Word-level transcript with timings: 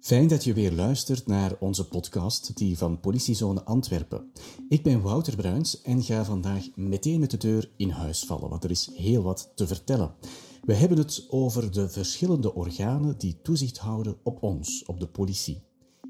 Fijn 0.00 0.28
dat 0.28 0.44
je 0.44 0.52
weer 0.52 0.72
luistert 0.72 1.26
naar 1.26 1.56
onze 1.60 1.88
podcast, 1.88 2.56
die 2.56 2.78
van 2.78 3.00
Politiezone 3.00 3.64
Antwerpen. 3.64 4.32
Ik 4.68 4.82
ben 4.82 5.02
Wouter 5.02 5.36
Bruins 5.36 5.82
en 5.82 6.02
ga 6.02 6.24
vandaag 6.24 6.76
meteen 6.76 7.20
met 7.20 7.30
de 7.30 7.36
deur 7.36 7.70
in 7.76 7.90
huis 7.90 8.24
vallen, 8.24 8.50
want 8.50 8.64
er 8.64 8.70
is 8.70 8.90
heel 8.94 9.22
wat 9.22 9.52
te 9.54 9.66
vertellen. 9.66 10.14
We 10.62 10.74
hebben 10.74 10.98
het 10.98 11.26
over 11.28 11.72
de 11.72 11.88
verschillende 11.88 12.54
organen 12.54 13.18
die 13.18 13.40
toezicht 13.42 13.78
houden 13.78 14.16
op 14.22 14.42
ons, 14.42 14.84
op 14.84 15.00
de 15.00 15.08
politie. 15.08 15.62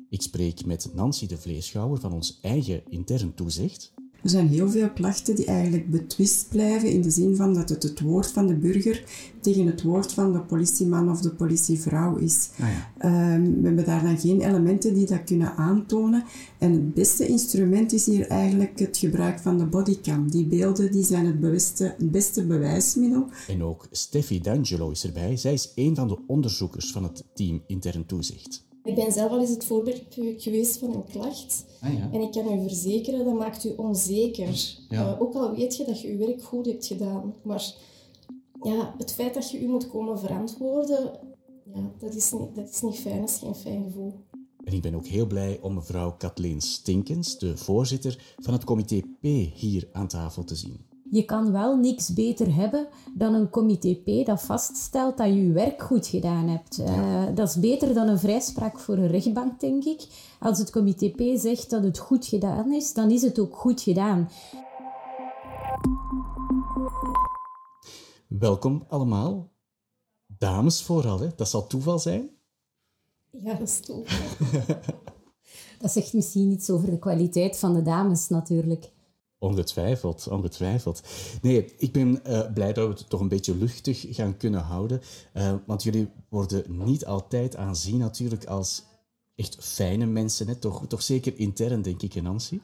Ik 0.09 0.23
spreek 0.23 0.65
met 0.65 0.91
Nancy 0.95 1.27
de 1.27 1.39
Vleeschouwer 1.39 2.01
van 2.01 2.13
ons 2.13 2.39
eigen 2.43 2.83
intern 2.91 3.35
toezicht. 3.35 3.95
Er 4.23 4.31
zijn 4.31 4.49
heel 4.49 4.71
veel 4.71 4.91
klachten 4.91 5.35
die 5.35 5.45
eigenlijk 5.45 5.91
betwist 5.91 6.49
blijven 6.49 6.91
in 6.91 7.03
de 7.03 7.11
zin 7.11 7.37
van 7.37 7.55
dat 7.55 7.69
het 7.69 7.83
het 7.83 8.01
woord 8.01 8.31
van 8.31 8.47
de 8.47 8.55
burger 8.55 9.05
tegen 9.41 9.67
het 9.67 9.83
woord 9.83 10.13
van 10.13 10.33
de 10.33 10.41
politieman 10.41 11.11
of 11.11 11.21
de 11.21 11.31
politievrouw 11.31 12.17
is. 12.17 12.49
Ah 12.61 12.69
ja. 12.69 12.91
Ehm, 12.99 13.43
we 13.43 13.67
hebben 13.67 13.85
daar 13.85 14.03
dan 14.03 14.19
geen 14.19 14.41
elementen 14.41 14.95
die 14.95 15.07
dat 15.07 15.25
kunnen 15.25 15.57
aantonen. 15.57 16.25
En 16.59 16.73
het 16.73 16.95
beste 16.95 17.27
instrument 17.27 17.93
is 17.93 18.07
hier 18.07 18.27
eigenlijk 18.27 18.79
het 18.79 18.99
gebruik 18.99 19.39
van 19.39 19.59
de 19.59 19.67
bodycam. 19.67 20.31
Die 20.31 20.47
beelden 20.47 20.93
die 20.93 21.05
zijn 21.05 21.27
het, 21.27 21.41
beste, 21.41 21.95
het 21.99 22.11
beste 22.11 22.47
bewijsmiddel. 22.47 23.27
En 23.49 23.63
ook 23.63 23.87
Steffi 23.91 24.41
D'Angelo 24.41 24.91
is 24.91 25.05
erbij. 25.05 25.37
Zij 25.37 25.53
is 25.53 25.73
een 25.75 25.95
van 25.95 26.09
de 26.09 26.19
onderzoekers 26.27 26.93
van 26.93 27.03
het 27.03 27.25
team 27.35 27.63
intern 27.67 28.07
toezicht. 28.07 28.67
Ik 28.89 28.95
ben 28.95 29.13
zelf 29.13 29.31
al 29.31 29.41
eens 29.41 29.51
het 29.51 29.65
voorbeeld 29.65 30.03
geweest 30.37 30.79
van 30.79 30.95
een 30.95 31.05
klacht. 31.05 31.65
Ah 31.81 31.93
ja. 31.93 32.09
En 32.13 32.21
ik 32.21 32.33
kan 32.33 32.53
u 32.53 32.63
verzekeren, 32.63 33.25
dat 33.25 33.35
maakt 33.35 33.65
u 33.65 33.73
onzeker. 33.77 34.77
Ja. 34.89 35.13
Eh, 35.13 35.23
ook 35.23 35.35
al 35.35 35.57
weet 35.57 35.77
je 35.77 35.85
dat 35.85 36.01
je 36.01 36.09
je 36.09 36.17
werk 36.17 36.43
goed 36.43 36.67
hebt 36.67 36.87
gedaan. 36.87 37.35
Maar 37.43 37.73
ja, 38.63 38.95
het 38.99 39.13
feit 39.13 39.35
dat 39.35 39.51
je 39.51 39.61
u 39.61 39.67
moet 39.67 39.89
komen 39.89 40.19
verantwoorden, 40.19 41.11
ja, 41.75 41.93
dat, 41.99 42.15
is 42.15 42.33
niet, 42.33 42.55
dat 42.55 42.69
is 42.71 42.81
niet 42.81 42.99
fijn. 42.99 43.21
Dat 43.21 43.29
is 43.29 43.39
geen 43.39 43.55
fijn 43.55 43.85
gevoel. 43.85 44.13
En 44.65 44.73
ik 44.73 44.83
ben 44.83 44.95
ook 44.95 45.07
heel 45.07 45.27
blij 45.27 45.59
om 45.63 45.75
mevrouw 45.75 46.17
Kathleen 46.17 46.61
Stinkens, 46.61 47.39
de 47.39 47.57
voorzitter 47.57 48.35
van 48.37 48.53
het 48.53 48.65
comité 48.65 49.01
P, 49.21 49.27
hier 49.55 49.89
aan 49.93 50.09
tafel 50.09 50.45
te 50.45 50.55
zien. 50.55 50.88
Je 51.11 51.25
kan 51.25 51.53
wel 51.53 51.77
niks 51.77 52.13
beter 52.13 52.55
hebben 52.55 52.89
dan 53.15 53.35
een 53.35 53.51
comité 53.51 53.95
P 53.95 54.27
dat 54.27 54.43
vaststelt 54.43 55.17
dat 55.17 55.27
je 55.27 55.47
je 55.47 55.53
werk 55.53 55.83
goed 55.83 56.07
gedaan 56.07 56.49
hebt. 56.49 56.79
Eh, 56.79 57.25
dat 57.35 57.49
is 57.49 57.61
beter 57.61 57.95
dan 57.95 58.09
een 58.09 58.19
vrijspraak 58.19 58.79
voor 58.79 58.97
een 58.97 59.07
rechtbank, 59.07 59.61
denk 59.61 59.85
ik. 59.85 60.07
Als 60.41 60.59
het 60.59 60.71
comité 60.71 61.09
P 61.09 61.39
zegt 61.39 61.71
dat 61.71 61.83
het 61.83 61.99
goed 61.99 62.27
gedaan 62.27 62.73
is, 62.73 62.95
dan 62.95 63.11
is 63.11 63.23
het 63.23 63.39
ook 63.39 63.57
goed 63.57 63.81
gedaan. 63.81 64.29
Welkom 68.27 68.85
allemaal. 68.89 69.51
Dames 70.27 70.83
vooral, 70.83 71.21
hè? 71.21 71.29
dat 71.37 71.49
zal 71.49 71.67
toeval 71.67 71.99
zijn. 71.99 72.31
Ja, 73.31 73.55
dat 73.55 73.69
is 73.69 73.81
tof. 73.81 74.07
Dat 75.79 75.93
zegt 75.93 76.13
misschien 76.13 76.51
iets 76.51 76.71
over 76.71 76.91
de 76.91 76.99
kwaliteit 76.99 77.59
van 77.59 77.75
de 77.75 77.83
dames 77.83 78.29
natuurlijk. 78.29 78.91
Ongetwijfeld, 79.41 80.29
ongetwijfeld. 80.29 81.03
Nee, 81.43 81.75
ik 81.77 81.93
ben 81.93 82.25
eh, 82.25 82.53
blij 82.53 82.73
dat 82.73 82.89
we 82.89 82.95
het 82.95 83.09
toch 83.09 83.21
een 83.21 83.29
beetje 83.29 83.57
luchtig 83.57 84.07
gaan 84.11 84.37
kunnen 84.37 84.61
houden. 84.61 85.01
eh, 85.33 85.55
want 85.67 85.83
jullie 85.83 86.09
worden 86.29 86.65
niet 86.85 87.07
altijd 87.07 87.57
aanzien 87.57 87.99
natuurlijk 87.99 88.45
als 88.45 88.85
echt 89.35 89.57
fijne 89.61 90.07
mensen. 90.07 90.47
Hè? 90.47 90.55
Toch, 90.55 90.87
toch 90.87 91.03
zeker 91.03 91.39
intern, 91.39 91.83
denk 91.83 92.03
ik, 92.03 92.13
hè, 92.13 92.21
Nancy? 92.21 92.61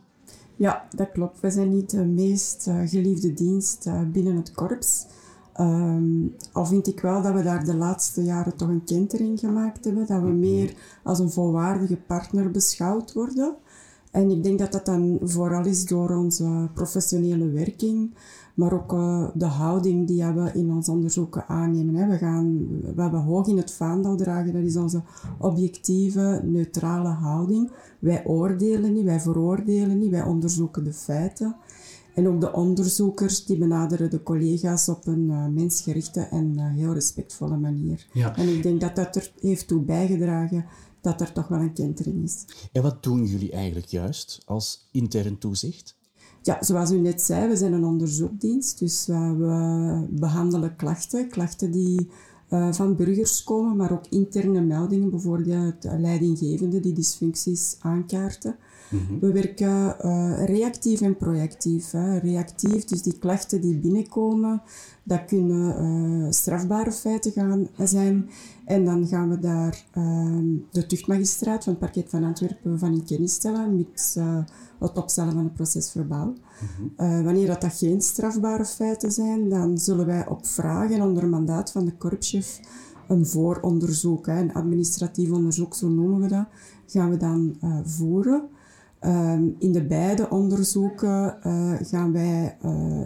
Ja, 0.56 0.88
dat 0.96 1.12
klopt. 1.12 1.40
We 1.40 1.50
zijn 1.50 1.68
niet 1.68 1.90
de 1.90 2.04
meest 2.04 2.66
eh, 2.66 2.80
geliefde 2.84 3.32
dienst 3.32 3.88
binnen 4.12 4.36
het 4.36 4.52
korps. 4.52 5.06
Ehm, 5.52 6.26
al 6.52 6.66
vind 6.66 6.86
ik 6.86 7.00
wel 7.00 7.22
dat 7.22 7.34
we 7.34 7.42
daar 7.42 7.64
de 7.64 7.74
laatste 7.74 8.24
jaren 8.24 8.56
toch 8.56 8.68
een 8.68 8.84
kentering 8.84 9.38
gemaakt 9.38 9.84
hebben. 9.84 10.06
Dat 10.06 10.22
we 10.22 10.28
meer 10.28 10.74
als 11.02 11.18
een 11.18 11.30
volwaardige 11.30 11.96
partner 11.96 12.50
beschouwd 12.50 13.12
worden. 13.12 13.56
En 14.14 14.30
ik 14.30 14.42
denk 14.42 14.58
dat 14.58 14.72
dat 14.72 14.86
dan 14.86 15.18
vooral 15.22 15.66
is 15.66 15.86
door 15.86 16.10
onze 16.10 16.68
professionele 16.74 17.50
werking, 17.50 18.14
maar 18.54 18.72
ook 18.72 18.92
eh, 18.92 19.28
de 19.34 19.44
houding 19.44 20.06
die 20.06 20.24
we 20.24 20.50
in 20.52 20.72
ons 20.72 20.88
onderzoeken 20.88 21.48
aannemen. 21.48 21.94
Hè. 21.94 22.08
We, 22.08 22.18
gaan, 22.18 22.68
we 22.94 23.02
hebben 23.02 23.20
hoog 23.20 23.46
in 23.46 23.56
het 23.56 23.72
vaandel 23.72 24.16
dragen, 24.16 24.52
dat 24.52 24.62
is 24.62 24.76
onze 24.76 25.02
objectieve, 25.38 26.40
neutrale 26.44 27.08
houding. 27.08 27.70
Wij 27.98 28.24
oordelen 28.24 28.92
niet, 28.92 29.04
wij 29.04 29.20
veroordelen 29.20 29.98
niet, 29.98 30.10
wij 30.10 30.24
onderzoeken 30.24 30.84
de 30.84 30.92
feiten. 30.92 31.56
En 32.14 32.28
ook 32.28 32.40
de 32.40 32.52
onderzoekers 32.52 33.44
die 33.44 33.58
benaderen 33.58 34.10
de 34.10 34.22
collega's 34.22 34.88
op 34.88 35.06
een 35.06 35.30
eh, 35.30 35.46
mensgerichte 35.46 36.20
en 36.20 36.54
eh, 36.56 36.64
heel 36.64 36.92
respectvolle 36.92 37.56
manier. 37.56 38.06
Ja. 38.12 38.36
En 38.36 38.48
ik 38.48 38.62
denk 38.62 38.80
dat 38.80 38.96
dat 38.96 39.16
er 39.16 39.32
heeft 39.40 39.68
toe 39.68 39.80
bijgedragen 39.80 40.64
dat 41.04 41.20
er 41.20 41.32
toch 41.32 41.48
wel 41.48 41.60
een 41.60 41.72
kentering 41.72 42.22
is. 42.22 42.44
En 42.72 42.82
wat 42.82 43.02
doen 43.02 43.26
jullie 43.26 43.52
eigenlijk 43.52 43.86
juist 43.86 44.42
als 44.44 44.88
intern 44.92 45.38
toezicht? 45.38 45.96
Ja, 46.42 46.56
zoals 46.60 46.90
u 46.90 46.98
net 46.98 47.22
zei, 47.22 47.48
we 47.48 47.56
zijn 47.56 47.72
een 47.72 47.84
onderzoekdienst, 47.84 48.78
dus 48.78 49.08
uh, 49.08 49.32
we 49.32 50.06
behandelen 50.10 50.76
klachten, 50.76 51.28
klachten 51.28 51.70
die 51.70 52.10
uh, 52.50 52.72
van 52.72 52.96
burgers 52.96 53.44
komen, 53.44 53.76
maar 53.76 53.92
ook 53.92 54.06
interne 54.10 54.60
meldingen, 54.60 55.10
bijvoorbeeld 55.10 55.84
leidinggevenden 55.84 56.82
die 56.82 56.92
dysfuncties 56.92 57.76
aankaarten. 57.80 58.56
Mm-hmm. 58.90 59.20
We 59.20 59.32
werken 59.32 59.96
uh, 60.04 60.44
reactief 60.44 61.00
en 61.00 61.16
projectief. 61.16 61.90
Hè. 61.90 62.18
Reactief, 62.18 62.84
dus 62.84 63.02
die 63.02 63.18
klachten 63.18 63.60
die 63.60 63.78
binnenkomen, 63.78 64.62
dat 65.02 65.24
kunnen 65.24 66.32
strafbare 66.34 66.92
feiten 66.92 67.32
gaan 67.32 67.68
zijn. 67.78 68.30
En 68.64 68.84
dan 68.84 69.06
gaan 69.06 69.30
we 69.30 69.38
daar 69.38 69.84
de 70.70 70.86
tuchtmagistraat 70.86 71.64
van 71.64 71.72
het 71.72 71.82
parket 71.82 72.10
van 72.10 72.24
Antwerpen 72.24 72.78
van 72.78 72.92
in 72.92 73.04
kennis 73.04 73.32
stellen, 73.32 73.76
met 73.76 74.16
het 74.78 74.98
opstellen 74.98 75.32
van 75.32 75.44
een 75.44 75.52
procesverbaal. 75.52 76.34
Uh, 76.96 77.20
wanneer 77.20 77.46
dat, 77.46 77.60
dat 77.60 77.72
geen 77.72 78.00
strafbare 78.00 78.64
feiten 78.64 79.12
zijn, 79.12 79.48
dan 79.48 79.78
zullen 79.78 80.06
wij 80.06 80.28
op 80.28 80.46
vraag 80.46 80.90
en 80.90 81.02
onder 81.02 81.28
mandaat 81.28 81.72
van 81.72 81.84
de 81.84 81.96
korpschef 81.96 82.60
een 83.08 83.26
vooronderzoek, 83.26 84.26
hè, 84.26 84.40
een 84.40 84.54
administratief 84.54 85.30
onderzoek, 85.30 85.74
zo 85.74 85.88
noemen 85.88 86.20
we 86.20 86.28
dat, 86.28 86.46
gaan 86.86 87.10
we 87.10 87.16
dan 87.16 87.56
uh, 87.64 87.78
voeren. 87.84 88.48
Um, 89.06 89.54
in 89.58 89.72
de 89.72 89.86
beide 89.86 90.30
onderzoeken 90.30 91.38
uh, 91.46 91.72
gaan 91.80 92.12
wij, 92.12 92.56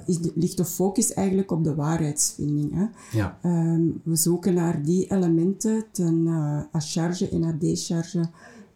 is 0.07 0.19
de, 0.19 0.33
ligt 0.35 0.57
de 0.57 0.65
focus 0.65 1.13
eigenlijk 1.13 1.51
op 1.51 1.65
de 1.65 1.75
waarheidsvinding. 1.75 2.75
Hè. 2.75 2.85
Ja. 3.19 3.39
Um, 3.43 4.01
we 4.05 4.17
zoeken 4.17 4.55
naar 4.55 4.83
die 4.83 5.11
elementen 5.11 5.85
ten 5.93 6.27
à 6.75 6.81
charge 6.81 7.29
en 7.29 7.45
à 7.45 7.53
décharge 7.59 8.19
uh, 8.19 8.25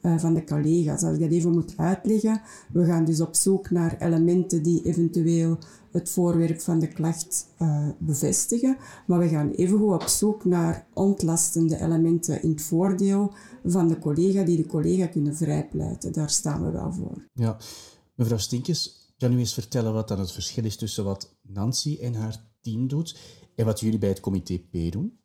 van 0.02 0.34
de 0.34 0.44
collega's. 0.44 1.02
Als 1.02 1.14
ik 1.14 1.20
dat 1.20 1.30
even 1.30 1.50
moet 1.50 1.74
uitleggen, 1.76 2.40
we 2.72 2.84
gaan 2.84 3.04
dus 3.04 3.20
op 3.20 3.34
zoek 3.34 3.70
naar 3.70 3.96
elementen 3.98 4.62
die 4.62 4.84
eventueel 4.84 5.58
het 5.92 6.10
voorwerp 6.10 6.60
van 6.60 6.78
de 6.78 6.88
klacht 6.88 7.46
uh, 7.58 7.88
bevestigen, 7.98 8.76
maar 9.06 9.18
we 9.18 9.28
gaan 9.28 9.50
evengoed 9.50 9.92
op 9.92 10.02
zoek 10.02 10.44
naar 10.44 10.86
ontlastende 10.92 11.80
elementen 11.80 12.42
in 12.42 12.50
het 12.50 12.62
voordeel 12.62 13.32
van 13.64 13.88
de 13.88 13.98
collega, 13.98 14.42
die 14.42 14.56
de 14.56 14.66
collega 14.66 15.06
kunnen 15.06 15.36
vrijpleiten. 15.36 16.12
Daar 16.12 16.30
staan 16.30 16.64
we 16.64 16.70
wel 16.70 16.92
voor. 16.92 17.28
Ja, 17.32 17.56
mevrouw 18.14 18.38
Stinkes, 18.38 19.12
kan 19.18 19.32
u 19.32 19.38
eens 19.38 19.54
vertellen 19.54 19.92
wat 19.92 20.08
dan 20.08 20.18
het 20.18 20.32
verschil 20.32 20.64
is 20.64 20.76
tussen 20.76 21.04
wat 21.04 21.36
Nancy 21.42 21.98
en 22.00 22.14
haar 22.14 22.44
team 22.60 22.88
doet 22.88 23.18
en 23.54 23.64
wat 23.64 23.80
jullie 23.80 23.98
bij 23.98 24.08
het 24.08 24.20
comité 24.20 24.58
P 24.58 24.92
doen? 24.92 25.20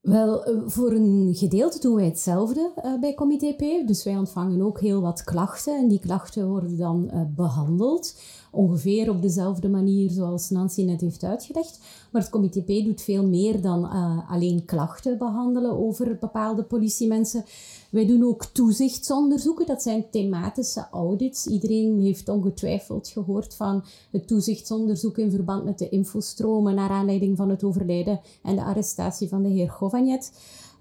Wel, 0.00 0.62
voor 0.66 0.92
een 0.92 1.30
gedeelte 1.34 1.80
doen 1.80 1.94
wij 1.94 2.04
hetzelfde 2.04 2.72
uh, 2.84 3.00
bij 3.00 3.14
Comité 3.14 3.54
P. 3.54 3.86
Dus 3.86 4.04
wij 4.04 4.16
ontvangen 4.16 4.62
ook 4.62 4.80
heel 4.80 5.00
wat 5.00 5.24
klachten 5.24 5.78
en 5.78 5.88
die 5.88 6.00
klachten 6.00 6.48
worden 6.48 6.76
dan 6.76 7.10
uh, 7.14 7.22
behandeld. 7.36 8.18
Ongeveer 8.50 9.10
op 9.10 9.22
dezelfde 9.22 9.68
manier 9.68 10.10
zoals 10.10 10.50
Nancy 10.50 10.84
net 10.84 11.00
heeft 11.00 11.24
uitgelegd. 11.24 11.80
Maar 12.10 12.22
het 12.22 12.30
Comité 12.30 12.60
P 12.60 12.84
doet 12.84 13.00
veel 13.00 13.26
meer 13.26 13.60
dan 13.60 13.84
uh, 13.84 14.30
alleen 14.30 14.64
klachten 14.64 15.18
behandelen 15.18 15.78
over 15.78 16.16
bepaalde 16.20 16.62
politiemensen. 16.62 17.44
Wij 17.90 18.06
doen 18.06 18.24
ook 18.24 18.44
toezichtsonderzoeken, 18.44 19.66
dat 19.66 19.82
zijn 19.82 20.04
thematische 20.10 20.86
audits. 20.90 21.46
Iedereen 21.46 22.00
heeft 22.00 22.28
ongetwijfeld 22.28 23.08
gehoord 23.08 23.54
van 23.54 23.84
het 24.10 24.26
toezichtsonderzoek 24.26 25.18
in 25.18 25.30
verband 25.30 25.64
met 25.64 25.78
de 25.78 25.88
infostromen 25.88 26.74
naar 26.74 26.90
aanleiding 26.90 27.36
van 27.36 27.48
het 27.48 27.64
overlijden 27.64 28.20
en 28.42 28.56
de 28.56 28.64
arrestatie 28.64 29.28
van 29.28 29.42
de 29.42 29.48
heer 29.48 29.70
Govagnet. 29.70 30.32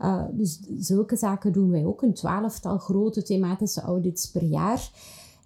Uh, 0.01 0.23
dus 0.31 0.59
zulke 0.77 1.15
zaken 1.15 1.53
doen 1.53 1.71
wij 1.71 1.85
ook, 1.85 2.01
een 2.01 2.13
twaalftal 2.13 2.77
grote 2.77 3.23
thematische 3.23 3.81
audits 3.81 4.31
per 4.31 4.43
jaar. 4.43 4.91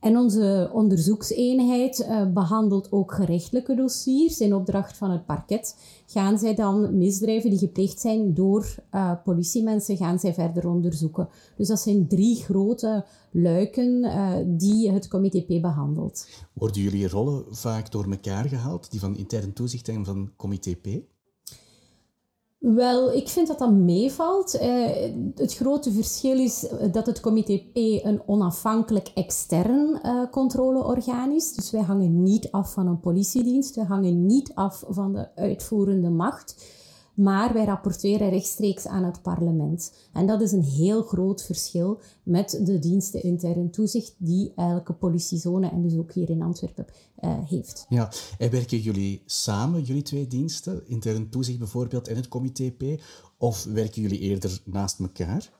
En 0.03 0.17
onze 0.17 0.69
onderzoekseenheid 0.73 1.99
uh, 1.99 2.31
behandelt 2.33 2.91
ook 2.91 3.13
gerechtelijke 3.13 3.75
dossiers. 3.75 4.39
In 4.39 4.55
opdracht 4.55 4.97
van 4.97 5.11
het 5.11 5.25
parket 5.25 5.77
gaan 6.05 6.39
zij 6.39 6.55
dan 6.55 6.97
misdrijven 6.97 7.49
die 7.49 7.59
gepleegd 7.59 7.99
zijn 7.99 8.33
door 8.33 8.75
uh, 8.91 9.11
politiemensen, 9.23 9.97
gaan 9.97 10.19
zij 10.19 10.33
verder 10.33 10.67
onderzoeken. 10.67 11.29
Dus 11.57 11.67
dat 11.67 11.79
zijn 11.79 12.07
drie 12.07 12.35
grote 12.35 13.05
luiken 13.31 14.03
uh, 14.03 14.33
die 14.45 14.91
het 14.91 15.07
comité 15.07 15.41
P 15.41 15.61
behandelt. 15.61 16.27
Worden 16.53 16.81
jullie 16.81 17.07
rollen 17.07 17.43
vaak 17.49 17.91
door 17.91 18.11
elkaar 18.11 18.47
gehaald, 18.47 18.91
die 18.91 18.99
van 18.99 19.17
intern 19.17 19.53
toezicht 19.53 19.87
en 19.87 20.05
van 20.05 20.31
comité 20.37 20.75
P? 20.75 20.87
Wel, 22.63 23.13
ik 23.13 23.27
vind 23.27 23.47
dat 23.47 23.59
dat 23.59 23.71
meevalt. 23.71 24.55
Uh, 24.55 24.85
het 25.35 25.55
grote 25.55 25.91
verschil 25.91 26.39
is 26.39 26.67
dat 26.91 27.05
het 27.05 27.19
comité 27.19 27.57
P 27.57 27.75
een 27.75 28.21
onafhankelijk 28.25 29.11
extern 29.13 29.99
uh, 30.03 30.29
controleorgaan 30.31 31.31
is. 31.31 31.53
Dus 31.53 31.71
wij 31.71 31.81
hangen 31.81 32.23
niet 32.23 32.51
af 32.51 32.73
van 32.73 32.87
een 32.87 32.99
politiedienst, 32.99 33.75
wij 33.75 33.85
hangen 33.85 34.25
niet 34.25 34.51
af 34.53 34.83
van 34.87 35.13
de 35.13 35.35
uitvoerende 35.35 36.09
macht 36.09 36.55
maar 37.13 37.53
wij 37.53 37.65
rapporteren 37.65 38.29
rechtstreeks 38.29 38.87
aan 38.87 39.03
het 39.03 39.21
parlement. 39.21 39.93
En 40.13 40.27
dat 40.27 40.41
is 40.41 40.51
een 40.51 40.63
heel 40.63 41.01
groot 41.01 41.43
verschil 41.43 41.99
met 42.23 42.61
de 42.63 42.79
diensten 42.79 43.23
intern 43.23 43.69
toezicht 43.69 44.15
die 44.17 44.51
elke 44.55 44.93
politiezone, 44.93 45.69
en 45.69 45.81
dus 45.81 45.97
ook 45.97 46.11
hier 46.11 46.29
in 46.29 46.41
Antwerpen, 46.41 46.85
heeft. 47.29 47.85
Ja, 47.89 48.11
en 48.37 48.51
werken 48.51 48.79
jullie 48.79 49.21
samen, 49.25 49.81
jullie 49.81 50.01
twee 50.01 50.27
diensten, 50.27 50.87
intern 50.87 51.29
toezicht 51.29 51.59
bijvoorbeeld 51.59 52.07
en 52.07 52.15
het 52.15 52.27
comité 52.27 52.71
P, 52.71 53.01
of 53.37 53.63
werken 53.63 54.01
jullie 54.01 54.19
eerder 54.19 54.61
naast 54.65 54.99
elkaar? 54.99 55.51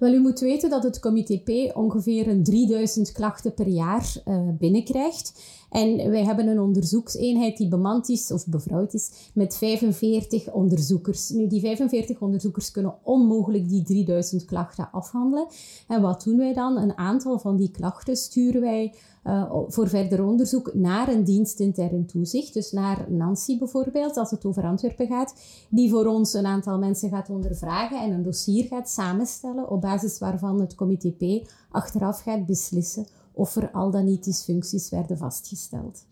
Wel, 0.00 0.12
u 0.12 0.20
moet 0.20 0.40
weten 0.40 0.70
dat 0.70 0.82
het 0.82 1.00
comité 1.00 1.38
P 1.38 1.76
ongeveer 1.76 2.28
een 2.28 2.44
3000 2.44 3.12
klachten 3.12 3.54
per 3.54 3.68
jaar 3.68 4.22
uh, 4.24 4.48
binnenkrijgt. 4.58 5.42
En 5.70 6.10
wij 6.10 6.24
hebben 6.24 6.46
een 6.46 6.60
onderzoekseenheid 6.60 7.56
die 7.56 7.68
bemand 7.68 8.08
is 8.08 8.32
of 8.32 8.46
bevrouwd 8.46 8.94
is 8.94 9.10
met 9.34 9.56
45 9.56 10.50
onderzoekers. 10.52 11.28
Nu, 11.28 11.46
die 11.46 11.60
45 11.60 12.20
onderzoekers 12.20 12.70
kunnen 12.70 12.94
onmogelijk 13.02 13.68
die 13.68 13.82
3000 13.82 14.44
klachten 14.44 14.90
afhandelen. 14.92 15.46
En 15.88 16.02
wat 16.02 16.22
doen 16.24 16.36
wij 16.36 16.54
dan? 16.54 16.76
Een 16.76 16.98
aantal 16.98 17.38
van 17.38 17.56
die 17.56 17.70
klachten 17.70 18.16
sturen 18.16 18.60
wij 18.60 18.94
uh, 19.24 19.52
voor 19.68 19.88
verder 19.88 20.24
onderzoek 20.24 20.74
naar 20.74 21.08
een 21.08 21.24
dienst 21.24 21.60
intern 21.60 22.06
toezicht. 22.06 22.54
Dus 22.54 22.72
naar 22.72 23.06
Nancy 23.08 23.58
bijvoorbeeld, 23.58 24.16
als 24.16 24.30
het 24.30 24.44
over 24.44 24.62
Antwerpen 24.62 25.06
gaat, 25.06 25.34
die 25.70 25.90
voor 25.90 26.06
ons 26.06 26.32
een 26.32 26.46
aantal 26.46 26.78
mensen 26.78 27.10
gaat 27.10 27.30
ondervragen 27.30 28.02
en 28.02 28.10
een 28.10 28.22
dossier 28.22 28.64
gaat 28.64 28.90
samenstellen, 28.90 29.70
op 29.70 29.80
basis 29.80 30.18
waarvan 30.18 30.60
het 30.60 30.74
comité 30.74 31.10
P 31.10 31.48
achteraf 31.70 32.20
gaat 32.22 32.46
beslissen 32.46 33.06
of 33.32 33.56
er 33.56 33.70
al 33.70 33.90
dan 33.90 34.04
niet 34.04 34.24
dysfuncties 34.24 34.88
werden 34.88 35.18
vastgesteld. 35.18 36.04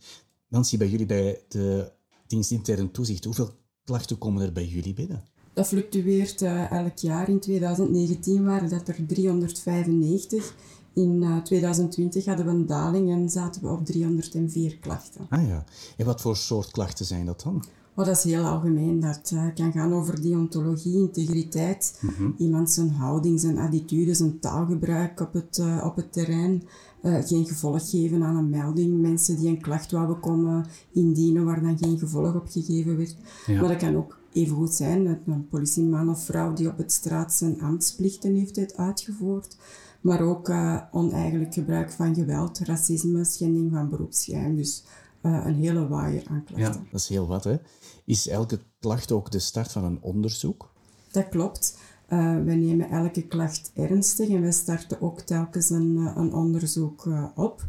Nancy, 0.48 0.76
bij 0.76 0.88
jullie 0.88 1.06
bij 1.06 1.40
de 1.48 1.92
dienst 2.26 2.50
intern 2.50 2.90
toezicht, 2.90 3.24
hoeveel 3.24 3.50
klachten 3.84 4.18
komen 4.18 4.42
er 4.42 4.52
bij 4.52 4.66
jullie 4.66 4.94
binnen? 4.94 5.24
Dat 5.52 5.66
fluctueert 5.66 6.42
uh, 6.42 6.72
elk 6.72 6.98
jaar. 6.98 7.28
In 7.28 7.40
2019 7.40 8.44
waren 8.44 8.68
dat 8.68 8.88
er 8.88 9.06
395. 9.06 10.54
In 10.98 11.22
uh, 11.22 11.36
eh, 11.36 11.42
2020 11.42 12.24
hadden 12.24 12.46
we 12.46 12.52
een 12.52 12.66
daling 12.66 13.10
en 13.10 13.30
zaten 13.30 13.62
we 13.62 13.68
op 13.68 13.84
304 13.84 14.78
klachten. 14.78 15.26
Ah 15.28 15.46
ja. 15.46 15.64
En 15.96 16.06
wat 16.06 16.20
voor 16.20 16.36
soort 16.36 16.70
klachten 16.70 17.06
zijn 17.06 17.26
dat 17.26 17.42
dan? 17.42 17.64
Oh, 17.94 18.04
dat 18.04 18.16
is 18.16 18.22
heel 18.22 18.44
algemeen. 18.44 19.00
Dat 19.00 19.30
uh, 19.34 19.44
kan 19.54 19.72
gaan 19.72 19.92
over 19.92 20.22
deontologie, 20.22 20.98
integriteit, 20.98 21.98
mm 22.00 22.10
-hmm. 22.16 22.34
iemand 22.38 22.70
zijn 22.70 22.90
houding, 22.90 23.40
zijn 23.40 23.58
attitude, 23.58 24.14
zijn 24.14 24.38
taalgebruik 24.38 25.20
op 25.20 25.32
het, 25.32 25.58
uh, 25.58 25.84
op 25.84 25.96
het 25.96 26.12
terrein. 26.12 26.62
Uh, 27.02 27.18
geen 27.24 27.46
gevolg 27.46 27.90
geven 27.90 28.22
aan 28.22 28.36
een 28.36 28.50
melding. 28.50 29.00
Mensen 29.00 29.36
die 29.36 29.48
een 29.48 29.60
klacht 29.60 29.90
wouden 29.90 30.20
komen 30.20 30.66
indienen 30.92 31.44
waar 31.44 31.62
dan 31.62 31.78
geen 31.78 31.98
gevolg 31.98 32.34
op 32.34 32.48
gegeven 32.48 32.96
werd. 32.96 33.16
Ja. 33.46 33.60
Maar 33.60 33.68
dat 33.68 33.76
kan 33.76 33.96
ook 33.96 34.18
even 34.38 34.56
goed 34.56 34.74
zijn 34.74 35.04
dat 35.04 35.18
een 35.26 35.48
politieman 35.48 36.10
of 36.10 36.24
vrouw 36.24 36.52
die 36.52 36.68
op 36.68 36.78
het 36.78 36.92
straat 36.92 37.34
zijn 37.34 37.60
ambtsplichten 37.60 38.34
heeft 38.34 38.76
uitgevoerd. 38.76 39.56
Maar 40.00 40.20
ook 40.20 40.52
oneigenlijk 40.92 41.54
gebruik 41.54 41.90
van 41.90 42.14
geweld, 42.14 42.58
racisme, 42.58 43.24
schending 43.24 43.72
van 43.72 43.88
beroepsgeheim. 43.88 44.56
Dus 44.56 44.84
uh, 45.22 45.42
een 45.46 45.54
hele 45.54 45.88
waaier 45.88 46.22
aan 46.28 46.44
klachten. 46.44 46.82
Ja, 46.82 46.86
dat 46.90 47.00
is 47.00 47.08
heel 47.08 47.26
wat. 47.26 47.44
Hè? 47.44 47.56
Is 48.04 48.28
elke 48.28 48.58
klacht 48.80 49.12
ook 49.12 49.30
de 49.30 49.38
start 49.38 49.72
van 49.72 49.84
een 49.84 49.98
onderzoek? 50.02 50.70
Dat 51.10 51.28
klopt. 51.28 51.78
Uh, 52.12 52.18
wij 52.44 52.56
nemen 52.56 52.90
elke 52.90 53.22
klacht 53.22 53.70
ernstig 53.74 54.28
en 54.28 54.40
wij 54.40 54.52
starten 54.52 55.00
ook 55.00 55.20
telkens 55.20 55.70
een, 55.70 55.96
eh, 56.06 56.12
een 56.16 56.32
onderzoek 56.32 57.04
uh, 57.04 57.24
op. 57.34 57.64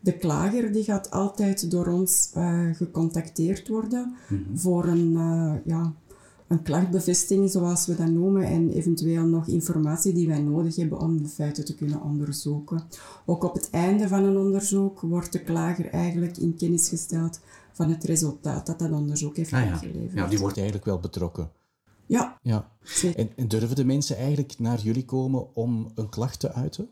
De 0.00 0.16
klager 0.16 0.72
die 0.72 0.84
gaat 0.84 1.10
altijd 1.10 1.70
door 1.70 1.86
ons 1.86 2.30
gecontacteerd 2.72 3.68
worden 3.68 4.16
mm 4.28 4.44
-hmm. 4.44 4.58
voor 4.58 4.84
een, 4.84 5.12
ja, 5.64 5.94
een 6.50 6.62
klachtbevestiging, 6.62 7.50
zoals 7.50 7.86
we 7.86 7.96
dat 7.96 8.08
noemen, 8.08 8.42
en 8.42 8.70
eventueel 8.70 9.24
nog 9.24 9.46
informatie 9.46 10.12
die 10.12 10.26
wij 10.26 10.40
nodig 10.42 10.76
hebben 10.76 10.98
om 10.98 11.22
de 11.22 11.28
feiten 11.28 11.64
te 11.64 11.74
kunnen 11.74 12.02
onderzoeken. 12.02 12.82
Ook 13.26 13.44
op 13.44 13.54
het 13.54 13.70
einde 13.70 14.08
van 14.08 14.24
een 14.24 14.36
onderzoek 14.36 15.00
wordt 15.00 15.32
de 15.32 15.42
klager 15.42 15.90
eigenlijk 15.90 16.36
in 16.36 16.56
kennis 16.56 16.88
gesteld 16.88 17.40
van 17.72 17.90
het 17.90 18.04
resultaat 18.04 18.66
dat 18.66 18.78
dat 18.78 18.90
onderzoek 18.90 19.36
heeft 19.36 19.52
ah, 19.52 19.64
ja. 19.64 19.80
Ja, 20.14 20.26
die 20.26 20.38
wordt 20.38 20.56
eigenlijk 20.56 20.86
wel 20.86 21.00
betrokken. 21.00 21.50
Ja. 22.06 22.38
ja. 22.42 22.72
En, 23.16 23.30
en 23.36 23.48
durven 23.48 23.76
de 23.76 23.84
mensen 23.84 24.16
eigenlijk 24.16 24.58
naar 24.58 24.80
jullie 24.80 25.04
komen 25.04 25.54
om 25.54 25.90
een 25.94 26.08
klacht 26.08 26.40
te 26.40 26.52
uiten? 26.52 26.88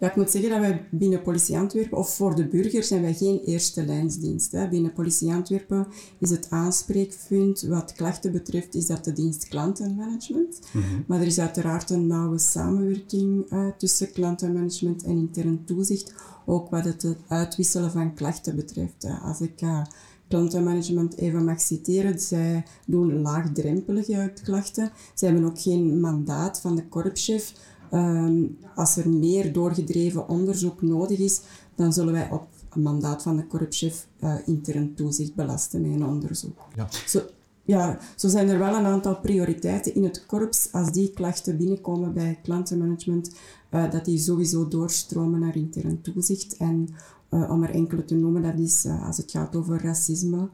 Ja, 0.00 0.08
ik 0.08 0.16
moet 0.16 0.30
zeggen 0.30 0.50
dat 0.50 0.60
wij 0.60 0.86
binnen 0.90 1.22
Politie 1.22 1.58
Antwerpen, 1.58 1.98
of 1.98 2.14
voor 2.14 2.34
de 2.34 2.46
burger, 2.46 2.82
zijn 2.82 3.02
wij 3.02 3.14
geen 3.14 3.40
eerste 3.44 3.84
lijnsdienst. 3.84 4.52
Hè. 4.52 4.68
Binnen 4.68 4.92
Politie 4.92 5.32
Antwerpen 5.32 5.86
is 6.18 6.30
het 6.30 6.46
aanspreekpunt 6.50 7.62
wat 7.62 7.92
klachten 7.92 8.32
betreft, 8.32 8.74
is 8.74 8.86
dat 8.86 9.04
de 9.04 9.12
dienst 9.12 9.48
klantenmanagement. 9.48 10.60
Mm 10.72 10.82
-hmm. 10.82 11.04
Maar 11.06 11.20
er 11.20 11.26
is 11.26 11.38
uiteraard 11.38 11.90
een 11.90 12.06
nauwe 12.06 12.38
samenwerking 12.38 13.52
uh, 13.52 13.66
tussen 13.78 14.12
klantenmanagement 14.12 15.02
en 15.02 15.16
intern 15.16 15.64
toezicht, 15.64 16.14
ook 16.46 16.70
wat 16.70 16.84
het 16.84 17.16
uitwisselen 17.28 17.90
van 17.90 18.14
klachten 18.14 18.56
betreft. 18.56 19.06
Als 19.22 19.40
ik 19.40 19.62
uh, 19.62 19.82
klantenmanagement 20.28 21.16
even 21.16 21.44
mag 21.44 21.60
citeren, 21.60 22.20
zij 22.20 22.64
doen 22.86 23.20
laagdrempelige 23.20 24.32
klachten. 24.42 24.90
Ze 25.14 25.24
hebben 25.24 25.44
ook 25.44 25.60
geen 25.60 26.00
mandaat 26.00 26.60
van 26.60 26.76
de 26.76 26.88
korpschef 26.88 27.52
Um, 27.92 28.58
als 28.74 28.96
er 28.96 29.08
meer 29.08 29.52
doorgedreven 29.52 30.28
onderzoek 30.28 30.82
nodig 30.82 31.18
is, 31.18 31.40
dan 31.74 31.92
zullen 31.92 32.12
wij 32.12 32.30
op 32.30 32.48
mandaat 32.74 33.22
van 33.22 33.36
de 33.36 33.46
korpschef 33.46 34.06
uh, 34.20 34.34
intern 34.44 34.94
toezicht 34.94 35.34
belasten 35.34 35.80
met 35.80 35.90
een 35.90 36.06
onderzoek. 36.06 36.58
Ja. 36.74 36.88
Zo, 37.06 37.20
ja, 37.62 37.98
zo 38.16 38.28
zijn 38.28 38.48
er 38.48 38.58
wel 38.58 38.74
een 38.74 38.84
aantal 38.84 39.16
prioriteiten 39.16 39.94
in 39.94 40.02
het 40.02 40.26
korps. 40.26 40.72
Als 40.72 40.92
die 40.92 41.10
klachten 41.10 41.56
binnenkomen 41.56 42.12
bij 42.12 42.38
klantenmanagement, 42.42 43.32
uh, 43.70 43.90
dat 43.90 44.04
die 44.04 44.18
sowieso 44.18 44.68
doorstromen 44.68 45.40
naar 45.40 45.56
intern 45.56 46.00
toezicht. 46.00 46.56
En 46.56 46.88
uh, 47.30 47.50
om 47.50 47.62
er 47.62 47.70
enkele 47.70 48.04
te 48.04 48.14
noemen, 48.14 48.42
dat 48.42 48.58
is 48.58 48.86
als 49.06 49.16
het 49.16 49.30
gaat 49.30 49.56
over 49.56 49.82
racisme, 49.82 50.48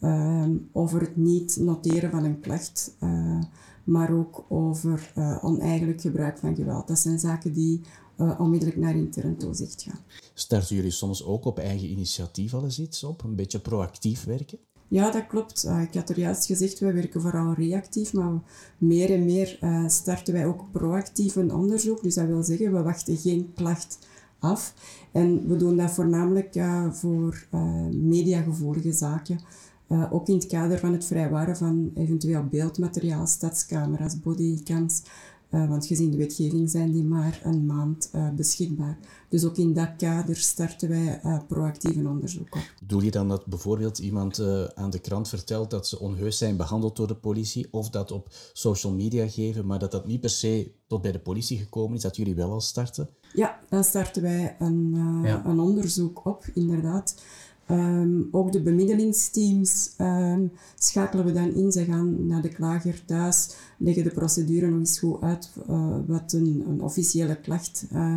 ehm, 0.00 0.56
over 0.72 1.00
het 1.00 1.16
niet 1.16 1.56
noteren 1.60 2.10
van 2.10 2.24
een 2.24 2.40
klacht 2.40 2.96
maar 3.88 4.12
ook 4.12 4.44
over 4.48 5.12
uh, 5.18 5.44
oneigenlijk 5.44 6.00
gebruik 6.00 6.38
van 6.38 6.54
geweld. 6.54 6.88
Dat 6.88 6.98
zijn 6.98 7.18
zaken 7.18 7.52
die 7.52 7.80
uh, 8.16 8.40
onmiddellijk 8.40 8.78
naar 8.78 8.96
intern 8.96 9.36
toezicht 9.36 9.82
gaan. 9.82 9.98
Starten 10.34 10.76
jullie 10.76 10.90
soms 10.90 11.24
ook 11.24 11.44
op 11.44 11.58
eigen 11.58 11.90
initiatief 11.90 12.54
al 12.54 12.64
eens 12.64 12.80
iets 12.80 13.04
op? 13.04 13.24
Een 13.24 13.34
beetje 13.34 13.58
proactief 13.58 14.24
werken? 14.24 14.58
Ja, 14.88 15.10
dat 15.10 15.26
klopt. 15.26 15.64
Uh, 15.64 15.82
ik 15.82 15.94
had 15.94 16.08
er 16.08 16.18
juist 16.18 16.46
gezegd, 16.46 16.78
wij 16.78 16.94
werken 16.94 17.20
vooral 17.20 17.52
reactief, 17.52 18.12
maar 18.12 18.42
meer 18.78 19.10
en 19.10 19.24
meer 19.24 19.58
starten 19.86 20.34
wij 20.34 20.46
ook 20.46 20.70
proactief 20.72 21.36
een 21.36 21.54
onderzoek. 21.54 22.02
Dus 22.02 22.14
dat 22.14 22.26
wil 22.26 22.42
zeggen, 22.42 22.72
we 22.72 22.82
wachten 22.82 23.16
geen 23.16 23.52
klacht 23.54 23.98
af. 24.38 24.74
En 25.12 25.48
we 25.48 25.56
doen 25.56 25.76
dat 25.76 25.90
voornamelijk 25.90 26.60
voor 26.90 27.46
mediagevoelige 27.90 28.92
zaken. 28.92 29.40
Uh, 29.88 30.12
ook 30.12 30.28
in 30.28 30.34
het 30.34 30.46
kader 30.46 30.78
van 30.78 30.92
het 30.92 31.04
vrijwaren 31.04 31.56
van 31.56 31.90
eventueel 31.94 32.44
beeldmateriaal, 32.44 33.26
stadscamera's, 33.26 34.20
bodycams. 34.20 35.02
Uh, 35.50 35.68
want 35.68 35.86
gezien 35.86 36.10
de 36.10 36.16
wetgeving 36.16 36.70
zijn 36.70 36.92
die 36.92 37.04
maar 37.04 37.40
een 37.44 37.66
maand 37.66 38.10
uh, 38.14 38.30
beschikbaar. 38.30 38.98
Dus 39.28 39.44
ook 39.44 39.56
in 39.56 39.72
dat 39.72 39.90
kader 39.96 40.36
starten 40.36 40.88
wij 40.88 41.20
proactief 41.48 41.96
een 41.96 42.08
onderzoek 42.08 42.54
op. 42.54 42.72
Doe 42.86 43.04
je 43.04 43.10
dan 43.10 43.28
dat 43.28 43.46
bijvoorbeeld 43.46 43.98
iemand 43.98 44.42
aan 44.74 44.90
de 44.90 44.98
krant 44.98 45.28
vertelt 45.28 45.70
dat 45.70 45.88
ze 45.88 45.98
onheus 45.98 46.38
zijn 46.38 46.56
behandeld 46.56 46.96
door 46.96 47.06
de 47.06 47.16
politie, 47.16 47.68
of 47.70 47.90
dat 47.90 48.10
op 48.10 48.28
social 48.52 48.92
media 48.92 49.28
geven, 49.28 49.66
maar 49.66 49.78
dat 49.78 49.90
dat 49.90 50.06
niet 50.06 50.20
per 50.20 50.30
se 50.30 50.72
tot 50.86 51.02
bij 51.02 51.12
de 51.12 51.20
politie 51.20 51.58
gekomen 51.58 51.96
is, 51.96 52.02
dat 52.02 52.16
jullie 52.16 52.34
wel 52.34 52.50
al 52.52 52.60
starten? 52.60 53.08
Ja, 53.34 53.60
dan 53.68 53.84
starten 53.84 54.22
wij 54.22 54.56
een, 54.58 54.90
ja. 55.22 55.44
een 55.46 55.60
onderzoek 55.60 56.26
op, 56.26 56.44
inderdaad. 56.54 57.14
Um, 57.70 58.28
ook 58.30 58.52
de 58.52 58.62
bemiddelingsteams 58.62 59.94
um, 59.98 60.52
schakelen 60.78 61.24
we 61.24 61.32
dan 61.32 61.54
in. 61.54 61.72
Ze 61.72 61.84
gaan 61.84 62.26
naar 62.26 62.42
de 62.42 62.48
klager 62.48 63.04
thuis, 63.04 63.54
leggen 63.78 64.04
de 64.04 64.10
procedure 64.10 64.68
nog 64.68 64.78
eens 64.78 64.98
goed 64.98 65.22
uit, 65.22 65.50
uh, 65.68 65.96
wat 66.06 66.32
een, 66.32 66.64
een, 66.68 66.82
officiële 66.82 67.40
klacht, 67.40 67.86
uh, 67.92 68.16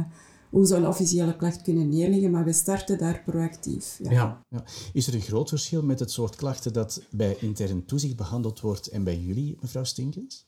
hoe 0.50 0.66
ze 0.66 0.76
een 0.76 0.88
officiële 0.88 1.36
klacht 1.36 1.62
kunnen 1.62 1.90
neerleggen, 1.90 2.32
maar 2.32 2.46
we 2.46 2.54
starten 2.54 2.98
daar 2.98 3.22
proactief. 3.26 4.00
Ja. 4.04 4.12
Ja, 4.12 4.44
ja. 4.50 4.64
Is 4.94 5.08
er 5.08 5.14
een 5.14 5.22
groot 5.22 5.50
verschil 5.50 5.84
met 5.84 6.00
het 6.00 6.12
soort 6.12 6.36
klachten 6.36 6.74
dat 6.74 7.02
bij 7.10 7.38
intern 7.40 7.86
toezicht 7.86 8.16
behandeld 8.16 8.60
wordt 8.60 8.88
en 8.88 9.04
bij 9.04 9.20
jullie, 9.20 9.58
mevrouw 9.62 9.84
Stinkens? 9.84 10.46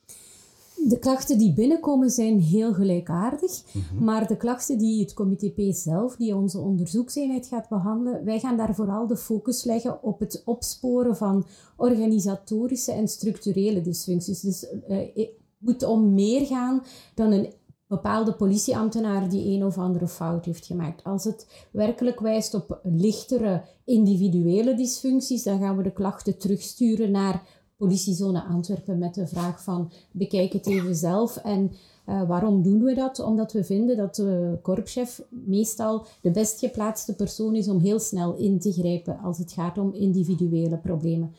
De 0.76 0.98
klachten 0.98 1.38
die 1.38 1.52
binnenkomen 1.52 2.10
zijn 2.10 2.40
heel 2.40 2.72
gelijkaardig, 2.72 3.62
maar 4.00 4.26
de 4.26 4.36
klachten 4.36 4.78
die 4.78 5.00
het 5.00 5.14
comité 5.14 5.50
P 5.50 5.74
zelf, 5.74 6.16
die 6.16 6.36
onze 6.36 6.58
onderzoekseenheid 6.58 7.46
gaat 7.46 7.68
behandelen, 7.68 8.24
wij 8.24 8.40
gaan 8.40 8.56
daar 8.56 8.74
vooral 8.74 9.06
de 9.06 9.16
focus 9.16 9.64
leggen 9.64 10.02
op 10.02 10.20
het 10.20 10.42
opsporen 10.44 11.16
van 11.16 11.46
organisatorische 11.76 12.92
en 12.92 13.08
structurele 13.08 13.80
dysfuncties. 13.80 14.40
Dus 14.40 14.66
uh, 14.88 14.98
het 15.14 15.30
moet 15.58 15.82
om 15.82 16.14
meer 16.14 16.46
gaan 16.46 16.82
dan 17.14 17.32
een 17.32 17.52
bepaalde 17.86 18.34
politieambtenaar 18.34 19.28
die 19.28 19.56
een 19.56 19.64
of 19.64 19.78
andere 19.78 20.08
fout 20.08 20.44
heeft 20.44 20.66
gemaakt. 20.66 21.04
Als 21.04 21.24
het 21.24 21.46
werkelijk 21.72 22.20
wijst 22.20 22.54
op 22.54 22.80
lichtere 22.82 23.62
individuele 23.84 24.74
dysfuncties, 24.74 25.42
dan 25.42 25.58
gaan 25.58 25.76
we 25.76 25.82
de 25.82 25.92
klachten 25.92 26.38
terugsturen 26.38 27.10
naar 27.10 27.42
politiezone 27.76 28.42
Antwerpen 28.42 28.98
met 28.98 29.14
de 29.14 29.26
vraag 29.26 29.62
van 29.62 29.90
bekijk 30.10 30.52
het 30.52 30.66
even 30.66 30.96
zelf. 30.96 31.36
En 31.36 31.72
uh, 32.08 32.28
waarom 32.28 32.62
doen 32.62 32.82
we 32.82 32.94
dat? 32.94 33.18
Omdat 33.18 33.52
we 33.52 33.64
vinden 33.64 33.96
dat 33.96 34.14
de 34.14 34.58
korpschef 34.62 35.22
meestal 35.28 36.06
de 36.20 36.30
best 36.30 36.58
geplaatste 36.58 37.14
persoon 37.14 37.54
is 37.54 37.68
om 37.68 37.80
heel 37.80 37.98
snel 37.98 38.34
in 38.34 38.58
te 38.58 38.72
grijpen 38.72 39.18
als 39.18 39.38
het 39.38 39.52
gaat 39.52 39.78
om 39.78 39.94
individuele 39.94 40.76
problemen. 40.76 41.34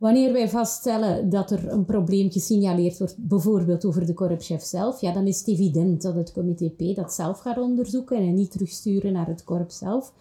Wanneer 0.00 0.32
wij 0.32 0.48
vaststellen 0.48 1.30
dat 1.30 1.50
er 1.50 1.72
een 1.72 1.84
probleem 1.84 2.30
gesignaleerd 2.30 2.98
wordt, 2.98 3.16
bijvoorbeeld 3.18 3.84
over 3.84 4.06
de 4.06 4.14
korpschef 4.14 4.62
zelf, 4.62 5.00
ja, 5.00 5.12
dan 5.12 5.26
is 5.26 5.38
het 5.38 5.48
evident 5.48 6.02
dat 6.02 6.14
het 6.14 6.32
comité 6.32 6.68
P 6.68 6.96
dat 6.96 7.12
zelf 7.12 7.38
gaat 7.38 7.58
onderzoeken 7.58 8.16
en 8.16 8.34
niet 8.34 8.50
terugsturen 8.50 9.12
naar 9.12 9.26
het 9.26 9.44
korps 9.44 9.78
zelf. 9.78 10.12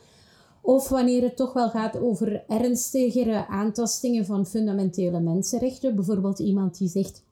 Of 0.69 0.89
wanneer 0.89 1.21
het 1.21 1.35
toch 1.35 1.53
wel 1.53 1.69
gaat 1.69 1.99
over 1.99 2.43
ernstigere 2.47 3.47
aantastingen 3.47 4.25
van 4.25 4.45
fundamentele 4.45 5.19
mensenrechten. 5.19 5.95
Bijvoorbeeld 5.95 6.39
iemand 6.39 6.77
die 6.77 6.89
zegt, 6.89 7.23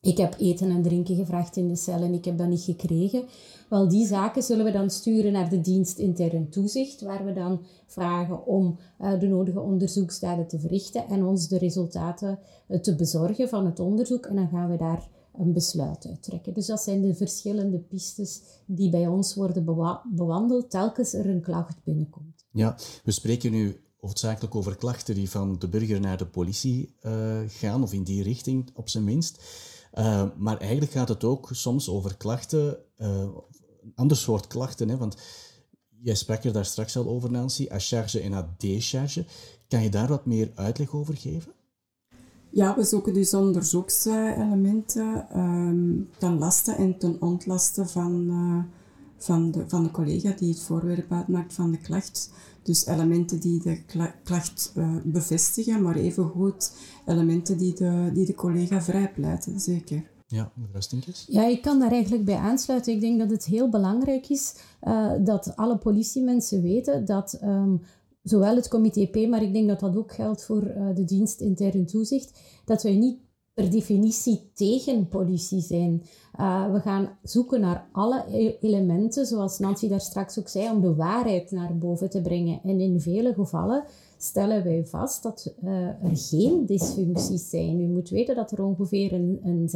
ik 0.00 0.16
heb 0.16 0.34
eten 0.38 0.70
en 0.70 0.82
drinken 0.82 1.16
gevraagd 1.16 1.56
in 1.56 1.68
de 1.68 1.76
cel 1.76 2.00
en 2.00 2.12
ik 2.12 2.24
heb 2.24 2.38
dat 2.38 2.48
niet 2.48 2.60
gekregen. 2.60 3.22
Wel, 3.68 3.88
die 3.88 4.06
zaken 4.06 4.42
zullen 4.42 4.64
we 4.64 4.70
dan 4.70 4.90
sturen 4.90 5.32
naar 5.32 5.48
de 5.48 5.60
dienst 5.60 5.98
intern 5.98 6.48
toezicht, 6.48 7.00
waar 7.00 7.24
we 7.24 7.32
dan 7.32 7.60
vragen 7.86 8.46
om 8.46 8.78
uh, 9.00 9.20
de 9.20 9.28
nodige 9.28 9.60
onderzoeksdaden 9.60 10.46
te 10.46 10.58
verrichten 10.58 11.08
en 11.08 11.24
ons 11.24 11.48
de 11.48 11.58
resultaten 11.58 12.38
uh, 12.68 12.78
te 12.78 12.94
bezorgen 12.94 13.48
van 13.48 13.66
het 13.66 13.80
onderzoek. 13.80 14.26
En 14.26 14.34
dan 14.34 14.48
gaan 14.48 14.70
we 14.70 14.76
daar 14.76 15.08
een 15.38 15.52
besluit 15.52 16.06
uittrekken. 16.06 16.54
Dus 16.54 16.66
dat 16.66 16.80
zijn 16.80 17.02
de 17.02 17.14
verschillende 17.14 17.78
pistes 17.78 18.42
die 18.66 18.90
bij 18.90 19.06
ons 19.06 19.34
worden 19.34 19.64
bewandeld 20.14 20.70
telkens 20.70 21.12
er 21.12 21.28
een 21.28 21.42
klacht 21.42 21.84
binnenkomt. 21.84 22.37
Ja, 22.58 22.76
we 23.04 23.10
spreken 23.10 23.50
nu 23.50 23.80
hoofdzakelijk 24.00 24.54
over 24.54 24.76
klachten 24.76 25.14
die 25.14 25.30
van 25.30 25.58
de 25.58 25.68
burger 25.68 26.00
naar 26.00 26.16
de 26.16 26.26
politie 26.26 26.94
uh, 27.02 27.38
gaan, 27.46 27.82
of 27.82 27.92
in 27.92 28.02
die 28.02 28.22
richting 28.22 28.70
op 28.74 28.88
zijn 28.88 29.04
minst. 29.04 29.42
Uh, 29.94 30.24
maar 30.36 30.56
eigenlijk 30.56 30.92
gaat 30.92 31.08
het 31.08 31.24
ook 31.24 31.48
soms 31.52 31.88
over 31.88 32.16
klachten, 32.16 32.78
een 32.96 33.92
ander 33.94 34.16
soort 34.16 34.46
klachten. 34.46 34.88
Hè? 34.88 34.96
Want 34.96 35.16
jij 36.02 36.14
sprak 36.14 36.44
er 36.44 36.52
daar 36.52 36.64
straks 36.64 36.96
al 36.96 37.08
over, 37.08 37.30
Nancy, 37.30 37.66
à 37.72 37.78
charge 37.78 38.20
en 38.20 38.32
à 38.32 38.54
décharge. 38.56 39.24
Kan 39.68 39.82
je 39.82 39.90
daar 39.90 40.08
wat 40.08 40.26
meer 40.26 40.50
uitleg 40.54 40.94
over 40.94 41.16
geven? 41.16 41.52
Ja, 42.50 42.76
we 42.76 42.84
zoeken 42.84 43.14
dus 43.14 43.34
onderzoekselementen 43.34 45.38
um, 45.38 46.08
ten 46.18 46.38
laste 46.38 46.72
en 46.72 46.98
ten 46.98 47.16
ontlasten 47.20 47.88
van, 47.88 48.30
van, 49.18 49.50
de, 49.50 49.64
van 49.68 49.82
de 49.82 49.90
collega 49.90 50.32
die 50.32 50.48
het 50.48 50.60
voorwerp 50.60 51.12
uitmaakt 51.12 51.54
van 51.54 51.70
de 51.70 51.78
klacht. 51.78 52.30
Dus 52.62 52.86
elementen 52.86 53.40
die 53.40 53.62
de 53.62 53.82
klacht 54.24 54.72
uh, 54.76 54.96
bevestigen, 55.04 55.82
maar 55.82 55.96
evengoed 55.96 56.72
elementen 57.06 57.58
die 57.58 57.74
de, 57.74 58.10
die 58.14 58.26
de 58.26 58.34
collega 58.34 58.82
vrijpleiten, 58.82 59.60
zeker. 59.60 60.10
Ja, 60.26 60.52
mevrouw 60.54 60.80
Stinkers? 60.80 61.26
Ja, 61.28 61.46
ik 61.46 61.62
kan 61.62 61.78
daar 61.78 61.92
eigenlijk 61.92 62.24
bij 62.24 62.36
aansluiten. 62.36 62.92
Ik 62.92 63.00
denk 63.00 63.18
dat 63.18 63.30
het 63.30 63.44
heel 63.44 63.68
belangrijk 63.68 64.28
is 64.28 64.54
uh, 64.82 65.12
dat 65.24 65.56
alle 65.56 65.78
politiemensen 65.78 66.62
weten 66.62 67.04
dat 67.04 67.38
um, 67.42 67.80
zowel 68.22 68.56
het 68.56 68.68
comité 68.68 69.06
P, 69.06 69.28
maar 69.28 69.42
ik 69.42 69.52
denk 69.52 69.68
dat 69.68 69.80
dat 69.80 69.96
ook 69.96 70.12
geldt 70.12 70.44
voor 70.44 70.64
uh, 70.64 70.94
de 70.94 71.04
dienst 71.04 71.40
intern 71.40 71.86
toezicht, 71.86 72.40
dat 72.64 72.82
wij 72.82 72.96
niet 72.96 73.18
per 73.54 73.70
definitie 73.70 74.50
tegen 74.54 75.08
politie 75.08 75.60
zijn. 75.60 76.02
Uh, 76.40 76.72
we 76.72 76.80
gaan 76.80 77.08
zoeken 77.22 77.60
naar 77.60 77.88
alle 77.92 78.24
e-, 78.28 78.56
elementen, 78.60 79.26
zoals 79.26 79.58
Nancy 79.58 79.88
daar 79.88 80.00
straks 80.00 80.38
ook 80.38 80.48
zei, 80.48 80.70
om 80.70 80.80
de 80.80 80.94
waarheid 80.94 81.50
naar 81.50 81.78
boven 81.78 82.10
te 82.10 82.20
brengen. 82.20 82.60
En 82.64 82.80
in 82.80 83.00
vele 83.00 83.34
gevallen 83.34 83.84
stellen 84.18 84.64
wij 84.64 84.86
vast 84.86 85.22
dat 85.22 85.54
uh, 85.64 85.86
er 85.86 86.16
geen 86.16 86.66
dysfuncties 86.66 87.50
zijn. 87.50 87.80
U 87.80 87.86
moet 87.86 88.08
weten 88.08 88.34
dat 88.34 88.50
er 88.50 88.64
ongeveer 88.64 89.12
een, 89.12 89.40
een 89.42 89.68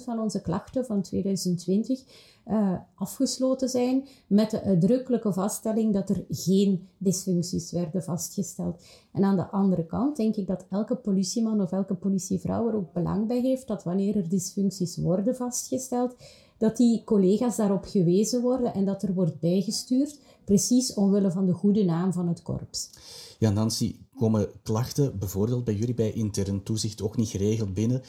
66% 0.00 0.04
van 0.04 0.18
onze 0.18 0.40
klachten 0.40 0.84
van 0.84 1.02
2020 1.02 2.00
uh, 2.50 2.72
afgesloten 2.94 3.68
zijn 3.68 4.04
met 4.26 4.50
de 4.50 4.62
uitdrukkelijke 4.62 5.32
vaststelling 5.32 5.92
dat 5.92 6.08
er 6.10 6.24
geen 6.28 6.88
dysfuncties 6.98 7.72
werden 7.72 8.02
vastgesteld. 8.02 8.82
En 9.12 9.24
aan 9.24 9.36
de 9.36 9.46
andere 9.46 9.86
kant 9.86 10.16
denk 10.16 10.36
ik 10.36 10.46
dat 10.46 10.66
elke 10.70 10.96
politieman 10.96 11.60
of 11.60 11.72
elke 11.72 11.94
politievrouw 11.94 12.68
er 12.68 12.74
ook 12.74 12.92
belang 12.92 13.26
bij 13.26 13.40
heeft 13.40 13.66
dat 13.66 13.84
wanneer 13.84 14.16
er 14.16 14.28
dysfuncties 14.28 14.96
worden 14.96 15.35
vastgesteld, 15.36 16.16
dat 16.58 16.76
die 16.76 17.04
collega's 17.04 17.56
daarop 17.56 17.84
gewezen 17.84 18.42
worden 18.42 18.74
en 18.74 18.84
dat 18.84 19.02
er 19.02 19.14
wordt 19.14 19.40
bijgestuurd, 19.40 20.18
precies 20.44 20.94
omwille 20.94 21.30
van 21.30 21.46
de 21.46 21.52
goede 21.52 21.84
naam 21.84 22.12
van 22.12 22.28
het 22.28 22.42
korps. 22.42 22.90
Ja, 23.38 23.50
Nancy, 23.50 23.96
komen 24.16 24.48
klachten 24.62 25.18
bijvoorbeeld 25.18 25.64
bij 25.64 25.74
jullie 25.74 25.94
bij 25.94 26.12
intern 26.12 26.62
toezicht 26.62 27.02
ook 27.02 27.16
niet 27.16 27.28
geregeld 27.28 27.74
binnen 27.74 28.02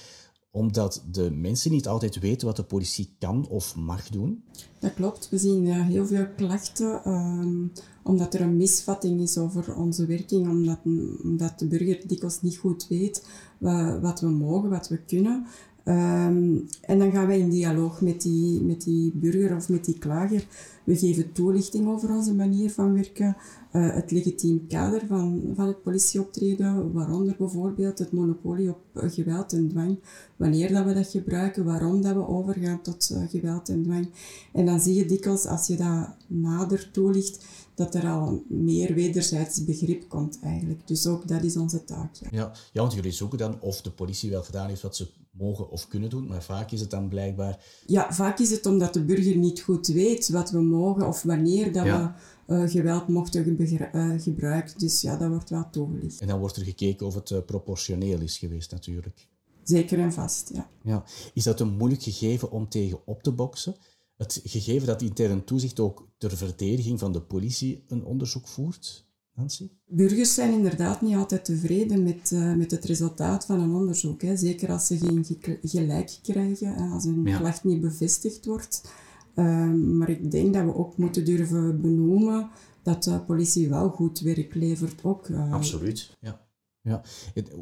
omdat 0.58 1.04
de 1.12 1.32
mensen 1.32 1.72
niet 1.72 1.88
altijd 1.88 2.20
weten 2.20 2.48
wat 2.48 2.56
de 2.56 2.64
politie 2.64 3.16
kan 3.20 3.48
of 3.48 3.76
mag 3.76 4.10
doen? 4.10 4.44
Dat 4.80 4.94
klopt. 4.94 5.30
We 5.30 5.38
zien 5.38 5.66
heel 5.72 6.06
veel 6.06 6.28
klachten 6.36 7.12
um, 7.12 7.72
omdat 8.04 8.34
er 8.34 8.42
een 8.42 8.58
misvatting 8.58 9.22
is 9.22 9.38
over 9.38 9.76
onze 9.76 10.06
werking, 10.06 10.50
omdat, 10.50 10.80
omdat 11.24 11.60
de 11.60 11.68
burger 11.68 12.08
dikwijls 12.08 12.42
niet 12.42 12.58
goed 12.58 12.88
weet 12.88 13.28
uh, 13.60 14.02
wat 14.02 14.20
we 14.20 14.30
mogen, 14.30 14.70
wat 14.70 14.88
we 14.88 14.98
kunnen. 14.98 15.46
Um, 15.88 16.66
en 16.82 17.00
dan 17.00 17.12
gaan 17.12 17.28
wij 17.28 17.40
in 17.40 17.50
dialoog 17.50 18.02
met 18.02 18.22
die, 18.22 18.62
met 18.62 18.82
die 18.82 19.12
burger 19.16 19.56
of 19.56 19.70
met 19.70 19.86
die 19.86 19.98
klager. 19.98 20.48
We 20.84 20.98
geven 20.98 21.32
toelichting 21.32 21.88
over 21.88 22.10
onze 22.10 22.34
manier 22.34 22.72
van 22.72 22.94
werken, 22.94 23.38
uh, 23.74 23.94
het 23.94 24.12
legitiem 24.12 24.68
kader 24.68 25.02
van, 25.08 25.44
van 25.56 25.68
het 25.68 25.82
politieoptreden, 25.82 26.92
waaronder 26.92 27.36
bijvoorbeeld 27.38 28.00
het 28.00 28.12
monopolie 28.12 28.70
op 28.70 28.80
uh, 28.94 29.12
geweld 29.12 29.54
en 29.54 29.70
dwang, 29.70 30.00
wanneer 30.36 30.74
dat 30.74 30.86
we 30.86 30.94
dat 30.94 31.08
gebruiken, 31.08 31.66
waarom 31.66 32.02
dat 32.02 32.14
we 32.14 32.28
overgaan 32.28 32.82
tot 32.82 33.10
uh, 33.14 33.30
geweld 33.30 33.70
en 33.70 33.84
dwang. 33.84 34.10
En 34.54 34.66
dan 34.66 34.80
zie 34.80 34.96
je 34.96 35.06
dikwijls, 35.06 35.46
als 35.46 35.68
je 35.68 35.76
dat 35.76 36.16
nader 36.28 36.92
toelicht, 36.92 37.46
dat 37.76 37.96
er 37.96 38.08
al 38.08 38.44
meer 38.48 38.94
wederzijds 38.94 39.64
begrip 39.64 40.10
komt 40.10 40.40
eigenlijk. 40.44 40.88
Dus 40.88 41.08
ook 41.08 41.28
dat 41.28 41.44
is 41.44 41.58
onze 41.58 41.84
taak. 41.84 42.16
Ja, 42.16 42.28
ja, 42.32 42.52
ja 42.74 42.82
want 42.82 42.94
jullie 42.94 43.12
zoeken 43.12 43.38
dan 43.38 43.62
of 43.62 43.82
de 43.82 43.92
politie 43.92 44.30
wel 44.30 44.44
gedaan 44.44 44.68
heeft 44.68 44.82
wat 44.82 44.96
ze 44.96 45.10
mogen 45.38 45.70
of 45.70 45.88
kunnen 45.88 46.10
doen, 46.10 46.28
maar 46.28 46.44
vaak 46.44 46.72
is 46.72 46.80
het 46.80 46.90
dan 46.90 47.08
blijkbaar... 47.08 47.66
Ja, 47.86 48.14
vaak 48.14 48.40
is 48.40 48.52
het 48.52 48.66
omdat 48.66 48.94
de 48.94 49.04
burger 49.04 49.38
niet 49.38 49.60
goed 49.60 49.88
weet 49.88 50.30
wat 50.30 50.52
we 50.52 50.62
mogen 50.62 51.08
of 51.08 51.22
wanneer 51.22 51.74
dat 51.74 51.84
we 51.84 52.10
uh, 52.48 52.70
geweld 52.70 53.08
mochten 53.08 53.60
uh, 53.60 54.22
gebruiken. 54.22 54.80
Dus 54.80 55.02
ja, 55.02 55.18
dat 55.18 55.30
wordt 55.30 55.50
wel 55.50 55.70
toegelicht. 55.72 56.22
En 56.22 56.28
dan 56.28 56.40
wordt 56.40 56.56
er 56.56 56.64
gekeken 56.64 57.06
of 57.06 57.14
het 57.14 57.30
uh, 57.30 57.40
proportioneel 57.46 58.22
is 58.22 58.38
geweest 58.38 58.72
natuurlijk. 58.72 59.28
Zeker 59.64 60.00
en 60.00 60.14
vast, 60.14 60.52
ja. 60.54 60.70
ja. 60.84 61.04
Is 61.34 61.44
dat 61.44 61.60
een 61.60 61.78
moeilijk 61.78 62.04
gegeven 62.04 62.52
om 62.52 62.70
tegen 62.70 63.00
op 63.06 63.24
te 63.24 63.32
boksen? 63.32 63.76
Het 64.18 64.42
gegeven 64.44 64.88
dat 64.88 65.02
intern 65.02 65.44
toezicht 65.44 65.80
ook 65.80 66.08
ter 66.18 66.38
verdediging 66.38 67.00
van 67.00 67.12
de 67.12 67.22
politie 67.22 67.84
een 67.88 68.06
onderzoek 68.06 68.48
voert? 68.48 69.07
Nancy? 69.38 69.70
Burgers 69.86 70.34
zijn 70.34 70.54
inderdaad 70.54 71.02
niet 71.02 71.16
altijd 71.16 71.46
tevreden 71.46 72.04
met, 72.04 72.32
uh, 72.34 72.54
met 72.54 72.72
het 72.72 72.86
resultaat 72.86 73.46
van 73.46 73.60
een 73.60 73.74
onderzoek. 73.74 74.22
Hè. 74.22 74.38
Zeker 74.38 74.72
als 74.72 74.88
ze 74.88 74.98
geen 74.98 75.26
gelijk 75.62 76.20
krijgen, 76.24 76.92
als 76.92 77.04
hun 77.04 77.26
ja. 77.26 77.38
klacht 77.38 77.64
niet 77.64 77.82
bevestigd 77.82 78.46
wordt. 78.46 78.92
Uh, 79.36 79.74
maar 79.74 80.10
ik 80.10 80.32
denk 80.32 80.54
dat 80.54 80.64
we 80.64 80.76
ook 80.76 80.98
moeten 80.98 81.26
durven 81.26 81.82
benoemen 81.82 82.50
dat 82.84 83.04
de 83.04 83.20
politie 83.20 83.70
wel 83.70 83.90
goed 83.90 84.20
werk 84.20 84.56
levert. 84.56 85.04
Ook, 85.04 85.28
uh, 85.28 85.54
Absoluut, 85.54 86.18
ja. 86.20 86.42
ja. 86.82 87.02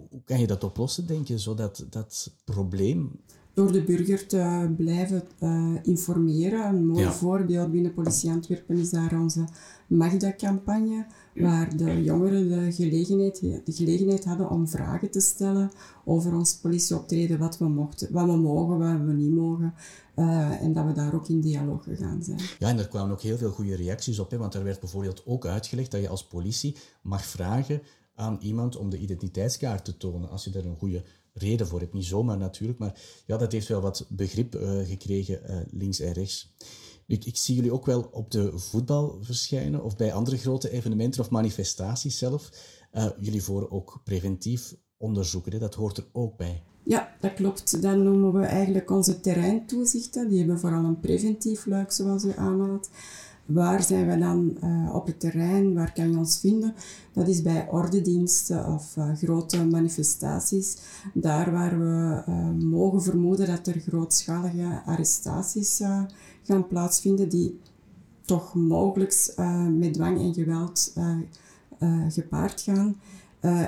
Hoe 0.10 0.24
kan 0.24 0.40
je 0.40 0.48
dat 0.48 0.64
oplossen, 0.64 1.08
denk 1.08 1.28
je, 1.28 1.38
zodat 1.38 1.86
dat 1.90 2.36
probleem 2.46 3.12
door 3.56 3.72
de 3.72 3.84
burger 3.84 4.28
te 4.28 4.74
blijven 4.78 5.24
uh, 5.40 5.76
informeren. 5.84 6.66
Een 6.66 6.88
mooi 6.88 7.04
ja. 7.04 7.12
voorbeeld 7.12 7.72
binnen 7.72 7.94
Politie 7.94 8.30
Antwerpen 8.30 8.78
is 8.78 8.90
daar 8.90 9.20
onze 9.20 9.48
Magda-campagne, 9.88 11.06
waar 11.36 11.78
de 11.78 12.04
jongeren 12.04 12.50
de 12.50 12.72
gelegenheid, 12.72 13.40
de 13.40 13.72
gelegenheid 13.74 14.26
hadden 14.26 14.50
om 14.50 14.68
vragen 14.68 15.12
te 15.12 15.20
stellen 15.20 15.72
over 16.06 16.34
ons 16.34 16.58
politieoptreden, 16.58 17.40
wat 17.40 17.58
we, 17.58 17.68
mochten, 17.68 18.12
wat 18.12 18.26
we 18.26 18.36
mogen, 18.36 18.78
wat 18.78 19.08
we 19.08 19.14
niet 19.14 19.34
mogen. 19.34 19.74
Uh, 20.16 20.62
en 20.62 20.74
dat 20.74 20.86
we 20.86 20.92
daar 20.92 21.16
ook 21.16 21.28
in 21.28 21.42
dialoog 21.42 21.84
gegaan 21.84 22.24
zijn. 22.24 22.40
Ja, 22.60 22.68
en 22.68 22.78
er 22.78 22.88
kwamen 22.88 23.12
ook 23.12 23.22
heel 23.22 23.38
veel 23.38 23.52
goede 23.52 23.76
reacties 23.76 24.20
op, 24.20 24.32
hè, 24.32 24.38
want 24.38 24.54
er 24.54 24.64
werd 24.64 24.80
bijvoorbeeld 24.80 25.22
ook 25.26 25.46
uitgelegd 25.46 25.92
dat 25.92 26.02
je 26.02 26.10
als 26.10 26.28
politie 26.28 26.76
mag 27.02 27.26
vragen 27.26 27.82
aan 28.16 28.38
iemand 28.42 28.76
om 28.76 28.90
de 28.90 28.98
identiteitskaart 28.98 29.86
te 29.86 29.98
tonen 29.98 30.30
als 30.30 30.44
je 30.44 30.52
er 30.52 30.66
een 30.66 30.78
goede 30.78 31.04
reden 31.34 31.68
voor 31.68 31.80
hebt. 31.80 31.94
Niet 31.94 32.06
zomaar 32.06 32.38
natuurlijk, 32.38 32.80
maar 32.80 33.02
ja, 33.26 33.38
dat 33.38 33.52
heeft 33.52 33.68
wel 33.68 33.82
wat 33.82 34.06
begrip 34.10 34.56
uh, 34.56 34.88
gekregen 34.88 35.42
uh, 35.50 35.58
links 35.72 36.00
en 36.00 36.14
rechts. 36.14 36.56
Ik, 37.08 37.26
ik, 37.26 37.38
zie 37.38 37.56
jullie 37.56 37.74
ook 37.74 37.86
wel 37.86 38.10
op 38.12 38.32
de 38.32 38.60
voetbal 38.60 39.18
verschijnen 39.22 39.84
of 39.84 39.96
bij 39.96 40.14
andere 40.14 40.38
grote 40.38 40.72
evenementen 40.72 41.22
of 41.22 41.30
manifestaties 41.30 42.18
zelf. 42.18 42.50
Uh, 42.94 43.06
jullie 43.20 43.44
voeren 43.44 43.72
ook 43.72 44.02
preventief 44.04 44.76
onderzoeken, 44.98 45.52
hè? 45.52 45.60
dat 45.60 45.74
hoort 45.74 45.98
er 45.98 46.08
ook 46.12 46.38
bij. 46.38 46.64
Ja, 46.84 47.16
dat 47.20 47.34
klopt. 47.34 47.82
Dan 47.82 48.04
noemen 48.04 48.34
we 48.34 48.46
eigenlijk 48.46 48.92
onze 48.92 49.20
terreintoezichten. 49.20 50.30
Die 50.30 50.38
hebben 50.38 50.60
vooral 50.60 50.84
een 50.84 51.00
preventief 51.00 51.66
luik, 51.66 51.92
zoals 51.92 52.24
u 52.24 52.32
aanhaalt. 52.36 52.90
Waar 53.46 53.84
zijn 53.84 54.08
we 54.08 54.18
dan 54.18 54.58
uh, 54.64 54.96
op 54.96 55.06
het 55.06 55.20
terrein? 55.20 55.74
Waar 55.74 55.94
kan 55.94 56.12
je 56.12 56.18
ons 56.18 56.40
vinden? 56.40 56.74
Dat 57.14 57.28
is 57.28 57.42
bij 57.42 57.68
ordendiensten 57.70 58.68
of 58.74 58.96
uh, 58.98 59.10
grote 59.16 59.66
manifestaties. 59.66 60.78
Daar 61.14 61.52
waar 61.52 61.80
we 61.80 62.24
uh, 62.30 62.50
mogen 62.70 63.02
vermoeden 63.02 63.48
dat 63.48 63.68
er 63.68 63.80
grootschalige 63.80 64.82
arrestaties 64.86 65.82
gaan 66.44 66.68
plaatsvinden, 66.68 67.30
die 67.30 67.60
toch 68.22 68.56
mogelijk 68.56 69.34
met 69.78 69.94
dwang 69.94 70.20
en 70.20 70.34
geweld 70.34 70.94
gepaard 72.10 72.62
gaan. 72.62 72.96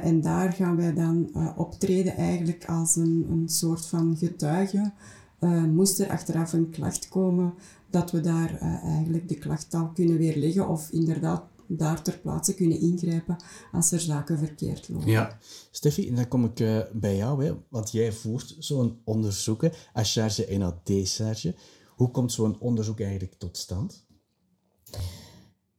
En 0.01 0.21
daar 0.21 0.53
gaan 0.53 0.75
wij 0.75 0.93
dan 0.93 1.29
optreden 1.55 2.15
eigenlijk 2.15 2.65
als 2.65 2.95
een, 2.95 3.25
een 3.29 3.49
soort 3.49 3.85
van 3.85 4.15
getuige. 4.17 4.91
Uh, 5.39 5.63
moest 5.63 5.99
er 5.99 6.09
achteraf 6.09 6.53
een 6.53 6.69
klacht 6.69 7.07
komen, 7.07 7.53
dat 7.89 8.11
we 8.11 8.21
daar 8.21 8.57
eigenlijk 8.83 9.29
de 9.29 9.35
klacht 9.35 9.73
al 9.73 9.91
kunnen 9.93 10.17
weerleggen 10.17 10.67
of 10.67 10.91
inderdaad 10.91 11.43
daar 11.67 12.01
ter 12.01 12.19
plaatse 12.19 12.53
kunnen 12.53 12.79
ingrijpen 12.79 13.37
als 13.71 13.91
er 13.91 13.99
zaken 13.99 14.37
verkeerd 14.37 14.89
lopen. 14.89 15.09
Ja, 15.09 15.37
Steffi, 15.71 16.15
dan 16.15 16.27
kom 16.27 16.45
ik 16.45 16.87
bij 16.93 17.15
jou, 17.15 17.45
hè, 17.45 17.53
want 17.69 17.91
jij 17.91 18.11
voert 18.11 18.55
zo'n 18.59 18.97
onderzoek, 19.03 19.63
a 19.97 20.03
charge 20.03 20.45
en 20.45 20.61
a 20.61 20.79
décharge. 20.83 21.55
Hoe 21.95 22.11
komt 22.11 22.31
zo'n 22.31 22.59
onderzoek 22.59 22.99
eigenlijk 22.99 23.33
tot 23.37 23.57
stand? 23.57 24.05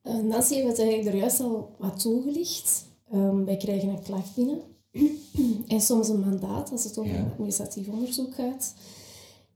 Nancy 0.02 0.54
heeft 0.54 0.66
het 0.66 0.78
eigenlijk 0.78 1.08
er 1.08 1.20
juist 1.20 1.40
al 1.40 1.74
wat 1.78 2.00
toegelicht. 2.00 2.86
Um, 3.14 3.44
wij 3.44 3.56
krijgen 3.56 3.88
een 3.88 4.02
klacht 4.02 4.34
binnen 4.34 4.60
en 5.74 5.80
soms 5.80 6.08
een 6.08 6.20
mandaat 6.20 6.70
als 6.70 6.84
het 6.84 6.98
om 6.98 7.08
een 7.08 7.30
administratief 7.30 7.88
onderzoek 7.88 8.34
gaat. 8.34 8.74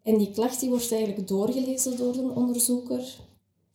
En 0.02 0.18
die 0.18 0.30
klacht 0.30 0.60
die 0.60 0.68
wordt 0.68 0.92
eigenlijk 0.92 1.28
doorgelezen 1.28 1.96
door 1.96 2.14
een 2.16 2.30
onderzoeker. 2.30 3.20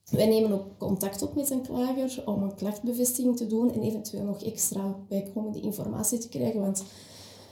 Wij 0.10 0.28
nemen 0.28 0.52
ook 0.52 0.78
contact 0.78 1.22
op 1.22 1.36
met 1.36 1.50
een 1.50 1.62
klager 1.62 2.24
om 2.26 2.44
een 2.44 2.56
klachtbevestiging 2.56 3.38
te 3.38 3.48
doen 3.48 3.74
en 3.74 3.82
eventueel 3.82 4.24
nog 4.24 4.44
extra 4.44 4.96
bijkomende 5.08 5.62
informatie 5.62 6.18
te 6.18 6.30
krijgen. 6.30 6.62
Want 6.62 6.84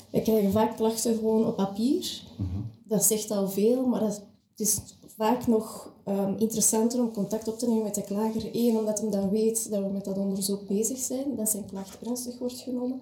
wij 0.10 0.22
krijgen 0.22 0.51
vaak 0.51 0.75
klachten 0.75 1.15
gewoon 1.15 1.46
op 1.46 1.55
papier. 1.55 2.24
Mhm. 2.38 2.62
Dat 2.84 3.03
zegt 3.03 3.32
al 3.32 3.50
veel, 3.50 3.86
maar 3.86 4.01
het 4.01 4.24
is 4.55 4.79
vaak 5.17 5.48
nog 5.48 5.94
um, 6.08 6.36
interessanter 6.38 7.00
om 7.00 7.13
contact 7.13 7.48
op 7.48 7.60
te 7.60 7.67
nemen 7.67 7.84
met 7.84 7.96
de 7.96 8.03
klager. 8.03 8.50
Eén, 8.53 8.77
omdat 8.77 9.00
hij 9.00 9.10
dan 9.10 9.29
weet 9.29 9.70
dat 9.70 9.84
we 9.84 9.89
met 9.89 10.05
dat 10.05 10.17
onderzoek 10.17 10.67
bezig 10.67 10.98
zijn, 10.98 11.36
dat 11.36 11.50
zijn 11.50 11.65
klacht 11.65 11.98
ernstig 12.05 12.38
wordt 12.38 12.60
genomen. 12.60 13.01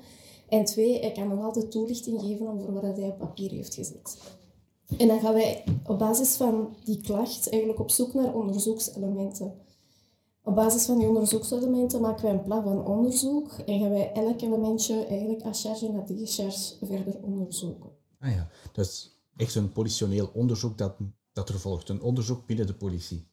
En 0.49 0.65
twee, 0.65 0.99
hij 0.99 1.11
kan 1.11 1.27
nog 1.27 1.43
altijd 1.43 1.71
toelichting 1.71 2.21
geven 2.21 2.47
over 2.47 2.73
wat 2.73 2.97
hij 2.97 3.07
op 3.07 3.17
papier 3.17 3.51
heeft 3.51 3.73
gezet. 3.73 4.17
En 4.97 5.07
dan 5.07 5.19
gaan 5.19 5.33
wij 5.33 5.63
op 5.85 5.99
basis 5.99 6.35
van 6.35 6.75
die 6.83 7.01
klacht 7.01 7.49
eigenlijk 7.49 7.79
op 7.79 7.91
zoek 7.91 8.13
naar 8.13 8.33
onderzoekselementen. 8.33 9.53
Op 10.43 10.55
basis 10.55 10.85
van 10.85 10.97
die 10.97 11.07
onderzoekselementen 11.07 12.01
maken 12.01 12.23
wij 12.23 12.33
een 12.33 12.43
plan 12.43 12.63
van 12.63 12.85
onderzoek 12.85 13.51
en 13.51 13.79
gaan 13.79 13.89
wij 13.89 14.11
elk 14.11 14.41
elementje 14.41 15.05
eigenlijk 15.05 15.41
als 15.41 15.61
charge 15.61 15.87
en 15.87 16.15
discharge 16.15 16.85
verder 16.85 17.15
onderzoeken. 17.21 17.89
Ah 18.19 18.31
ja, 18.31 18.47
dus 18.73 19.17
echt 19.35 19.55
een 19.55 19.71
politioneel 19.71 20.29
onderzoek 20.33 20.77
dat 20.77 20.93
dat 21.33 21.49
er 21.49 21.59
volgt, 21.59 21.89
een 21.89 22.01
onderzoek 22.01 22.45
binnen 22.45 22.67
de 22.67 22.73
politie? 22.73 23.27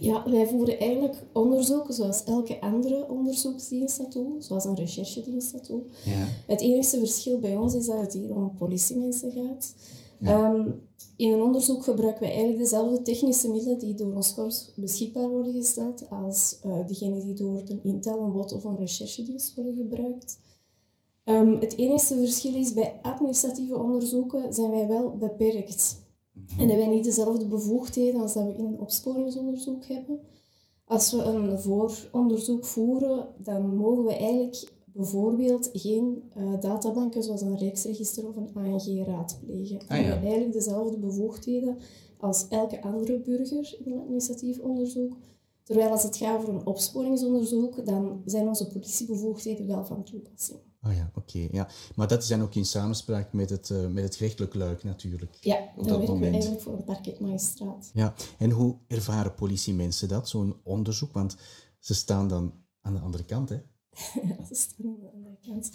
Ja, 0.00 0.30
wij 0.30 0.46
voeren 0.46 0.78
eigenlijk 0.78 1.22
onderzoeken 1.32 1.94
zoals 1.94 2.24
elke 2.24 2.60
andere 2.60 3.08
onderzoeksdienst 3.08 3.98
dat 3.98 4.12
doet, 4.12 4.44
zoals 4.44 4.64
een 4.64 4.74
recherchedienst 4.74 5.52
dat 5.52 5.66
doet. 5.66 5.84
Ja. 6.04 6.26
Het 6.46 6.60
enige 6.60 6.98
verschil 6.98 7.38
bij 7.38 7.56
ons 7.56 7.74
is 7.74 7.86
dat 7.86 8.00
het 8.00 8.12
hier 8.12 8.34
om 8.34 8.54
politiemensen 8.54 9.32
gaat. 9.32 9.74
Ehm, 10.20 10.70
in 11.16 11.32
een 11.32 11.42
onderzoek 11.42 11.84
gebruiken 11.84 12.20
wij 12.20 12.30
eigenlijk 12.30 12.58
dezelfde 12.58 13.02
technische 13.02 13.50
middelen 13.50 13.78
die 13.78 13.94
door 13.94 14.14
ons 14.14 14.34
korps 14.34 14.72
beschikbaar 14.76 15.28
worden 15.28 15.52
gesteld 15.52 16.10
als 16.10 16.58
uh, 16.66 16.86
diegenen 16.86 17.20
die 17.20 17.34
door 17.34 17.62
een 17.66 17.80
Intel, 17.82 18.20
een 18.20 18.32
WOT 18.32 18.52
of 18.52 18.64
een 18.64 18.76
recherchedienst 18.76 19.54
worden 19.54 19.74
gebruikt. 19.74 20.38
Um, 21.24 21.60
het 21.60 21.76
enige 21.76 22.14
verschil 22.14 22.54
is 22.54 22.72
bij 22.72 22.98
administratieve 23.02 23.78
onderzoeken 23.78 24.54
zijn 24.54 24.70
wij 24.70 24.88
wel 24.88 25.16
beperkt. 25.16 26.04
En 26.34 26.68
hebben 26.68 26.76
wij 26.76 26.94
niet 26.94 27.04
dezelfde 27.04 27.46
bevoegdheden 27.46 28.20
als 28.20 28.32
dat 28.32 28.44
we 28.44 28.54
in 28.54 28.64
een 28.64 28.80
opsporingsonderzoek 28.80 29.84
hebben. 29.84 30.20
Als 30.84 31.12
we 31.12 31.22
een 31.22 31.58
vooronderzoek 31.58 32.64
voeren, 32.64 33.28
dan 33.38 33.76
mogen 33.76 34.04
we 34.04 34.16
eigenlijk 34.16 34.72
bijvoorbeeld 34.96 35.70
geen 35.72 36.22
uh, 36.36 36.60
databanken 36.60 37.22
zoals 37.22 37.40
een 37.40 37.58
Rijksregister 37.58 38.28
of 38.28 38.36
een 38.36 38.50
ANG 38.54 39.06
raadplegen. 39.06 39.78
Ah, 39.78 39.86
ja. 39.88 39.96
We 39.96 40.02
hebben 40.02 40.22
eigenlijk 40.22 40.52
dezelfde 40.52 40.98
bevoegdheden 40.98 41.78
als 42.18 42.48
elke 42.48 42.82
andere 42.82 43.20
burger 43.20 43.76
in 43.84 43.92
een 43.92 44.00
administratief 44.00 44.58
onderzoek. 44.58 45.16
Terwijl 45.62 45.90
als 45.90 46.02
het 46.02 46.16
gaat 46.16 46.38
over 46.38 46.48
een 46.48 46.66
opsporingsonderzoek, 46.66 47.86
dan 47.86 48.22
zijn 48.24 48.48
onze 48.48 48.66
politiebevoegdheden 48.66 49.66
wel 49.66 49.84
van 49.84 50.04
toepassing. 50.04 50.58
Ah 50.80 50.96
ja, 50.96 51.10
oké. 51.14 51.48
ja. 51.50 51.68
Maar 51.94 52.08
dat 52.08 52.22
is 52.22 52.28
dan 52.28 52.42
ook 52.42 52.54
in 52.54 52.64
samenspraak 52.64 53.32
met 53.32 53.50
het, 53.50 53.68
uh, 53.68 53.86
met 53.86 54.04
het 54.04 54.16
gerechtelijk 54.16 54.54
luik 54.54 54.84
natuurlijk. 54.84 55.36
Ja, 55.40 55.72
op 55.76 55.88
dat 55.88 55.98
werken 55.98 56.18
we 56.18 56.26
eigenlijk 56.26 56.62
voor 56.62 56.72
een 56.72 56.84
parketmagistraat. 56.84 57.90
Ja, 57.94 58.14
en 58.38 58.50
hoe 58.50 58.76
ervaren 58.86 59.34
politiemensen 59.34 60.08
dat, 60.08 60.28
zo'n 60.28 60.56
onderzoek? 60.62 61.12
Want 61.12 61.36
ze 61.78 61.94
staan 61.94 62.28
dan 62.28 62.54
aan 62.80 62.94
de 62.94 63.00
andere 63.00 63.24
kant, 63.24 63.48
hè? 63.48 63.56
aan 64.84 65.00
de 65.00 65.10
andere 65.14 65.38
kant. 65.46 65.70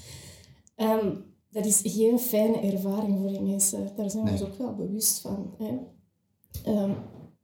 Ehm, 0.75 1.15
dat 1.49 1.65
is 1.65 1.81
geen 1.83 2.19
fijne 2.19 2.59
ervaring 2.59 3.19
voor 3.19 3.27
die 3.27 3.41
mensen. 3.41 3.95
Daar 3.95 4.09
zijn 4.09 4.23
we 4.23 4.31
ons 4.31 4.43
ook 4.43 4.57
wel 4.57 4.75
bewust 4.75 5.19
van. 5.19 5.53
Hè. 5.57 5.77
Um, 6.67 6.95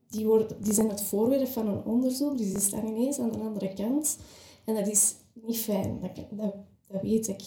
die, 0.10 0.26
worden, 0.26 0.64
die 0.64 0.74
zijn 0.74 0.90
het 0.90 1.02
voorwerp 1.02 1.48
van 1.48 1.68
een 1.68 1.84
onderzoek, 1.86 2.38
dus 2.38 2.52
die 2.52 2.60
staan 2.60 2.88
ineens 2.88 3.20
aan 3.20 3.32
de 3.32 3.38
andere 3.40 3.74
kant. 3.74 4.18
En 4.66 4.76
dat 4.76 4.88
is 4.88 5.16
niet 5.34 5.58
fijn, 5.58 6.00
dat, 6.02 6.26
dat, 6.32 6.56
dat 6.88 7.02
weet 7.02 7.28
ik. 7.28 7.44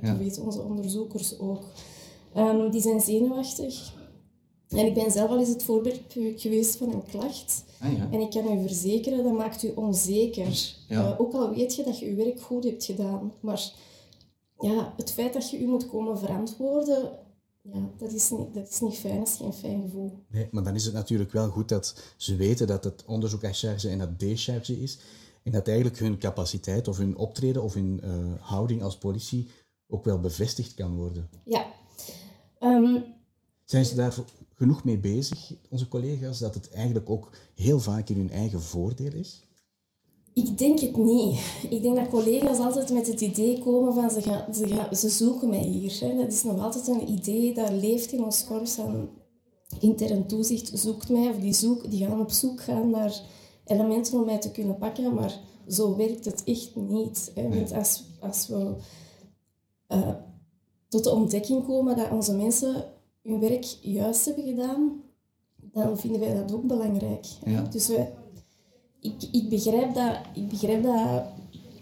Dat 0.00 0.16
weten 0.18 0.44
onze 0.44 0.62
onderzoekers 0.62 1.38
ook. 1.38 1.64
Um, 2.36 2.70
die 2.70 2.80
zijn 2.80 3.00
zenuwachtig. 3.00 3.96
En 4.68 4.86
ik 4.86 4.94
ben 4.94 5.10
zelf 5.10 5.30
al 5.30 5.38
eens 5.38 5.48
het 5.48 5.62
voorbeeld 5.62 6.00
geweest 6.36 6.76
van 6.76 6.92
een 6.92 7.06
klacht. 7.06 7.64
Ah, 7.80 7.96
ja. 7.96 8.08
En 8.10 8.20
ik 8.20 8.30
kan 8.30 8.58
u 8.58 8.62
verzekeren, 8.62 9.24
dat 9.24 9.32
maakt 9.32 9.62
u 9.62 9.72
onzeker. 9.74 10.74
Ja. 10.88 11.02
Uh, 11.02 11.20
ook 11.20 11.32
al 11.32 11.54
weet 11.54 11.74
je 11.74 11.82
dat 11.82 11.98
je 11.98 12.06
je 12.06 12.14
werk 12.14 12.40
goed 12.40 12.64
hebt 12.64 12.84
gedaan. 12.84 13.32
Maar 13.40 13.72
ja, 14.60 14.94
het 14.96 15.12
feit 15.12 15.32
dat 15.32 15.50
je 15.50 15.58
u 15.58 15.66
moet 15.66 15.88
komen 15.88 16.18
verantwoorden, 16.18 17.10
ja, 17.62 17.90
dat 17.96 18.12
is, 18.12 18.30
niet, 18.30 18.54
dat 18.54 18.68
is 18.68 18.80
niet 18.80 18.94
fijn, 18.94 19.18
dat 19.18 19.28
is 19.28 19.36
geen 19.36 19.52
fijn 19.52 19.82
gevoel. 19.82 20.12
Nee, 20.28 20.48
maar 20.50 20.64
dan 20.64 20.74
is 20.74 20.84
het 20.84 20.94
natuurlijk 20.94 21.32
wel 21.32 21.48
goed 21.48 21.68
dat 21.68 22.14
ze 22.16 22.36
weten 22.36 22.66
dat 22.66 22.84
het 22.84 23.04
onderzoek 23.06 23.44
à 23.44 23.52
charge 23.52 23.88
en 23.88 23.98
dat 23.98 24.20
décharge 24.20 24.80
is. 24.80 24.98
En 25.42 25.52
dat 25.52 25.68
eigenlijk 25.68 25.98
hun 25.98 26.18
capaciteit 26.18 26.88
of 26.88 26.96
hun 26.96 27.16
optreden 27.16 27.62
of 27.62 27.74
hun 27.74 28.00
uh, 28.04 28.10
houding 28.40 28.82
als 28.82 28.98
politie 28.98 29.48
ook 29.88 30.04
wel 30.04 30.20
bevestigd 30.20 30.74
kan 30.74 30.96
worden. 30.96 31.28
Ja. 31.44 31.66
Um, 32.60 33.04
Zijn 33.64 33.84
ze 33.84 33.94
daar 33.94 34.14
genoeg 34.58 34.84
mee 34.84 34.98
bezig, 34.98 35.52
onze 35.70 35.88
collega's, 35.88 36.38
dat 36.38 36.54
het 36.54 36.70
eigenlijk 36.70 37.10
ook 37.10 37.30
heel 37.54 37.80
vaak 37.80 38.08
in 38.08 38.16
hun 38.16 38.30
eigen 38.30 38.62
voordeel 38.62 39.12
is? 39.12 39.42
Ik 40.32 40.58
denk 40.58 40.80
het 40.80 40.96
niet. 40.96 41.38
Ik 41.70 41.82
denk 41.82 41.96
dat 41.96 42.08
collega's 42.08 42.58
altijd 42.58 42.92
met 42.92 43.06
het 43.06 43.20
idee 43.20 43.58
komen 43.58 43.94
van 43.94 44.10
ze, 44.10 44.22
gaan, 44.22 44.54
ze, 44.54 44.68
gaan, 44.68 44.96
ze 44.96 45.08
zoeken 45.08 45.48
mij 45.48 45.64
hier. 45.64 45.96
Hè. 46.00 46.16
Dat 46.16 46.32
is 46.32 46.42
nog 46.42 46.60
altijd 46.60 46.86
een 46.86 47.10
idee 47.10 47.54
dat 47.54 47.70
leeft 47.70 48.12
in 48.12 48.24
ons 48.24 48.44
korps 48.44 48.74
van 48.74 49.08
intern 49.80 50.26
toezicht 50.26 50.70
zoekt 50.74 51.08
mij 51.08 51.28
of 51.28 51.36
die, 51.36 51.52
zoek, 51.52 51.90
die 51.90 52.06
gaan 52.06 52.20
op 52.20 52.30
zoek 52.30 52.60
gaan 52.60 52.90
naar 52.90 53.20
elementen 53.64 54.18
om 54.18 54.24
mij 54.24 54.38
te 54.38 54.50
kunnen 54.50 54.78
pakken, 54.78 55.14
maar 55.14 55.40
zo 55.68 55.96
werkt 55.96 56.24
het 56.24 56.44
echt 56.44 56.76
niet. 56.76 57.30
Hè. 57.34 57.48
Want 57.48 57.72
als, 57.72 58.04
als 58.20 58.46
we 58.46 58.74
uh, 59.88 60.14
tot 60.88 61.04
de 61.04 61.10
ontdekking 61.10 61.66
komen 61.66 61.96
dat 61.96 62.10
onze 62.10 62.36
mensen 62.36 62.84
hun 63.28 63.40
werk 63.40 63.64
juist 63.80 64.24
hebben 64.24 64.44
gedaan, 64.44 65.02
dan 65.72 65.98
vinden 65.98 66.20
wij 66.20 66.34
dat 66.34 66.52
ook 66.52 66.66
belangrijk. 66.66 67.26
Ja. 67.44 67.62
Dus 67.62 67.88
wij, 67.88 68.12
ik, 69.00 69.22
ik, 69.32 69.48
begrijp, 69.48 69.94
dat, 69.94 70.16
ik 70.34 70.48
begrijp 70.48 70.82
dat, 70.82 71.22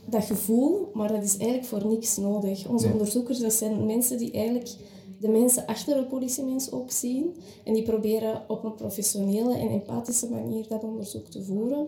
dat 0.06 0.24
gevoel, 0.24 0.90
maar 0.92 1.12
dat 1.12 1.22
is 1.22 1.36
eigenlijk 1.36 1.68
voor 1.68 1.86
niks 1.86 2.16
nodig. 2.16 2.68
Onze 2.68 2.92
onderzoekers, 2.92 3.38
dat 3.38 3.52
zijn 3.52 3.86
mensen 3.86 4.18
die 4.18 4.30
eigenlijk 4.30 4.76
de 5.20 5.28
mensen 5.28 5.66
achter 5.66 5.96
de 5.96 6.06
politiemens 6.06 6.70
ook 6.70 6.90
zien. 6.90 7.34
En 7.64 7.74
die 7.74 7.82
proberen 7.82 8.44
op 8.48 8.64
een 8.64 8.74
professionele 8.74 9.54
en 9.54 9.68
empathische 9.68 10.30
manier 10.30 10.68
dat 10.68 10.84
onderzoek 10.84 11.26
te 11.26 11.44
voeren. 11.44 11.86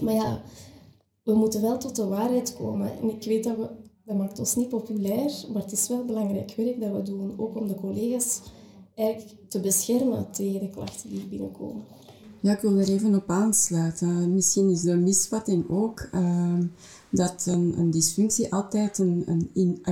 Maar 0.00 0.14
ja, 0.14 0.42
we 1.22 1.34
moeten 1.34 1.62
wel 1.62 1.78
tot 1.78 1.96
de 1.96 2.06
waarheid 2.06 2.56
komen. 2.56 2.90
En 3.02 3.10
ik 3.10 3.24
weet 3.24 3.44
dat 3.44 3.56
we, 3.56 3.68
Dat 4.04 4.16
maakt 4.16 4.38
ons 4.38 4.54
niet 4.54 4.68
populair, 4.68 5.32
maar 5.52 5.62
het 5.62 5.72
is 5.72 5.88
wel 5.88 6.04
belangrijk 6.04 6.54
werk 6.56 6.80
dat 6.80 6.92
we 6.92 7.02
doen, 7.02 7.34
ook 7.36 7.56
om 7.56 7.68
de 7.68 7.74
collega's 7.74 8.40
te 9.48 9.60
beschermen 9.60 10.30
tegen 10.30 10.60
de 10.60 10.70
klachten 10.70 11.10
die 11.10 11.26
binnenkomen. 11.26 11.82
Ja, 12.40 12.52
ik 12.52 12.60
wil 12.60 12.78
er 12.78 12.88
even 12.88 13.14
op 13.14 13.30
aansluiten. 13.30 14.34
Misschien 14.34 14.70
is 14.70 14.80
de 14.80 14.96
misvatting 14.96 15.68
ook 15.68 16.08
uh, 16.14 16.58
dat 17.10 17.46
een, 17.46 17.78
een, 17.78 17.90
dysfunctie 17.90 18.52
altijd 18.52 18.98
een, 18.98 19.22
een 19.26 19.50
in, 19.52 19.82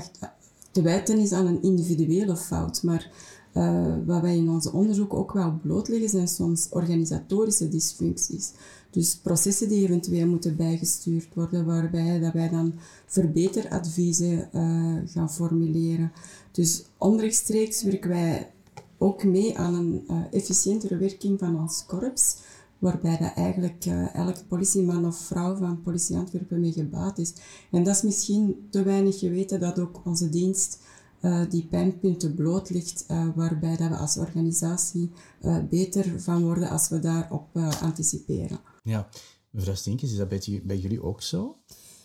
te 0.71 0.83
wijten 0.83 1.19
is 1.19 1.33
aan 1.33 1.47
een 1.47 1.63
individuele 1.63 2.37
fout. 2.37 2.83
Maar 2.83 3.11
uh, 3.55 3.95
wat 4.07 4.21
wij 4.21 4.37
in 4.37 4.51
ons 4.51 4.71
onderzoek 4.71 5.15
ook 5.15 5.33
wel 5.33 5.59
blootleggen, 5.63 6.09
zijn 6.09 6.29
soms 6.29 6.69
organisatorische 6.71 7.69
dysfuncties. 7.69 8.53
Dus 8.91 9.17
processen 9.17 9.69
die 9.69 9.85
eventueel 9.85 10.27
moeten 10.27 10.57
bijgestuurd 10.57 11.29
worden, 11.35 11.65
waarbij 11.65 12.21
dat 12.21 12.33
wij 12.33 12.49
dan 12.49 12.75
verbeteradviezen 13.07 14.49
uh, 14.53 14.97
gaan 15.07 15.31
formuleren. 15.31 16.13
Dus 16.53 16.85
onrechtstreeks 16.99 17.83
werken 17.83 18.11
wij 18.11 18.51
ook 18.99 19.25
mee 19.25 19.59
aan 19.59 19.75
een 19.75 20.05
uh, 20.11 20.23
efficiëntere 20.31 20.97
werking 20.97 21.39
van 21.39 21.61
ons 21.61 21.85
korps, 21.87 22.37
waarbij 22.79 23.19
dat 23.19 23.33
eigenlijk 23.35 23.85
uh, 23.87 24.15
elk 24.15 24.37
politieman 24.49 25.07
of 25.07 25.17
vrouw 25.17 25.57
van 25.57 25.83
politie 25.83 26.17
Antwerpen 26.17 26.61
mee 26.61 26.73
gebaat 26.73 27.19
is. 27.19 27.33
En 27.71 27.85
dat 27.85 27.97
is 27.97 28.03
misschien 28.03 28.69
te 28.71 28.83
weinig 28.83 29.19
geweten 29.19 29.61
dat 29.61 29.79
ook 29.79 30.01
onze 30.05 30.29
dienst 30.29 30.79
uh, 31.23 31.51
die 31.51 31.67
pijnpunten 31.71 32.35
bloot 32.35 32.71
ligt, 32.71 33.07
waarbij 33.35 33.77
dat 33.77 33.89
we 33.89 33.97
als 33.97 34.17
organisatie 34.17 35.11
beter 35.71 36.21
van 36.21 36.43
worden 36.43 36.69
als 36.69 36.89
we 36.89 36.99
daarop 36.99 37.57
anticiperen. 37.83 38.61
Ja, 38.83 39.09
mevrouw 39.51 39.75
Stinkes, 39.75 40.11
is 40.11 40.17
dat 40.17 40.29
bij, 40.29 40.63
bij 40.65 40.79
jullie 40.79 41.03
ook 41.03 41.23
zo? 41.23 41.57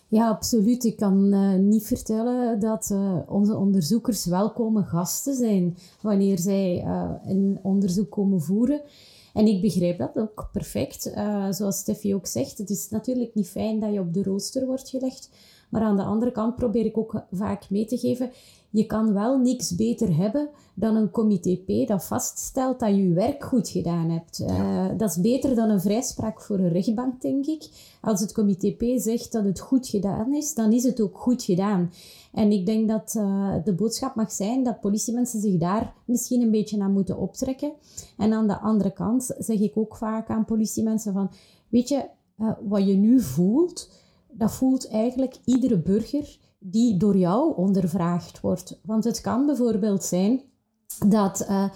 Ja, 0.07 0.29
absoluut. 0.29 0.83
Ik 0.83 0.95
kan 0.95 1.33
uh, 1.33 1.53
niet 1.53 1.85
vertellen 1.85 2.59
dat 2.59 2.89
uh, 2.91 3.17
onze 3.27 3.55
onderzoekers 3.55 4.25
welkome 4.25 4.83
gasten 4.83 5.35
zijn 5.35 5.77
wanneer 6.01 6.39
zij 6.39 6.83
uh, 6.85 7.11
een 7.25 7.59
onderzoek 7.61 8.11
komen 8.11 8.41
voeren. 8.41 8.81
En 9.33 9.47
ik 9.47 9.61
begrijp 9.61 9.97
dat 9.97 10.19
ook 10.19 10.49
perfect. 10.51 11.01
zoals 11.49 11.77
Steffi 11.77 12.15
ook 12.15 12.27
zegt, 12.27 12.57
het 12.57 12.69
is 12.69 12.89
natuurlijk 12.89 13.35
niet 13.35 13.49
fijn 13.49 13.79
dat 13.79 13.93
je 13.93 13.99
op 13.99 14.13
de 14.13 14.23
rooster 14.23 14.65
wordt 14.65 14.89
gelegd. 14.89 15.29
Maar 15.69 15.81
aan 15.81 15.97
de 15.97 16.03
andere 16.03 16.31
kant 16.31 16.55
probeer 16.55 16.85
ik 16.85 16.97
ook 16.97 17.23
vaak 17.31 17.69
mee 17.69 17.85
te 17.85 17.97
geven, 17.97 18.31
je 18.73 18.85
kan 18.85 19.13
wel 19.13 19.37
niks 19.37 19.75
beter 19.75 20.15
hebben 20.15 20.49
dan 20.73 20.95
een 20.95 21.11
comité 21.11 21.55
P 21.55 21.87
dat 21.87 22.05
vaststelt 22.05 22.79
dat 22.79 22.95
je 22.95 23.13
werk 23.13 23.43
goed 23.43 23.69
gedaan 23.69 24.09
hebt. 24.09 24.39
Uh, 24.39 24.85
dat 24.97 25.09
is 25.09 25.21
beter 25.21 25.55
dan 25.55 25.69
een 25.69 25.81
vrijspraak 25.81 26.41
voor 26.41 26.59
een 26.59 26.71
rechtbank, 26.71 27.21
denk 27.21 27.45
ik. 27.45 27.69
Als 28.01 28.19
het 28.19 28.31
comité 28.31 28.71
P 28.71 28.83
zegt 28.95 29.31
dat 29.31 29.43
het 29.43 29.59
goed 29.59 29.87
gedaan 29.87 30.33
is, 30.33 30.53
dan 30.53 30.71
is 30.71 30.83
het 30.83 31.01
ook 31.01 31.17
goed 31.17 31.43
gedaan. 31.43 31.91
En 32.31 32.51
ik 32.51 32.65
denk 32.65 32.87
dat 32.87 33.13
uh, 33.17 33.55
de 33.63 33.73
boodschap 33.73 34.15
mag 34.15 34.31
zijn 34.31 34.63
dat 34.63 34.79
politiemensen 34.79 35.39
zich 35.39 35.57
daar 35.57 35.93
misschien 36.05 36.41
een 36.41 36.51
beetje 36.51 36.81
aan 36.81 36.93
moeten 36.93 37.17
optrekken. 37.17 37.71
En 38.17 38.33
aan 38.33 38.47
de 38.47 38.59
andere 38.59 38.91
kant 38.91 39.35
zeg 39.37 39.59
ik 39.59 39.77
ook 39.77 39.95
vaak 39.95 40.29
aan 40.29 40.45
politiemensen 40.45 41.13
van, 41.13 41.31
weet 41.69 41.89
je, 41.89 42.05
uh, 42.37 42.51
wat 42.67 42.87
je 42.87 42.93
nu 42.93 43.21
voelt, 43.21 43.89
dat 44.31 44.51
voelt 44.51 44.87
eigenlijk 44.87 45.35
iedere 45.45 45.77
burger 45.77 46.41
die 46.63 46.97
door 46.97 47.17
jou 47.17 47.55
ondervraagd 47.55 48.41
wordt. 48.41 48.79
Want 48.83 49.03
het 49.03 49.21
kan 49.21 49.45
bijvoorbeeld 49.45 50.03
zijn 50.03 50.41
dat 51.07 51.45
uh, 51.49 51.69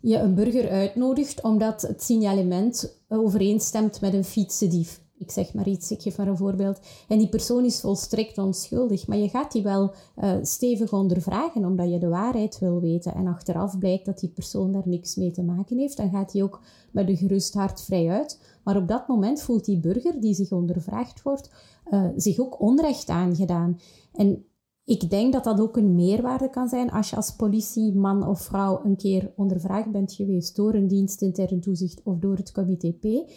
je 0.00 0.18
een 0.18 0.34
burger 0.34 0.70
uitnodigt 0.70 1.42
omdat 1.42 1.82
het 1.82 2.02
signalement 2.02 3.02
overeenstemt 3.08 4.00
met 4.00 4.14
een 4.14 4.24
fietsendief. 4.24 5.00
Ik 5.22 5.30
zeg 5.30 5.54
maar 5.54 5.68
iets, 5.68 5.90
ik 5.90 6.02
geef 6.02 6.16
maar 6.16 6.26
een 6.26 6.36
voorbeeld. 6.36 6.80
En 7.08 7.18
die 7.18 7.28
persoon 7.28 7.64
is 7.64 7.80
volstrekt 7.80 8.38
onschuldig, 8.38 9.06
maar 9.06 9.18
je 9.18 9.28
gaat 9.28 9.52
die 9.52 9.62
wel 9.62 9.94
uh, 10.16 10.34
stevig 10.42 10.92
ondervragen 10.92 11.64
omdat 11.64 11.90
je 11.90 11.98
de 11.98 12.08
waarheid 12.08 12.58
wil 12.58 12.80
weten. 12.80 13.14
En 13.14 13.26
achteraf 13.26 13.78
blijkt 13.78 14.04
dat 14.04 14.18
die 14.18 14.28
persoon 14.28 14.72
daar 14.72 14.88
niks 14.88 15.16
mee 15.16 15.30
te 15.30 15.42
maken 15.42 15.78
heeft, 15.78 15.96
dan 15.96 16.10
gaat 16.10 16.32
hij 16.32 16.42
ook 16.42 16.60
met 16.90 17.08
een 17.08 17.16
gerust 17.16 17.54
hart 17.54 17.82
vrij 17.82 18.08
uit. 18.08 18.40
Maar 18.64 18.76
op 18.76 18.88
dat 18.88 19.08
moment 19.08 19.42
voelt 19.42 19.64
die 19.64 19.80
burger 19.80 20.20
die 20.20 20.34
zich 20.34 20.52
ondervraagd 20.52 21.22
wordt, 21.22 21.50
uh, 21.90 22.08
zich 22.16 22.38
ook 22.38 22.60
onrecht 22.60 23.08
aangedaan. 23.08 23.78
En 24.12 24.44
ik 24.84 25.10
denk 25.10 25.32
dat 25.32 25.44
dat 25.44 25.60
ook 25.60 25.76
een 25.76 25.94
meerwaarde 25.94 26.50
kan 26.50 26.68
zijn 26.68 26.90
als 26.90 27.10
je 27.10 27.16
als 27.16 27.36
politie, 27.36 27.94
man 27.94 28.26
of 28.26 28.40
vrouw, 28.40 28.84
een 28.84 28.96
keer 28.96 29.32
ondervraagd 29.36 29.92
bent 29.92 30.12
geweest 30.12 30.56
door 30.56 30.74
een 30.74 30.88
dienst 30.88 31.22
intern 31.22 31.60
toezicht 31.60 32.00
of 32.04 32.18
door 32.18 32.36
het 32.36 32.52
comité 32.52 32.92
P. 32.92 33.30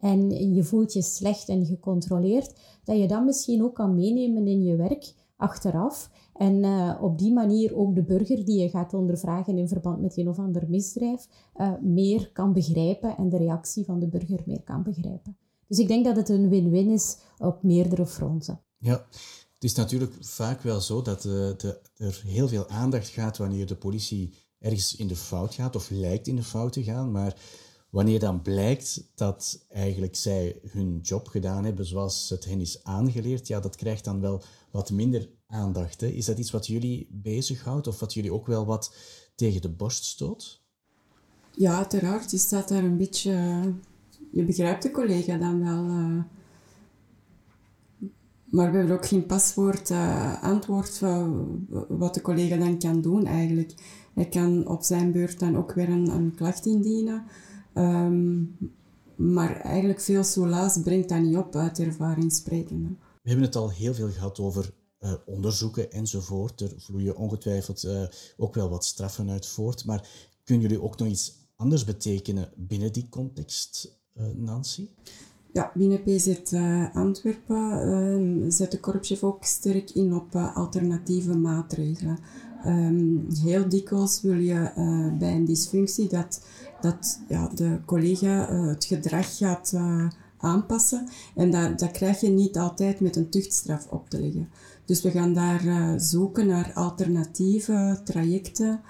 En 0.00 0.54
je 0.54 0.64
voelt 0.64 0.92
je 0.92 1.02
slecht 1.02 1.48
en 1.48 1.66
gecontroleerd, 1.66 2.54
dat 2.84 2.98
je 2.98 3.08
dat 3.08 3.24
misschien 3.24 3.62
ook 3.62 3.74
kan 3.74 3.94
meenemen 3.94 4.46
in 4.46 4.62
je 4.62 4.76
werk 4.76 5.14
achteraf. 5.36 6.10
En 6.34 6.54
uh, 6.64 6.98
op 7.00 7.18
die 7.18 7.32
manier 7.32 7.76
ook 7.76 7.94
de 7.94 8.02
burger 8.02 8.44
die 8.44 8.60
je 8.60 8.68
gaat 8.68 8.94
ondervragen 8.94 9.58
in 9.58 9.68
verband 9.68 10.00
met 10.00 10.16
een 10.16 10.28
of 10.28 10.38
ander 10.38 10.64
misdrijf 10.68 11.26
uh, 11.56 11.72
meer 11.80 12.30
kan 12.32 12.52
begrijpen 12.52 13.16
en 13.16 13.28
de 13.28 13.36
reactie 13.36 13.84
van 13.84 13.98
de 13.98 14.08
burger 14.08 14.42
meer 14.46 14.62
kan 14.62 14.82
begrijpen. 14.82 15.36
Dus 15.66 15.78
ik 15.78 15.88
denk 15.88 16.04
dat 16.04 16.16
het 16.16 16.28
een 16.28 16.48
win-win 16.48 16.90
is 16.90 17.16
op 17.38 17.62
meerdere 17.62 18.06
fronten. 18.06 18.60
Ja, 18.78 19.06
het 19.54 19.64
is 19.64 19.74
natuurlijk 19.74 20.12
vaak 20.20 20.62
wel 20.62 20.80
zo 20.80 21.02
dat 21.02 21.22
de, 21.22 21.80
er 21.96 22.22
heel 22.26 22.48
veel 22.48 22.68
aandacht 22.68 23.08
gaat 23.08 23.36
wanneer 23.36 23.66
de 23.66 23.76
politie 23.76 24.34
ergens 24.58 24.96
in 24.96 25.06
de 25.06 25.16
fout 25.16 25.54
gaat 25.54 25.76
of 25.76 25.90
lijkt 25.90 26.26
in 26.26 26.36
de 26.36 26.42
fout 26.42 26.72
te 26.72 26.82
gaan. 26.82 27.10
Maar 27.10 27.36
wanneer 27.90 28.18
dan 28.18 28.42
blijkt 28.42 29.10
dat 29.14 29.66
eigenlijk 29.68 30.16
zij 30.16 30.60
hun 30.70 30.98
job 31.02 31.28
gedaan 31.28 31.64
hebben 31.64 31.86
zoals 31.86 32.28
het 32.28 32.44
hen 32.44 32.60
is 32.60 32.84
aangeleerd, 32.84 33.46
ja, 33.46 33.60
dat 33.60 33.76
krijgt 33.76 34.04
dan 34.04 34.20
wel 34.20 34.42
wat 34.70 34.90
minder 34.90 35.28
aandacht. 35.46 36.00
Hè? 36.00 36.06
Is 36.06 36.24
dat 36.24 36.38
iets 36.38 36.50
wat 36.50 36.66
jullie 36.66 37.08
bezighoudt 37.10 37.86
of 37.86 38.00
wat 38.00 38.14
jullie 38.14 38.32
ook 38.32 38.46
wel 38.46 38.66
wat 38.66 38.96
tegen 39.34 39.60
de 39.60 39.70
borst 39.70 40.04
stoot? 40.04 40.62
Ja, 41.50 41.76
uiteraard. 41.76 42.30
Je 42.30 42.38
staat 42.38 42.68
daar 42.68 42.84
een 42.84 42.96
beetje... 42.96 43.32
Je 44.32 44.44
begrijpt 44.44 44.82
de 44.82 44.90
collega 44.90 45.36
dan 45.36 45.64
wel... 45.64 45.84
Uh 45.84 46.22
maar 48.50 48.70
we 48.70 48.76
hebben 48.76 48.96
ook 48.96 49.06
geen 49.06 49.26
paswoord 49.26 49.90
uh, 49.90 50.42
antwoord 50.42 51.00
wat 51.88 52.14
de 52.14 52.20
collega 52.20 52.56
dan 52.56 52.78
kan 52.78 53.00
doen 53.00 53.26
eigenlijk. 53.26 53.74
Hij 54.14 54.28
kan 54.28 54.66
op 54.66 54.82
zijn 54.82 55.12
beurt 55.12 55.38
dan 55.38 55.56
ook 55.56 55.72
weer 55.72 55.88
een, 55.88 56.10
een 56.10 56.34
klacht 56.34 56.66
indienen. 56.66 57.24
Um, 57.78 58.56
maar 59.16 59.60
eigenlijk 59.60 60.00
veel 60.00 60.24
soelaas 60.24 60.80
brengt 60.82 61.08
dat 61.08 61.20
niet 61.20 61.36
op 61.36 61.56
uit 61.56 61.78
ervaring 61.78 62.32
spreken. 62.32 62.98
We 63.22 63.28
hebben 63.28 63.46
het 63.46 63.56
al 63.56 63.70
heel 63.70 63.94
veel 63.94 64.10
gehad 64.10 64.38
over 64.38 64.70
uh, 65.00 65.12
onderzoeken 65.26 65.92
enzovoort. 65.92 66.60
Er 66.60 66.72
vloeien 66.76 67.16
ongetwijfeld 67.16 67.84
uh, 67.84 68.02
ook 68.36 68.54
wel 68.54 68.68
wat 68.68 68.84
straffen 68.84 69.30
uit 69.30 69.46
voort. 69.46 69.84
Maar 69.84 70.08
kunnen 70.44 70.68
jullie 70.68 70.82
ook 70.82 70.98
nog 70.98 71.08
iets 71.08 71.34
anders 71.56 71.84
betekenen 71.84 72.52
binnen 72.56 72.92
die 72.92 73.08
context, 73.08 73.96
Nancy? 74.36 74.88
Ja, 75.52 75.72
binnen 75.74 76.02
PZ 76.02 76.52
Antwerpen 76.92 77.88
uh, 78.44 78.50
zet 78.50 78.70
de 78.70 78.80
korpschef 78.80 79.24
ook 79.24 79.44
sterk 79.44 79.90
in 79.90 80.14
op 80.14 80.34
alternatieve 80.34 81.36
maatregelen. 81.36 82.18
Um, 82.66 83.26
heel 83.42 83.68
dikwijls 83.68 84.20
wil 84.22 84.38
je 84.38 84.72
bij 85.18 85.34
een 85.34 85.44
dysfunctie 85.44 86.08
dat, 86.08 86.40
dat 86.80 87.20
ja, 87.28 87.50
de 87.54 87.78
collega 87.84 88.54
het 88.54 88.84
gedrag 88.84 89.36
gaat 89.36 89.74
aanpassen. 90.38 91.08
En 91.34 91.50
dat, 91.76 91.90
krijg 91.90 92.20
je 92.20 92.28
niet 92.28 92.58
altijd 92.58 93.00
met 93.00 93.16
een 93.16 93.28
tuchtstraf 93.28 93.86
op 93.86 94.10
te 94.10 94.20
leggen. 94.20 94.48
Dus 94.84 95.02
we 95.02 95.10
gaan 95.10 95.34
daar 95.34 95.94
zoeken 96.00 96.46
naar 96.46 96.70
alternatieve 96.74 98.00
trajecten. 98.04 98.80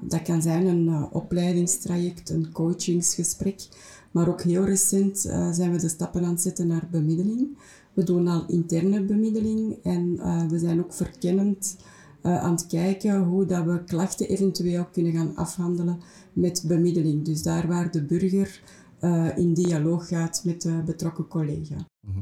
dat 0.00 0.22
kan 0.22 0.42
zijn 0.42 0.66
een 0.66 1.08
opleidingstraject, 1.12 2.30
een 2.30 2.52
coachingsgesprek. 2.52 3.68
Maar 4.10 4.28
ook 4.28 4.42
heel 4.42 4.64
recent 4.64 5.18
zijn 5.52 5.72
we 5.72 5.78
de 5.78 5.88
stappen 5.88 6.24
aan 6.24 6.30
het 6.30 6.40
zetten 6.40 6.66
naar 6.66 6.88
bemiddeling. 6.90 7.58
We 7.92 8.04
doen 8.04 8.28
al 8.28 8.44
interne 8.46 9.02
bemiddeling 9.02 9.76
en 9.82 10.16
we 10.48 10.58
zijn 10.58 10.80
ook 10.80 10.92
verkennend 10.92 11.76
aan 12.22 12.52
het 12.52 12.66
kijken 12.66 13.22
hoe 13.22 13.46
dat 13.46 13.64
we 13.64 13.84
klachten 13.84 14.28
eventueel 14.28 14.86
kunnen 14.92 15.12
gaan 15.12 15.36
afhandelen 15.36 16.00
met 16.40 16.64
bemiddeling. 16.66 17.24
Dus 17.24 17.42
daar 17.42 17.66
waar 17.66 17.90
de 17.90 18.04
burger 18.04 18.62
in 19.36 19.54
dialoog 19.54 20.08
gaat 20.08 20.42
met 20.44 20.62
de 20.62 20.82
betrokken 20.84 21.28
collega. 21.28 21.86
Mhm. 22.06 22.20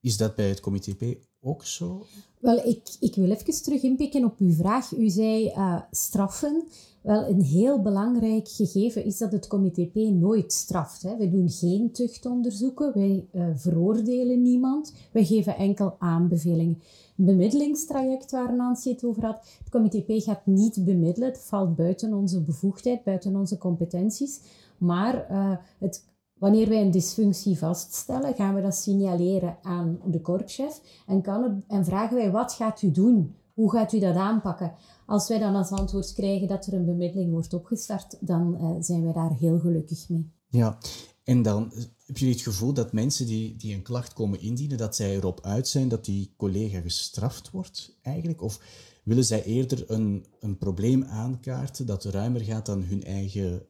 Is 0.00 0.16
dat 0.16 0.34
bij 0.34 0.48
het 0.48 0.60
comité 0.60 0.94
P 0.94 1.18
ook 1.46 1.64
zo? 1.64 2.04
Wel, 2.38 2.66
ik, 2.66 2.96
ik 3.00 3.14
wil 3.14 3.30
even 3.30 3.62
terug 3.62 3.82
inpikken 3.82 4.24
op 4.24 4.38
uw 4.38 4.52
vraag. 4.52 4.96
U 4.96 5.08
zei 5.08 5.52
straffen. 5.90 6.62
Wel, 7.06 7.28
een 7.28 7.42
heel 7.42 7.82
belangrijk 7.82 8.48
gegeven 8.48 9.04
is 9.04 9.18
dat 9.18 9.32
het 9.32 9.46
comité 9.46 9.86
P 9.86 9.94
nooit 9.94 10.52
straft. 10.52 11.02
Hè. 11.02 11.16
Wij 11.16 11.30
doen 11.30 11.50
geen 11.50 11.90
tuchtonderzoeken, 11.90 12.92
wij 12.94 13.26
uh, 13.32 13.46
veroordelen 13.54 14.42
niemand, 14.42 14.92
wij 15.12 15.24
geven 15.24 15.56
enkel 15.56 15.96
aanbevelingen. 15.98 16.82
Het 17.16 17.26
bemiddelingstraject 17.26 18.30
waar 18.30 18.56
Nancy 18.56 18.90
het 18.90 19.04
over 19.04 19.24
had, 19.24 19.46
het 19.58 19.68
comité 19.70 20.00
P 20.00 20.22
gaat 20.22 20.46
niet 20.46 20.84
bemiddelen, 20.84 21.28
het 21.28 21.38
valt 21.38 21.76
buiten 21.76 22.14
onze 22.14 22.40
bevoegdheid, 22.40 23.04
buiten 23.04 23.36
onze 23.36 23.58
competenties. 23.58 24.40
Maar 24.78 25.30
uh, 25.30 25.56
het 25.78 26.04
Wanneer 26.38 26.68
wij 26.68 26.80
een 26.80 26.90
dysfunctie 26.90 27.58
vaststellen, 27.58 28.34
gaan 28.34 28.54
we 28.54 28.62
dat 28.62 28.74
signaleren 28.74 29.58
aan 29.62 30.00
de 30.06 30.20
korpschef 30.20 30.80
en, 31.06 31.22
kan 31.22 31.64
en 31.68 31.84
vragen 31.84 32.16
wij 32.16 32.30
wat 32.30 32.52
gaat 32.52 32.82
u 32.82 32.90
doen? 32.90 33.34
Hoe 33.54 33.70
gaat 33.70 33.92
u 33.92 33.98
dat 33.98 34.16
aanpakken? 34.16 34.74
Als 35.06 35.28
wij 35.28 35.38
dan 35.38 35.54
als 35.54 35.70
antwoord 35.70 36.12
krijgen 36.12 36.48
dat 36.48 36.66
er 36.66 36.72
een 36.72 36.84
bemiddeling 36.84 37.30
wordt 37.32 37.54
opgestart, 37.54 38.16
dan 38.20 38.56
uh, 38.60 38.70
zijn 38.80 39.02
wij 39.02 39.12
daar 39.12 39.32
heel 39.32 39.58
gelukkig 39.58 40.08
mee. 40.08 40.30
Ja, 40.48 40.78
en 41.24 41.42
dan 41.42 41.72
heb 42.06 42.16
je 42.18 42.28
het 42.28 42.40
gevoel 42.40 42.72
dat 42.72 42.92
mensen 42.92 43.26
die, 43.26 43.56
die 43.56 43.74
een 43.74 43.82
klacht 43.82 44.12
komen 44.12 44.40
indienen, 44.40 44.78
dat 44.78 44.96
zij 44.96 45.14
erop 45.14 45.40
uit 45.40 45.68
zijn 45.68 45.88
dat 45.88 46.04
die 46.04 46.34
collega 46.36 46.80
gestraft 46.80 47.50
wordt 47.50 47.98
eigenlijk? 48.02 48.42
Of 48.42 48.60
willen 49.04 49.24
zij 49.24 49.44
eerder 49.44 49.90
een, 49.90 50.26
een 50.40 50.58
probleem 50.58 51.04
aankaarten 51.04 51.86
dat 51.86 52.04
ruimer 52.04 52.40
gaat 52.40 52.66
dan 52.66 52.82
hun 52.82 53.04
eigen 53.04 53.66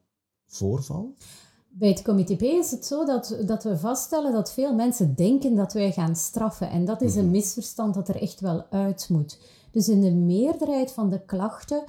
voorval? 0.47 1.15
Bij 1.79 1.89
het 1.89 2.03
comité 2.03 2.37
P 2.37 2.43
is 2.43 2.71
het 2.71 2.87
zo 2.87 3.05
dat, 3.05 3.37
dat 3.47 3.65
we 3.65 3.79
vaststellen 3.79 4.33
dat 4.33 4.53
veel 4.53 4.75
mensen 4.75 5.15
denken 5.15 5.55
dat 5.55 5.73
wij 5.73 5.93
gaan 5.93 6.17
straffen. 6.17 6.71
En 6.71 6.85
dat 6.85 7.03
is 7.03 7.15
een 7.15 7.23
mhm. 7.23 7.31
misverstand 7.31 7.95
dat 7.95 8.09
er 8.09 8.23
echt 8.23 8.41
wel 8.41 8.67
uit 8.71 9.09
moet. 9.09 9.39
Dus 9.71 9.89
in 9.89 10.01
de 10.01 10.11
meerderheid 10.11 10.93
van 10.93 11.11
de 11.11 11.21
klachten 11.27 11.85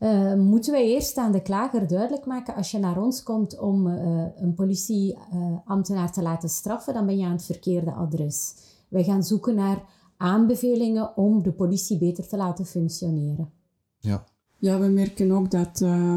uh, 0.00 0.34
moeten 0.34 0.72
wij 0.72 0.86
eerst 0.86 1.16
aan 1.16 1.32
de 1.32 1.42
klager 1.42 1.88
duidelijk 1.88 2.26
maken, 2.26 2.54
als 2.54 2.70
je 2.70 2.78
naar 2.78 3.02
ons 3.02 3.22
komt 3.22 3.58
om 3.58 3.86
uh, 3.86 4.24
een 4.36 4.54
politieambtenaar 4.54 6.06
uh, 6.06 6.12
te 6.12 6.22
laten 6.22 6.48
straffen, 6.48 6.94
dan 6.94 7.06
ben 7.06 7.18
je 7.18 7.24
aan 7.24 7.32
het 7.32 7.44
verkeerde 7.44 7.92
adres. 7.92 8.54
Wij 8.88 9.04
gaan 9.04 9.22
zoeken 9.22 9.54
naar 9.54 9.82
aanbevelingen 10.16 11.16
om 11.16 11.42
de 11.42 11.52
politie 11.52 11.98
beter 11.98 12.28
te 12.28 12.36
laten 12.36 12.66
functioneren. 12.66 13.50
Ja, 13.98 14.24
ja 14.58 14.78
we 14.78 14.86
merken 14.86 15.32
ook 15.32 15.50
dat, 15.50 15.80
uh, 15.80 16.16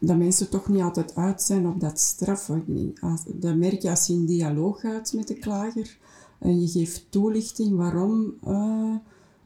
dat 0.00 0.16
mensen 0.16 0.48
toch 0.48 0.68
niet 0.68 0.82
altijd 0.82 1.14
uit 1.14 1.42
zijn 1.42 1.66
op 1.66 1.80
dat 1.80 2.00
straffen. 2.00 2.94
Dat 3.34 3.56
merk 3.56 3.82
je 3.82 3.90
als 3.90 4.06
je 4.06 4.12
in 4.12 4.26
dialoog 4.26 4.80
gaat 4.80 5.12
met 5.12 5.28
de 5.28 5.34
klager 5.34 5.98
en 6.38 6.60
je 6.60 6.68
geeft 6.68 7.10
toelichting 7.10 7.76
waarom 7.76 8.34
uh, 8.46 8.94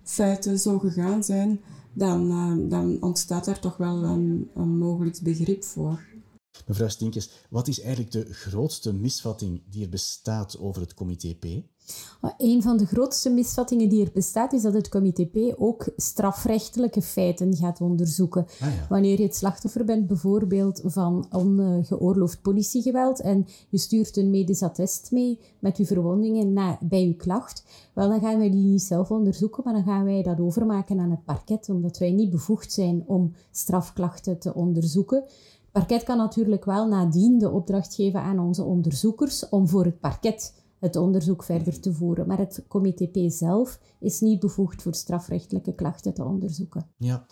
feiten 0.02 0.58
zo 0.58 0.78
gegaan 0.78 1.24
zijn 1.24 1.60
dan, 1.92 2.30
uh, 2.30 2.70
dan 2.70 3.02
ontstaat 3.02 3.46
er 3.46 3.60
toch 3.60 3.76
wel 3.76 4.04
een, 4.04 4.50
een 4.54 4.78
mogelijk 4.78 5.20
begrip 5.22 5.64
voor. 5.64 6.12
Mevrouw 6.66 6.88
Stinkes, 6.88 7.30
wat 7.50 7.68
is 7.68 7.80
eigenlijk 7.80 8.12
de 8.12 8.34
grootste 8.34 8.92
misvatting 8.92 9.62
die 9.70 9.84
er 9.84 9.88
bestaat 9.88 10.58
over 10.58 10.82
het 10.82 10.94
comité 10.94 11.34
P? 11.34 11.44
Een 12.38 12.62
van 12.62 12.76
de 12.76 12.86
grootste 12.86 13.30
misvattingen 13.30 13.88
die 13.88 14.04
er 14.04 14.10
bestaat, 14.12 14.52
is 14.52 14.62
dat 14.62 14.74
het 14.74 14.88
comité 14.88 15.26
P 15.26 15.54
ook 15.58 15.88
strafrechtelijke 15.96 17.02
feiten 17.02 17.56
gaat 17.56 17.80
onderzoeken. 17.80 18.46
Ah, 18.60 18.68
Wanneer 18.88 19.18
je 19.18 19.26
het 19.26 19.36
slachtoffer 19.36 19.84
bent, 19.84 20.06
bijvoorbeeld 20.06 20.80
van 20.84 21.26
ongeoorloofd 21.30 22.42
politiegeweld, 22.42 23.20
en 23.20 23.46
je 23.68 23.78
stuurt 23.78 24.16
een 24.16 24.30
medisch 24.30 24.62
attest 24.62 25.10
mee 25.10 25.40
met 25.58 25.76
je 25.76 25.86
verwondingen 25.86 26.52
na, 26.52 26.78
bij 26.80 27.06
je 27.06 27.14
klacht, 27.14 27.64
wel, 27.92 28.08
dan 28.08 28.20
gaan 28.20 28.38
wij 28.38 28.50
die 28.50 28.64
niet 28.64 28.82
zelf 28.82 29.10
onderzoeken, 29.10 29.62
maar 29.64 29.74
dan 29.74 29.84
gaan 29.84 30.04
wij 30.04 30.22
dat 30.22 30.40
overmaken 30.40 31.00
aan 31.00 31.10
het 31.10 31.24
parket, 31.24 31.68
omdat 31.68 31.98
wij 31.98 32.10
niet 32.10 32.30
bevoegd 32.30 32.72
zijn 32.72 33.04
om 33.06 33.32
strafklachten 33.50 34.38
te 34.38 34.54
onderzoeken. 34.54 35.18
Het 35.18 35.82
parket 35.82 36.02
kan 36.02 36.16
natuurlijk 36.16 36.64
wel 36.64 36.88
nadien 36.88 37.38
de 37.38 37.50
opdracht 37.50 37.94
geven 37.94 38.20
aan 38.20 38.38
onze 38.38 38.62
onderzoekers 38.62 39.48
om 39.48 39.68
voor 39.68 39.84
het 39.84 40.00
parket 40.00 40.52
het 40.84 40.96
onderzoek 40.96 41.44
verder 41.44 41.80
te 41.80 41.92
voeren. 41.92 42.26
Maar 42.26 42.38
het 42.38 42.64
comité 42.68 43.06
P 43.06 43.18
zelf 43.26 43.80
is 44.00 44.20
niet 44.20 44.40
bevoegd 44.40 44.82
voor 44.82 44.94
strafrechtelijke 44.94 45.74
klachten 45.74 46.14
te 46.14 46.24
onderzoeken. 46.24 46.86
Ja, 46.96 47.26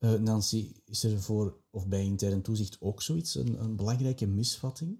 uh, 0.00 0.12
Nancy, 0.12 0.72
is 0.84 1.04
er 1.04 1.20
voor 1.20 1.56
of 1.70 1.88
bij 1.88 2.04
intern 2.04 2.42
toezicht 2.42 2.76
ook 2.80 3.02
zoiets, 3.02 3.34
een, 3.34 3.62
een 3.62 3.76
belangrijke 3.76 4.26
misvatting? 4.26 4.98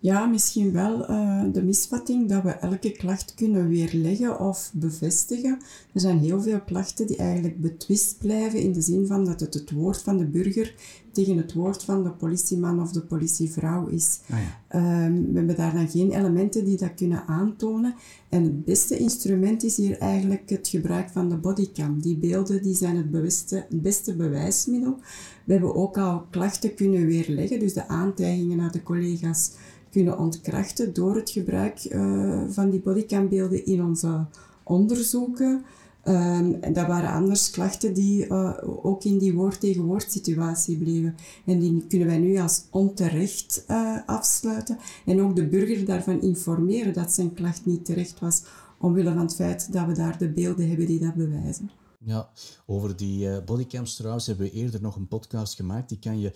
Ja, 0.00 0.26
misschien 0.26 0.72
wel 0.72 1.10
uh, 1.10 1.44
de 1.52 1.62
misvatting 1.62 2.28
dat 2.28 2.42
we 2.42 2.50
elke 2.50 2.92
klacht 2.92 3.34
kunnen 3.34 3.68
weerleggen 3.68 4.40
of 4.40 4.70
bevestigen. 4.74 5.58
Er 5.94 6.00
zijn 6.00 6.18
heel 6.18 6.42
veel 6.42 6.60
klachten 6.60 7.06
die 7.06 7.16
eigenlijk 7.16 7.60
betwist 7.60 8.18
blijven 8.18 8.60
in 8.60 8.72
de 8.72 8.80
zin 8.80 9.06
van 9.06 9.24
dat 9.24 9.40
het 9.40 9.54
het 9.54 9.70
woord 9.70 10.02
van 10.02 10.18
de 10.18 10.26
burger 10.26 10.74
tegen 11.12 11.36
het 11.36 11.52
woord 11.52 11.84
van 11.84 12.02
de 12.02 12.10
politieman 12.10 12.82
of 12.82 12.92
de 12.92 13.00
politievrouw 13.00 13.86
is. 13.86 14.20
Ah, 14.30 14.38
ja. 14.38 14.78
uh, 14.80 15.14
we 15.32 15.36
hebben 15.38 15.56
daar 15.56 15.74
dan 15.74 15.88
geen 15.88 16.10
elementen 16.10 16.64
die 16.64 16.76
dat 16.76 16.94
kunnen 16.94 17.26
aantonen. 17.26 17.94
En 18.28 18.42
het 18.42 18.64
beste 18.64 18.98
instrument 18.98 19.62
is 19.62 19.76
hier 19.76 19.98
eigenlijk 19.98 20.50
het 20.50 20.68
gebruik 20.68 21.10
van 21.10 21.28
de 21.28 21.36
bodycam. 21.36 22.00
Die 22.00 22.16
beelden 22.16 22.62
die 22.62 22.74
zijn 22.74 22.96
het, 22.96 23.10
beste, 23.10 23.66
het 23.68 23.82
beste 23.82 24.16
bewijsmiddel. 24.16 24.98
We 25.44 25.52
hebben 25.52 25.74
ook 25.74 25.98
al 25.98 26.26
klachten 26.30 26.74
kunnen 26.74 27.06
weerleggen, 27.06 27.58
dus 27.58 27.72
de 27.72 27.88
aantijgingen 27.88 28.56
naar 28.56 28.72
de 28.72 28.82
collega's 28.82 29.50
kunnen 29.90 30.18
ontkrachten 30.18 30.94
door 30.94 31.16
het 31.16 31.30
gebruik 31.30 31.84
uh, 31.84 32.42
van 32.48 32.70
die 32.70 32.80
bodycambeelden 32.80 33.66
in 33.66 33.84
onze 33.84 34.24
onderzoeken. 34.62 35.64
En 36.02 36.60
dat 36.60 36.86
waren 36.86 37.12
anders 37.12 37.50
klachten 37.50 37.94
die 37.94 38.26
uh, 38.26 38.58
ook 38.82 39.04
in 39.04 39.18
die 39.18 39.34
woord-tegen-woord 39.34 40.12
situatie 40.12 40.78
bleven. 40.78 41.14
En 41.46 41.58
die 41.58 41.86
kunnen 41.86 42.08
wij 42.08 42.18
nu 42.18 42.38
als 42.38 42.64
onterecht 42.70 43.64
uh, 43.68 43.98
afsluiten. 44.06 44.78
En 45.06 45.20
ook 45.22 45.36
de 45.36 45.48
burger 45.48 45.84
daarvan 45.84 46.20
informeren 46.20 46.92
dat 46.92 47.12
zijn 47.12 47.34
klacht 47.34 47.66
niet 47.66 47.84
terecht 47.84 48.20
was, 48.20 48.42
omwille 48.78 49.12
van 49.12 49.22
het 49.22 49.34
feit 49.34 49.72
dat 49.72 49.86
we 49.86 49.92
daar 49.92 50.18
de 50.18 50.28
beelden 50.28 50.68
hebben 50.68 50.86
die 50.86 51.00
dat 51.00 51.14
bewijzen. 51.14 51.70
Ja, 52.04 52.30
over 52.66 52.96
die 52.96 53.26
uh, 53.26 53.36
bodycams 53.44 53.96
trouwens 53.96 54.26
hebben 54.26 54.46
we 54.46 54.52
eerder 54.52 54.82
nog 54.82 54.96
een 54.96 55.08
podcast 55.08 55.54
gemaakt. 55.54 55.88
Die 55.88 55.98
kan 55.98 56.20
je 56.20 56.32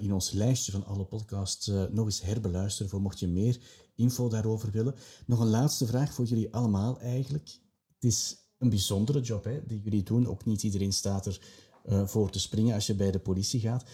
in 0.00 0.12
ons 0.12 0.30
lijstje 0.30 0.72
van 0.72 0.86
alle 0.86 1.04
podcasts 1.04 1.70
nog 1.90 2.04
eens 2.04 2.22
herbeluisteren 2.22 2.90
voor 2.90 3.00
mocht 3.00 3.20
je 3.20 3.28
meer 3.28 3.60
info 3.94 4.28
daarover 4.28 4.70
willen. 4.70 4.94
Nog 5.26 5.40
een 5.40 5.50
laatste 5.50 5.86
vraag 5.86 6.12
voor 6.12 6.24
jullie 6.24 6.54
allemaal 6.54 7.00
eigenlijk. 7.00 7.48
Het 7.94 8.04
is 8.04 8.46
een 8.58 8.68
bijzondere 8.68 9.20
job 9.20 9.44
hè, 9.44 9.66
die 9.66 9.80
jullie 9.80 10.02
doen. 10.02 10.26
Ook 10.26 10.44
niet 10.44 10.62
iedereen 10.62 10.92
staat 10.92 11.26
er 11.26 11.40
voor 12.06 12.30
te 12.30 12.40
springen 12.40 12.74
als 12.74 12.86
je 12.86 12.94
bij 12.94 13.10
de 13.10 13.18
politie 13.18 13.60
gaat. 13.60 13.84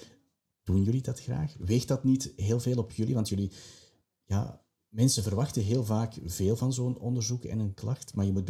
Doen 0.63 0.83
jullie 0.83 1.03
dat 1.03 1.21
graag? 1.21 1.55
Weegt 1.59 1.89
dat 1.89 2.05
niet 2.05 2.33
heel 2.37 2.61
veel 2.61 2.79
op 2.79 2.93
jullie? 2.93 3.15
Want 3.15 3.29
jullie 3.29 3.51
ja, 4.25 4.65
Mensen 4.95 5.23
verwachten 5.23 5.63
heel 5.63 5.85
vaak 5.85 6.15
veel 6.25 6.57
van 6.57 6.73
zo'n 6.73 6.99
onderzoek 6.99 7.45
en 7.45 7.59
een 7.59 7.75
klacht, 7.75 8.15
maar 8.15 8.25
je 8.25 8.33
moet 8.33 8.45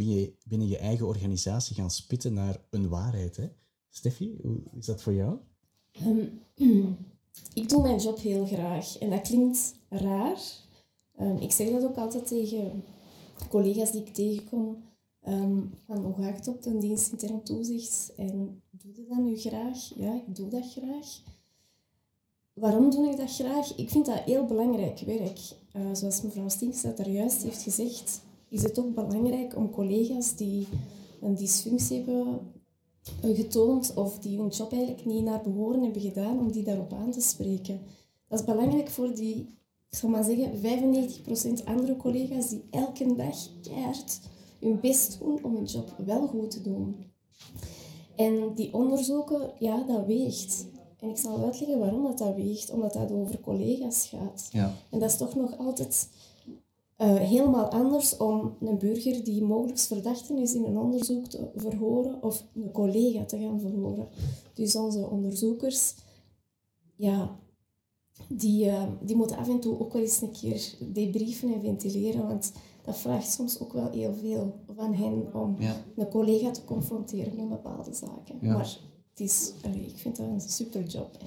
binnen 0.45 0.67
je, 0.67 0.77
eigen 0.77 1.07
organisatie 1.07 1.75
gaan 1.75 1.91
spitten 1.91 2.33
naar 2.33 2.65
een 2.69 2.89
waarheid. 2.89 3.35
Hè? 3.37 3.47
Steffi, 3.89 4.37
hoe 4.41 4.61
is 4.77 4.85
dat 4.85 5.01
voor 5.01 5.13
jou? 5.13 5.37
Um, 6.05 6.41
ik 7.53 7.69
doe 7.69 7.81
mijn 7.81 7.99
job 7.99 8.19
heel 8.19 8.45
graag 8.45 8.97
en 8.97 9.09
dat 9.09 9.21
klinkt 9.21 9.73
raar. 9.89 10.39
Um, 11.19 11.37
ik 11.37 11.51
zeg 11.51 11.69
dat 11.69 11.83
ook 11.83 11.95
altijd 11.95 12.27
tegen 12.27 12.83
collega's 13.49 13.91
die 13.91 14.01
ik 14.01 14.13
tegenkom. 14.13 14.83
Um, 15.27 15.73
van 15.85 15.97
hoe 15.97 16.23
gaat 16.23 16.37
het 16.37 16.47
op 16.47 16.61
de 16.61 16.77
dienst 16.77 17.11
intern 17.11 17.43
toezicht 17.43 18.13
en 18.17 18.61
doe 18.69 18.95
je 18.95 19.05
dat 19.09 19.17
nu 19.17 19.37
graag? 19.37 19.91
Ja, 19.95 20.13
ik 20.13 20.35
doe 20.35 20.49
dat 20.49 20.71
graag. 20.71 21.21
Waarom 22.53 22.89
doe 22.89 23.09
ik 23.09 23.17
dat 23.17 23.35
graag? 23.35 23.75
Ik 23.75 23.89
vind 23.89 24.05
dat 24.05 24.19
heel 24.19 24.45
belangrijk 24.45 24.99
werk. 24.99 25.39
Uh, 25.75 25.93
zoals 25.93 26.21
mevrouw 26.21 26.49
Stinkstad 26.49 26.97
daar 26.97 27.09
juist 27.09 27.43
heeft 27.43 27.61
gezegd, 27.61 28.21
is 28.49 28.63
het 28.63 28.79
ook 28.79 28.93
belangrijk 28.93 29.55
om 29.55 29.71
collega's 29.71 30.35
die 30.35 30.67
een 31.21 31.35
dysfunctie 31.35 31.97
hebben 31.97 32.39
eh, 33.21 33.35
getoond 33.35 33.93
of 33.95 34.19
die 34.19 34.37
hun 34.37 34.47
job 34.47 34.71
eigenlijk 34.71 35.05
niet 35.05 35.23
naar 35.23 35.41
behoren 35.41 35.83
hebben 35.83 36.01
gedaan, 36.01 36.39
om 36.39 36.51
die 36.51 36.63
daarop 36.63 36.93
aan 36.93 37.11
te 37.11 37.21
spreken. 37.21 37.79
Dat 38.27 38.39
is 38.39 38.45
belangrijk 38.45 38.89
voor 38.89 39.15
die, 39.15 39.35
ik 39.89 39.97
zal 39.97 40.09
maar 40.09 40.23
zeggen, 40.23 40.51
95% 41.61 41.63
andere 41.63 41.95
collega's 41.95 42.49
die 42.49 42.63
elke 42.69 43.15
dag 43.15 43.37
keihard 43.61 44.19
hun 44.59 44.79
best 44.79 45.19
doen 45.19 45.43
om 45.43 45.55
hun 45.55 45.65
job 45.65 45.95
wel 46.05 46.27
goed 46.27 46.51
te 46.51 46.61
doen. 46.61 46.95
En 48.15 48.53
die 48.55 48.73
onderzoeken, 48.73 49.51
ja, 49.59 49.83
dat 49.83 50.05
weegt. 50.05 50.65
En 50.99 51.09
ik 51.09 51.17
zal 51.17 51.43
uitleggen 51.43 51.79
waarom 51.79 52.03
dat, 52.03 52.17
dat 52.17 52.35
weegt. 52.35 52.71
Omdat 52.71 52.93
dat 52.93 53.11
over 53.11 53.39
collega's 53.39 54.07
gaat. 54.07 54.49
Ja. 54.51 54.73
En 54.89 54.99
dat 54.99 55.09
is 55.09 55.17
toch 55.17 55.35
nog 55.35 55.57
altijd 55.57 56.09
uh, 56.97 57.15
helemaal 57.15 57.69
anders 57.69 58.17
om 58.17 58.55
een 58.59 58.77
burger 58.77 59.23
die 59.23 59.43
mogelijk 59.43 59.79
verdachte 59.79 60.33
is 60.33 60.53
in 60.53 60.63
een 60.63 60.77
onderzoek 60.77 61.25
te 61.25 61.49
verhoren 61.55 62.23
of 62.23 62.45
een 62.55 62.71
collega 62.71 63.25
te 63.25 63.37
gaan 63.37 63.59
verhoren. 63.59 64.07
Dus 64.53 64.75
onze 64.75 65.09
onderzoekers, 65.09 65.95
ja, 66.95 67.39
die, 68.27 68.65
uh, 68.65 68.83
die 69.01 69.15
moeten 69.15 69.37
af 69.37 69.49
en 69.49 69.59
toe 69.59 69.79
ook 69.79 69.93
wel 69.93 70.01
eens 70.01 70.21
een 70.21 70.31
keer 70.31 70.75
debriefen 70.93 71.53
en 71.53 71.61
ventileren, 71.61 72.27
want 72.27 72.51
dat 72.85 72.97
vraagt 72.97 73.31
soms 73.31 73.59
ook 73.59 73.73
wel 73.73 73.91
heel 73.91 74.13
veel 74.13 74.59
van 74.75 74.93
hen 74.93 75.33
om 75.33 75.55
ja. 75.59 75.75
een 75.95 76.09
collega 76.09 76.51
te 76.51 76.63
confronteren 76.63 77.35
met 77.35 77.49
bepaalde 77.49 77.93
zaken. 77.93 78.37
Ja. 78.41 78.53
Maar 78.53 78.79
het 79.09 79.19
is, 79.19 79.53
ik 79.73 79.97
vind 79.97 80.17
dat 80.17 80.27
een 80.27 80.41
super 80.41 80.83
job 80.83 81.17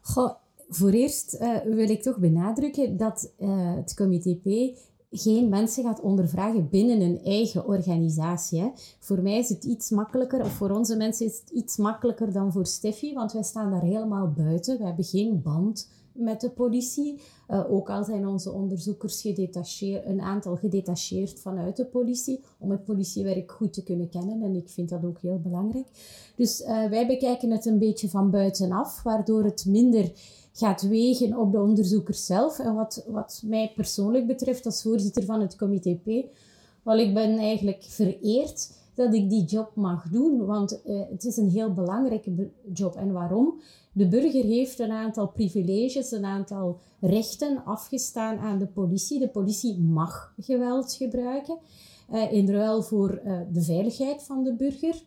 Goh, 0.00 0.34
voor 0.68 0.90
eerst 0.90 1.34
uh, 1.34 1.56
wil 1.62 1.88
ik 1.88 2.02
toch 2.02 2.18
benadrukken 2.18 2.96
dat 2.96 3.32
uh, 3.38 3.74
het 3.74 3.94
comité 3.94 4.34
P 4.34 4.76
geen 5.10 5.48
mensen 5.48 5.84
gaat 5.84 6.00
ondervragen 6.00 6.68
binnen 6.68 7.00
een 7.00 7.20
eigen 7.24 7.66
organisatie. 7.66 8.60
Hè. 8.60 8.70
Voor 8.98 9.22
mij 9.22 9.38
is 9.38 9.48
het 9.48 9.64
iets 9.64 9.90
makkelijker, 9.90 10.40
of 10.40 10.52
voor 10.52 10.70
onze 10.70 10.96
mensen 10.96 11.26
is 11.26 11.38
het 11.38 11.50
iets 11.50 11.76
makkelijker 11.76 12.32
dan 12.32 12.52
voor 12.52 12.66
Steffi, 12.66 13.14
want 13.14 13.32
wij 13.32 13.42
staan 13.42 13.70
daar 13.70 13.82
helemaal 13.82 14.32
buiten. 14.32 14.78
We 14.78 14.84
hebben 14.84 15.04
geen 15.04 15.42
band 15.42 15.90
met 16.12 16.40
de 16.40 16.50
politie. 16.50 17.20
Uh, 17.50 17.72
ook 17.72 17.90
al 17.90 18.04
zijn 18.04 18.26
onze 18.26 18.52
onderzoekers 18.52 19.20
gedetacheerd, 19.20 20.06
een 20.06 20.20
aantal 20.20 20.56
gedetacheerd 20.56 21.40
vanuit 21.40 21.76
de 21.76 21.84
politie, 21.84 22.40
om 22.58 22.70
het 22.70 22.84
politiewerk 22.84 23.52
goed 23.52 23.72
te 23.72 23.82
kunnen 23.82 24.08
kennen. 24.08 24.42
En 24.42 24.54
ik 24.54 24.68
vind 24.68 24.88
dat 24.88 25.04
ook 25.04 25.20
heel 25.20 25.40
belangrijk. 25.40 25.86
Dus 26.36 26.60
uh, 26.60 26.88
wij 26.88 27.06
bekijken 27.06 27.50
het 27.50 27.66
een 27.66 27.78
beetje 27.78 28.08
van 28.08 28.30
buitenaf, 28.30 29.02
waardoor 29.02 29.44
het 29.44 29.64
minder 29.66 30.12
gaat 30.52 30.82
wegen 30.82 31.38
op 31.38 31.52
de 31.52 31.60
onderzoekers 31.60 32.26
zelf. 32.26 32.58
En 32.58 32.74
wat, 32.74 33.04
wat 33.08 33.42
mij 33.46 33.72
persoonlijk 33.76 34.26
betreft 34.26 34.66
als 34.66 34.82
voorzitter 34.82 35.24
van 35.24 35.40
het 35.40 35.56
comité 35.56 35.94
P, 35.94 36.26
wel, 36.82 36.98
ik 36.98 37.14
ben 37.14 37.38
eigenlijk 37.38 37.82
vereerd 37.82 38.76
dat 38.94 39.14
ik 39.14 39.30
die 39.30 39.44
job 39.44 39.70
mag 39.74 40.08
doen, 40.08 40.46
want 40.46 40.80
uh, 40.86 41.00
het 41.10 41.24
is 41.24 41.36
een 41.36 41.50
heel 41.50 41.72
belangrijke 41.72 42.50
job. 42.72 42.96
En 42.96 43.12
waarom? 43.12 43.60
De 43.98 44.08
burger 44.08 44.44
heeft 44.44 44.78
een 44.78 44.90
aantal 44.90 45.28
privileges, 45.28 46.10
een 46.10 46.24
aantal 46.24 46.78
rechten 47.00 47.64
afgestaan 47.64 48.38
aan 48.38 48.58
de 48.58 48.66
politie. 48.66 49.18
De 49.18 49.28
politie 49.28 49.78
mag 49.80 50.34
geweld 50.36 50.92
gebruiken 50.92 51.58
uh, 52.12 52.32
in 52.32 52.50
ruil 52.50 52.82
voor 52.82 53.20
uh, 53.24 53.40
de 53.52 53.62
veiligheid 53.62 54.22
van 54.22 54.44
de 54.44 54.54
burger. 54.54 55.02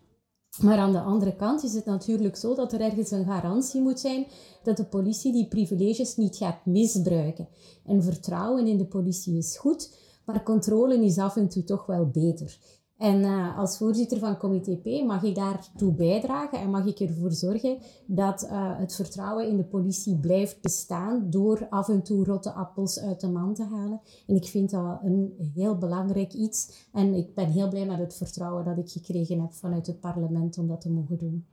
Maar 0.62 0.78
aan 0.78 0.92
de 0.92 1.00
andere 1.00 1.36
kant 1.36 1.64
is 1.64 1.74
het 1.74 1.86
natuurlijk 1.86 2.36
zo 2.36 2.56
dat 2.56 2.74
er 2.74 2.82
ergens 2.82 3.12
een 3.12 3.26
garantie 3.26 3.82
moet 3.82 4.00
zijn 4.00 4.26
dat 4.64 4.78
de 4.78 4.86
politie 4.86 5.32
die 5.32 5.48
privileges 5.48 6.16
niet 6.16 6.36
gaat 6.36 6.66
misbruiken. 6.66 7.48
En 7.86 8.04
vertrouwen 8.04 8.68
in 8.68 8.78
de 8.78 8.86
politie 8.86 9.38
is 9.38 9.58
goed, 9.58 9.96
maar 10.26 10.44
controle 10.44 11.06
is 11.06 11.18
af 11.18 11.36
en 11.36 11.50
toe 11.50 11.64
toch 11.64 11.86
wel 11.86 12.08
beter. 12.08 12.58
En 13.02 13.20
uh, 13.20 13.58
als 13.58 13.78
voorzitter 13.78 14.20
van 14.20 14.38
Comité 14.38 14.76
P 14.76 15.06
mag 15.06 15.24
ik 15.24 15.36
daartoe 15.36 15.94
bijdragen 15.94 16.60
en 16.60 16.70
mag 16.70 16.86
ik 16.86 17.00
ervoor 17.00 17.32
zorgen 17.32 17.78
dat 18.06 18.44
uh, 18.44 18.80
het 18.80 18.96
vertrouwen 18.96 19.48
in 19.48 19.58
de 19.58 19.64
politie 19.64 20.20
blijft 20.20 20.62
bestaan 20.62 21.30
door 21.30 21.68
af 21.70 21.90
en 21.90 22.04
toe 22.04 22.26
rotte 22.26 22.52
appels 22.52 23.00
uit 23.00 23.22
de 23.22 23.30
man 23.30 23.54
te 23.54 23.64
halen. 23.64 24.02
En 24.28 24.36
ik 24.36 24.46
vind 24.46 24.70
dat 24.70 25.00
een 25.04 25.34
heel 25.54 25.78
belangrijk 25.78 26.34
iets. 26.34 26.88
En 26.94 27.14
ik 27.14 27.36
ben 27.36 27.50
heel 27.50 27.70
blij 27.70 27.86
met 27.86 28.00
het 28.00 28.16
vertrouwen 28.16 28.66
dat 28.66 28.78
ik 28.78 28.90
gekregen 28.90 29.42
heb 29.42 29.54
vanuit 29.54 29.88
het 29.88 30.00
parlement 30.00 30.58
om 30.58 30.68
dat 30.68 30.82
te 30.82 30.92
mogen 30.92 31.18
doen. 31.18 31.46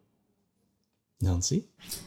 Nancy? 1.18 1.62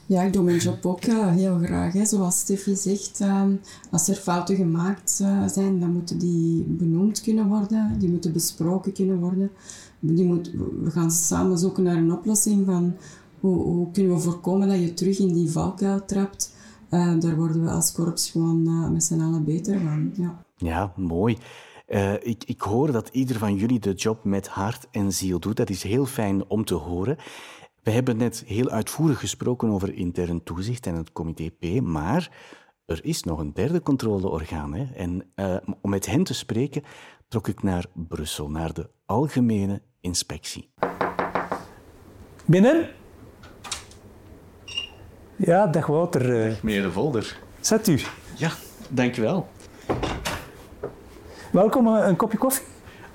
Ja, 0.06 0.22
ik 0.22 0.32
doe 0.32 0.42
mijn 0.42 0.58
job 0.58 0.86
ook 0.86 1.04
uh, 1.04 1.30
heel 1.30 1.58
graag. 1.58 1.92
Hè. 1.92 2.04
Zoals 2.04 2.38
Steffi 2.38 2.76
zegt, 2.76 3.20
uh, 3.20 3.44
als 3.90 4.08
er 4.08 4.14
fouten 4.14 4.56
gemaakt 4.56 5.18
uh, 5.22 5.46
zijn, 5.46 5.80
dan 5.80 5.92
moeten 5.92 6.18
die 6.18 6.64
benoemd 6.64 7.20
kunnen 7.20 7.48
worden. 7.48 7.98
Die 7.98 8.08
moeten 8.08 8.32
besproken 8.32 8.92
kunnen 8.92 9.18
worden. 9.18 9.50
Die 9.98 10.24
moet, 10.24 10.50
we 10.82 10.90
gaan 10.90 11.10
samen 11.10 11.58
zoeken 11.58 11.82
naar 11.82 11.96
een 11.96 12.12
oplossing 12.12 12.66
van 12.66 12.96
hoe, 13.40 13.56
hoe 13.56 13.90
kunnen 13.90 14.14
we 14.14 14.20
voorkomen 14.20 14.68
dat 14.68 14.80
je 14.80 14.94
terug 14.94 15.18
in 15.18 15.32
die 15.32 15.50
valkuil 15.50 16.04
trapt. 16.04 16.54
daar 16.90 17.36
worden 17.36 17.64
we 17.64 17.70
als 17.70 17.92
korps 17.92 18.30
gewoon 18.30 18.92
met 18.92 19.04
z'n 19.04 19.20
allen 19.20 19.44
beter 19.44 19.80
van. 19.80 20.12
Ja, 20.16 20.44
ja 20.56 20.92
mooi. 20.96 21.38
ik, 22.22 22.44
ik 22.44 22.60
hoor 22.60 22.92
dat 22.92 23.08
ieder 23.12 23.38
van 23.38 23.54
jullie 23.54 23.80
de 23.80 23.92
job 23.92 24.24
met 24.24 24.48
hart 24.48 24.86
en 24.90 25.12
ziel 25.12 25.38
doet. 25.38 25.56
Dat 25.56 25.70
is 25.70 25.82
heel 25.82 26.06
fijn 26.06 26.44
om 26.48 26.64
te 26.64 26.74
horen. 26.74 27.16
We 27.82 27.90
hebben 27.90 28.16
net 28.16 28.44
heel 28.46 28.70
uitvoerig 28.70 29.20
gesproken 29.20 29.68
over 29.68 29.94
intern 29.94 30.42
toezicht 30.42 30.86
en 30.86 30.94
het 30.94 31.12
comité 31.12 31.50
P, 31.50 31.80
maar 31.80 32.30
er 32.84 33.04
is 33.04 33.22
nog 33.22 33.38
een 33.38 33.52
derde 33.52 33.82
controleorgaan. 33.82 34.74
Hè? 34.74 34.86
En 34.94 35.32
uh, 35.36 35.56
om 35.80 35.90
met 35.90 36.06
hen 36.06 36.24
te 36.24 36.34
spreken 36.34 36.82
trok 37.28 37.48
ik 37.48 37.62
naar 37.62 37.86
Brussel, 37.94 38.50
naar 38.50 38.72
de 38.72 38.90
Algemene 39.06 39.82
Inspectie. 40.00 40.70
Binnen? 42.44 42.88
Ja, 45.36 45.66
dag 45.66 45.86
Wouter. 45.86 46.48
Dag, 46.48 46.62
meneer 46.62 46.82
de 46.82 46.92
Volder. 46.92 47.38
Zet 47.60 47.88
u. 47.88 48.00
Ja, 48.36 48.50
dankjewel. 48.88 49.48
Welkom, 51.52 51.86
een 51.86 52.16
kopje 52.16 52.38
koffie? 52.38 52.66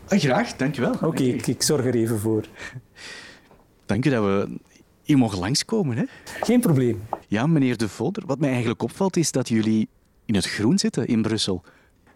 Ah, 0.08 0.20
graag, 0.20 0.56
dankjewel. 0.56 0.94
Oké, 0.94 1.06
okay, 1.06 1.28
ik, 1.28 1.48
ik 1.48 1.62
zorg 1.62 1.86
er 1.86 1.96
even 1.96 2.20
voor. 2.20 2.46
Dank 3.88 4.06
u 4.06 4.10
dat 4.10 4.24
we 4.24 4.58
hier 5.04 5.18
mogen 5.18 5.40
langskomen. 5.40 5.98
Hè? 5.98 6.04
Geen 6.24 6.60
probleem. 6.60 7.02
Ja, 7.28 7.48
meneer 7.48 7.78
De 7.78 7.90
Volder, 7.90 8.24
wat 8.26 8.40
mij 8.40 8.50
eigenlijk 8.50 8.82
opvalt 8.82 9.18
is 9.18 9.32
dat 9.32 9.48
jullie 9.48 9.88
in 10.26 10.36
het 10.36 10.46
groen 10.46 10.78
zitten 10.78 11.08
in 11.08 11.22
Brussel. 11.22 11.64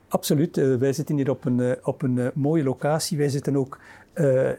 Absoluut. 0.07 0.57
Uh, 0.57 0.75
wij 0.75 0.93
zitten 0.93 1.15
hier 1.15 1.29
op 1.29 1.45
een, 1.45 1.59
uh, 1.59 1.71
op 1.83 2.01
een 2.01 2.17
uh, 2.17 2.27
mooie 2.33 2.63
locatie. 2.63 3.17
Wij 3.17 3.29
zitten 3.29 3.55
ook 3.55 3.79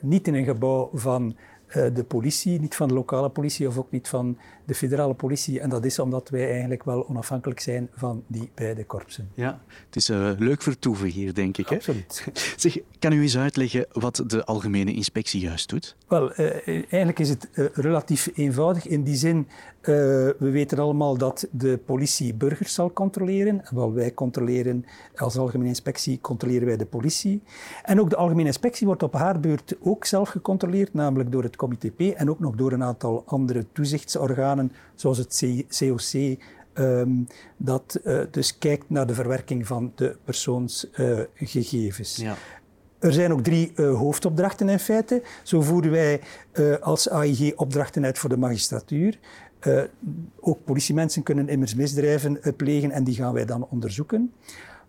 niet 0.00 0.26
in 0.26 0.34
een 0.34 0.44
gebouw 0.44 0.90
van 0.94 1.36
de 1.72 2.04
politie, 2.08 2.60
niet 2.60 2.74
van 2.74 2.88
de 2.88 2.94
lokale 2.94 3.28
politie 3.28 3.68
of 3.68 3.78
ook 3.78 3.90
niet 3.90 4.08
van 4.08 4.38
de 4.64 4.74
federale 4.74 5.14
politie. 5.14 5.60
En 5.60 5.70
dat 5.70 5.84
is 5.84 5.98
omdat 5.98 6.28
wij 6.28 6.50
eigenlijk 6.50 6.84
wel 6.84 7.08
onafhankelijk 7.08 7.60
zijn 7.60 7.88
van 7.94 8.24
die 8.26 8.50
beide 8.54 8.84
korpsen. 8.84 9.30
Ja, 9.34 9.60
het 9.86 9.96
is 9.96 10.10
uh, 10.10 10.30
leuk 10.38 10.62
vertoeven 10.62 11.08
hier, 11.08 11.34
denk 11.34 11.58
ik. 11.58 11.68
Hè? 11.68 11.76
Absoluut. 11.76 12.26
Zeg, 12.56 12.78
kan 12.98 13.12
u 13.12 13.22
eens 13.22 13.36
uitleggen 13.36 13.86
wat 13.92 14.24
de 14.26 14.44
Algemene 14.44 14.94
Inspectie 14.94 15.40
juist 15.40 15.68
doet? 15.68 15.96
Wel, 16.08 16.40
uh, 16.40 16.66
eigenlijk 16.66 17.18
is 17.18 17.28
het 17.28 17.48
uh, 17.54 17.66
relatief 17.72 18.30
eenvoudig. 18.34 18.86
In 18.86 19.02
die 19.02 19.16
zin, 19.16 19.48
we 19.82 20.34
weten 20.38 20.78
allemaal 20.78 21.16
dat 21.16 21.48
de 21.50 21.78
politie 21.78 22.34
burgers 22.34 22.74
zal 22.74 22.92
controleren. 22.92 23.62
Wel, 23.70 23.92
wij 23.92 24.14
controleren 24.14 24.84
als 25.16 25.38
Algemene 25.38 25.68
Inspectie, 25.68 26.20
controleren 26.20 26.66
wij 26.66 26.76
de 26.76 26.86
politie. 26.86 27.42
En 27.82 28.00
ook 28.00 28.10
de 28.10 28.16
Algemene 28.16 28.46
Inspectie 28.46 28.86
wordt 28.86 29.02
op 29.02 29.12
haar 29.12 29.40
beurt 29.40 29.76
ook 29.80 30.04
zelf 30.04 30.28
gecontroleerd, 30.28 30.94
namelijk 30.94 31.32
door 31.32 31.42
het 31.42 31.56
Comité 31.56 31.90
P 31.90 32.00
en 32.00 32.30
ook 32.30 32.38
nog 32.38 32.54
door 32.54 32.72
een 32.72 32.82
aantal 32.82 33.22
andere 33.26 33.66
toezichtsorganen 33.72 34.72
zoals 34.94 35.18
het 35.18 35.44
COC, 35.78 36.38
ehm, 36.72 37.10
dat 37.56 38.00
uh, 38.04 38.20
dus 38.30 38.58
kijkt 38.58 38.90
naar 38.90 39.06
de 39.06 39.14
verwerking 39.14 39.66
van 39.66 39.92
de 39.94 40.16
persoonsgegevens. 40.24 42.18
Uh, 42.18 42.24
ja. 42.24 42.34
Er 42.98 43.12
zijn 43.12 43.32
ook 43.32 43.42
drie 43.42 43.72
uh, 43.76 43.98
hoofdopdrachten 43.98 44.68
in 44.68 44.78
feite. 44.78 45.22
Zo 45.42 45.60
voeren 45.60 45.90
wij 45.90 46.20
als 46.80 47.10
AIG 47.10 47.54
opdrachten 47.54 48.04
uit 48.04 48.18
voor 48.18 48.28
de 48.28 48.36
magistratuur. 48.36 49.18
Ook 50.40 50.64
politiemensen 50.64 51.22
kunnen 51.22 51.48
immers 51.48 51.74
misdrijven 51.74 52.40
plegen 52.56 52.90
en 52.90 53.04
die 53.04 53.14
gaan 53.14 53.32
wij 53.32 53.44
dan 53.44 53.66
onderzoeken. 53.70 54.32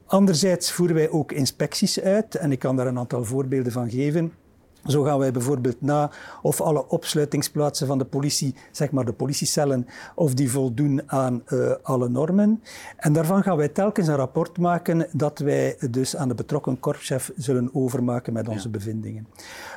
Anderzijds 0.05 0.71
voeren 0.71 0.95
wij 0.95 1.09
ook 1.09 1.31
inspecties 1.31 2.01
uit 2.01 2.35
en 2.35 2.51
ik 2.51 2.59
kan 2.59 2.75
daar 2.75 2.87
een 2.87 2.97
aantal 2.97 3.25
voorbeelden 3.25 3.71
van 3.71 3.89
geven. 3.89 4.33
Zo 4.85 5.03
gaan 5.03 5.19
wij 5.19 5.31
bijvoorbeeld 5.31 5.81
na 5.81 6.11
of 6.41 6.61
alle 6.61 6.87
opsluitingsplaatsen 6.87 7.87
van 7.87 7.97
de 7.97 8.05
politie, 8.05 8.55
zeg 8.71 8.91
maar 8.91 9.05
de 9.05 9.13
politiecellen, 9.13 9.87
of 10.15 10.33
die 10.33 10.51
voldoen 10.51 11.01
aan 11.05 11.43
uh, 11.47 11.71
alle 11.81 12.09
normen. 12.09 12.61
En 12.97 13.13
daarvan 13.13 13.43
gaan 13.43 13.57
wij 13.57 13.67
telkens 13.67 14.07
een 14.07 14.15
rapport 14.15 14.57
maken 14.57 15.07
dat 15.11 15.39
wij 15.39 15.77
dus 15.89 16.15
aan 16.15 16.27
de 16.27 16.35
betrokken 16.35 16.79
korpschef 16.79 17.31
zullen 17.35 17.69
overmaken 17.73 18.33
met 18.33 18.47
onze 18.47 18.63
ja. 18.63 18.69
bevindingen. 18.69 19.27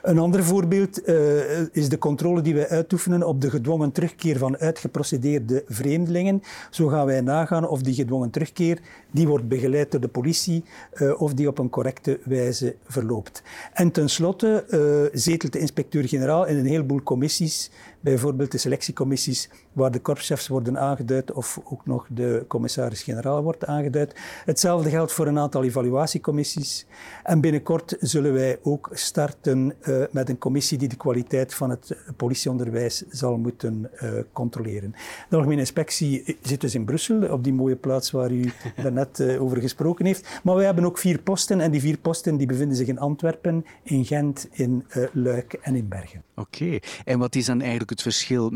Een 0.03 0.19
ander 0.19 0.45
voorbeeld 0.45 1.09
uh, 1.09 1.61
is 1.73 1.88
de 1.88 1.99
controle 1.99 2.40
die 2.40 2.55
wij 2.55 2.69
uitoefenen 2.69 3.23
op 3.27 3.40
de 3.40 3.51
gedwongen 3.51 3.92
terugkeer 3.92 4.38
van 4.38 4.59
uitgeprocedeerde 4.59 5.64
vreemdelingen. 5.69 6.42
Zo 6.71 6.87
gaan 6.87 7.07
wij 7.07 7.21
nagaan 7.21 7.69
of 7.69 7.83
die 7.83 7.95
gedwongen 7.95 8.31
terugkeer, 8.31 8.81
die 9.11 9.29
wordt 9.29 9.49
begeleid 9.49 9.90
door 9.90 10.01
de 10.01 10.09
politie, 10.09 10.64
uh, 10.95 11.21
of 11.21 11.35
die 11.35 11.49
op 11.49 11.59
een 11.59 11.71
correcte 11.71 12.19
wijze 12.25 12.75
verloopt. 12.87 13.42
En 13.73 13.90
tenslotte 13.90 14.64
zetelt 15.12 15.52
de 15.52 15.59
inspecteur-generaal 15.59 16.46
in 16.46 16.56
een 16.56 16.66
heleboel 16.66 17.02
commissies 17.02 17.70
Bijvoorbeeld 18.07 18.53
de 18.53 18.59
selectiecommissies 18.59 19.49
waar 19.73 19.90
de 19.90 20.01
korpschefs 20.01 20.49
worden 20.49 20.79
aangeduid 20.79 21.33
of 21.33 21.61
ook 21.64 21.87
nog 21.87 22.07
de 22.09 22.45
commissaris-generaal 22.49 23.42
wordt 23.42 23.66
aangeduid. 23.66 24.14
Hetzelfde 24.45 24.90
geldt 24.90 25.12
voor 25.12 25.27
een 25.27 25.38
aantal 25.38 25.64
evaluatiecommissies. 25.64 26.87
En 27.23 27.40
binnenkort 27.40 27.97
zullen 28.01 28.33
wij 28.33 28.59
ook 28.62 28.90
starten 28.92 29.75
uh, 29.88 30.05
met 30.11 30.29
een 30.29 30.38
commissie 30.38 30.79
die 30.79 30.88
de 30.88 30.97
kwaliteit 30.97 31.55
van 31.55 31.71
het 31.71 31.97
politieonderwijs 32.16 33.05
zal 33.09 33.37
moeten 33.37 33.90
uh, 34.03 34.11
controleren. 34.33 34.95
De 35.29 35.37
Algemene 35.37 35.61
Inspectie 35.61 36.37
zit 36.42 36.61
dus 36.61 36.75
in 36.75 36.85
Brussel, 36.85 37.33
op 37.33 37.45
die 37.45 37.53
mooie 37.53 37.77
plaats 37.77 38.11
waar 38.11 38.31
u 38.31 38.51
daarnet 38.83 39.19
uh, 39.19 39.42
over 39.42 39.61
gesproken 39.61 40.07
heeft. 40.07 40.40
Maar 40.42 40.55
wij 40.55 40.64
hebben 40.64 40.85
ook 40.85 40.99
vier 40.99 41.19
posten 41.19 41.61
en 41.61 41.71
die 41.71 41.81
vier 41.81 41.99
posten 41.99 42.37
die 42.37 42.47
bevinden 42.47 42.77
zich 42.77 42.88
in 42.88 42.99
Antwerpen, 42.99 43.64
in 43.83 44.05
Gent, 44.05 44.49
in 44.53 44.85
Luik 45.12 45.53
en 45.53 45.75
in 45.77 45.88
Bergen. 45.88 46.25
Oké, 46.37 46.79
en 47.05 47.18
wat 47.18 47.35
is 47.35 47.46
dan 47.46 47.61
eigenlijk 47.61 47.90
het 47.90 48.03
verschil 48.03 48.53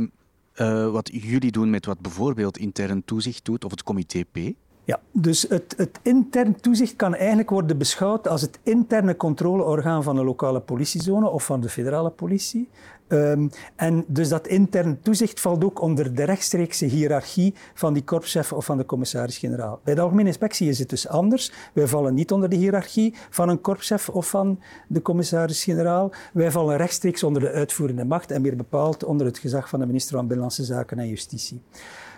uh, 0.57 0.90
wat 0.90 1.11
jullie 1.12 1.51
doen 1.51 1.71
met 1.71 1.87
wat 1.87 2.01
bijvoorbeeld 2.01 2.59
intern 2.59 3.05
toezicht 3.05 3.45
doet 3.45 3.64
of 3.64 3.71
het 3.71 3.83
comité 3.83 4.25
P? 4.33 4.38
Ja, 4.85 5.01
dus 5.12 5.43
het, 5.43 5.75
het, 5.77 6.01
intern 6.03 6.61
toezicht 6.61 6.97
kan 6.97 7.14
eigenlijk 7.14 7.51
worden 7.51 7.79
beschouwd 7.79 8.29
als 8.29 8.40
het 8.40 8.59
interne 8.62 9.16
controleorgaan 9.16 10.03
van 10.03 10.16
de 10.16 10.25
lokale 10.25 10.61
politiezone 10.61 11.29
of 11.29 11.45
van 11.45 11.61
de 11.61 11.69
federale 11.69 12.11
politie. 12.11 12.69
Um, 13.12 13.51
en 13.77 14.05
dus 14.07 14.29
dat 14.29 14.46
intern 14.46 15.00
toezicht 15.02 15.40
valt 15.40 15.65
ook 15.65 15.81
onder 15.81 16.15
de 16.15 16.25
rechtstreekse 16.25 16.85
hiërarchie 16.85 17.54
van 17.75 17.92
die 17.92 18.04
korpschef 18.04 18.52
of 18.52 18.65
van 18.65 18.77
de 18.77 18.87
commissaris-generaal. 18.87 19.81
Bij 19.85 19.94
de 19.94 20.00
Algemene 20.00 20.29
Inspectie 20.29 20.69
is 20.69 20.79
het 20.79 20.88
dus 20.88 21.08
anders. 21.08 21.52
Wij 21.73 21.87
vallen 21.87 22.15
niet 22.15 22.33
onder 22.33 22.48
de 22.48 22.56
hiërarchie 22.56 23.15
van 23.31 23.48
een 23.48 23.61
korpschef 23.61 24.08
of 24.08 24.29
van 24.29 24.61
de 24.87 25.02
commissaris-generaal. 25.02 26.13
Wij 26.33 26.50
vallen 26.50 26.77
rechtstreeks 26.77 27.23
onder 27.23 27.42
de 27.42 27.50
uitvoerende 27.50 28.04
macht 28.04 28.31
en 28.31 28.42
meer 28.42 28.56
bepaald 28.56 29.04
onder 29.04 29.27
het 29.27 29.38
gezag 29.38 29.69
van 29.69 29.81
de 29.81 29.87
minister 29.87 30.17
van 30.17 30.27
Binnenlandse 30.27 30.65
Zaken 30.65 30.98
en 30.98 31.08
Justitie. 31.08 31.63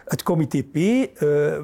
Het 0.05 0.23
comité 0.23 0.63
P, 0.63 0.77
uh, 0.77 1.59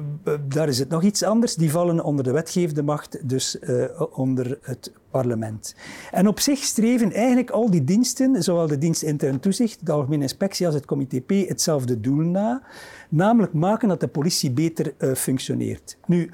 daar 0.47 0.67
is 0.67 0.79
het 0.79 0.89
nog 0.89 1.03
iets 1.03 1.23
anders. 1.23 1.55
Die 1.55 1.71
vallen 1.71 2.03
onder 2.03 2.23
de 2.23 2.31
wetgevende 2.31 2.83
macht, 2.83 3.29
dus 3.29 3.57
uh, 3.61 3.85
onder 4.11 4.57
het 4.61 4.91
parlement. 5.11 5.75
En 6.11 6.27
op 6.27 6.39
zich 6.39 6.59
streven 6.63 7.13
eigenlijk 7.13 7.49
al 7.49 7.69
die 7.69 7.83
diensten, 7.83 8.43
zowel 8.43 8.67
de 8.67 8.77
dienst 8.77 9.03
intern 9.03 9.39
toezicht, 9.39 9.85
de 9.85 9.91
algemene 9.91 10.21
inspectie 10.21 10.65
als 10.65 10.75
het 10.75 10.85
comité 10.85 11.21
P, 11.21 11.29
hetzelfde 11.29 11.99
doel 11.99 12.23
na. 12.23 12.61
Namelijk 13.09 13.53
maken 13.53 13.87
dat 13.87 13.99
de 13.99 14.07
politie 14.07 14.51
beter 14.51 14.93
uh, 14.97 15.13
functioneert. 15.13 15.97
Nu, 16.05 16.31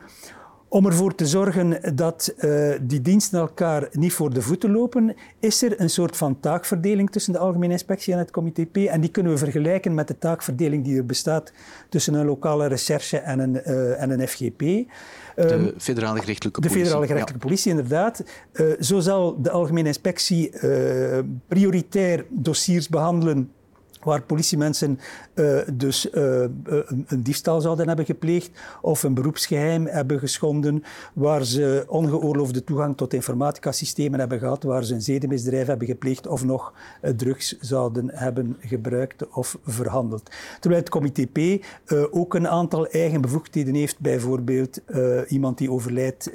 om 0.75 0.85
ervoor 0.85 1.15
te 1.15 1.25
zorgen 1.25 1.95
dat 1.95 2.33
uh, 2.37 2.73
die 2.81 3.01
diensten 3.01 3.39
elkaar 3.39 3.87
niet 3.91 4.13
voor 4.13 4.33
de 4.33 4.41
voeten 4.41 4.71
lopen, 4.71 5.15
is 5.39 5.61
er 5.61 5.81
een 5.81 5.89
soort 5.89 6.17
van 6.17 6.39
taakverdeling 6.39 7.11
tussen 7.11 7.33
de 7.33 7.39
Algemene 7.39 7.71
Inspectie 7.71 8.13
en 8.13 8.19
het 8.19 8.31
Comité 8.31 8.65
P. 8.65 8.77
En 8.77 9.01
die 9.01 9.09
kunnen 9.09 9.31
we 9.31 9.37
vergelijken 9.37 9.93
met 9.93 10.07
de 10.07 10.17
taakverdeling 10.17 10.83
die 10.83 10.97
er 10.97 11.05
bestaat 11.05 11.51
tussen 11.89 12.13
een 12.13 12.25
lokale 12.25 12.67
recherche 12.67 13.17
en 13.17 13.39
een, 13.39 13.61
uh, 13.65 14.01
en 14.01 14.09
een 14.09 14.27
FGP. 14.27 14.59
De 14.59 14.85
ehm, 15.35 15.69
federale 15.77 16.19
gerechtelijke 16.19 16.59
politie. 16.59 16.77
De 16.77 16.83
federale 16.83 17.07
gerechtelijke 17.07 17.47
politie, 17.47 17.71
inderdaad. 17.71 18.23
Uh, 18.53 18.73
zo 18.79 18.99
zal 18.99 19.41
de 19.41 19.49
Algemene 19.49 19.87
Inspectie 19.87 20.51
prioritair 21.47 22.25
dossiers 22.29 22.89
behandelen 22.89 23.51
waar 24.05 24.21
politiemensen 24.21 24.99
uh, 25.35 25.59
dus 25.73 26.07
uh, 26.11 26.45
een, 26.63 27.05
diefstal 27.17 27.61
zouden 27.61 27.87
hebben 27.87 28.05
gepleegd 28.05 28.51
of 28.81 29.03
een 29.03 29.13
beroepsgeheim 29.13 29.87
hebben 29.87 30.19
geschonden, 30.19 30.83
waar 31.13 31.45
ze 31.45 31.85
ongeoorloofde 31.87 32.63
toegang 32.63 32.97
tot 32.97 33.13
informaticasystemen 33.13 34.19
hebben 34.19 34.39
gehad, 34.39 34.63
waar 34.63 34.83
ze 34.83 34.93
een 34.93 35.01
zedenmisdrijf 35.01 35.67
hebben 35.67 35.87
gepleegd 35.87 36.27
of 36.27 36.45
nog 36.45 36.73
uh, 37.01 37.11
drugs 37.11 37.59
zouden 37.59 38.09
hebben 38.13 38.57
gebruikt 38.59 39.27
of 39.29 39.57
verhandeld. 39.65 40.31
Terwijl 40.59 40.81
het 40.81 40.91
comité 40.91 41.25
P 41.25 41.65
ook 42.11 42.33
een 42.33 42.47
aantal 42.47 42.87
eigen 42.87 43.21
bevoegdheden 43.21 43.73
heeft, 43.73 43.99
bijvoorbeeld 43.99 44.81
iemand 45.27 45.57
die 45.57 45.71
overlijdt 45.71 46.31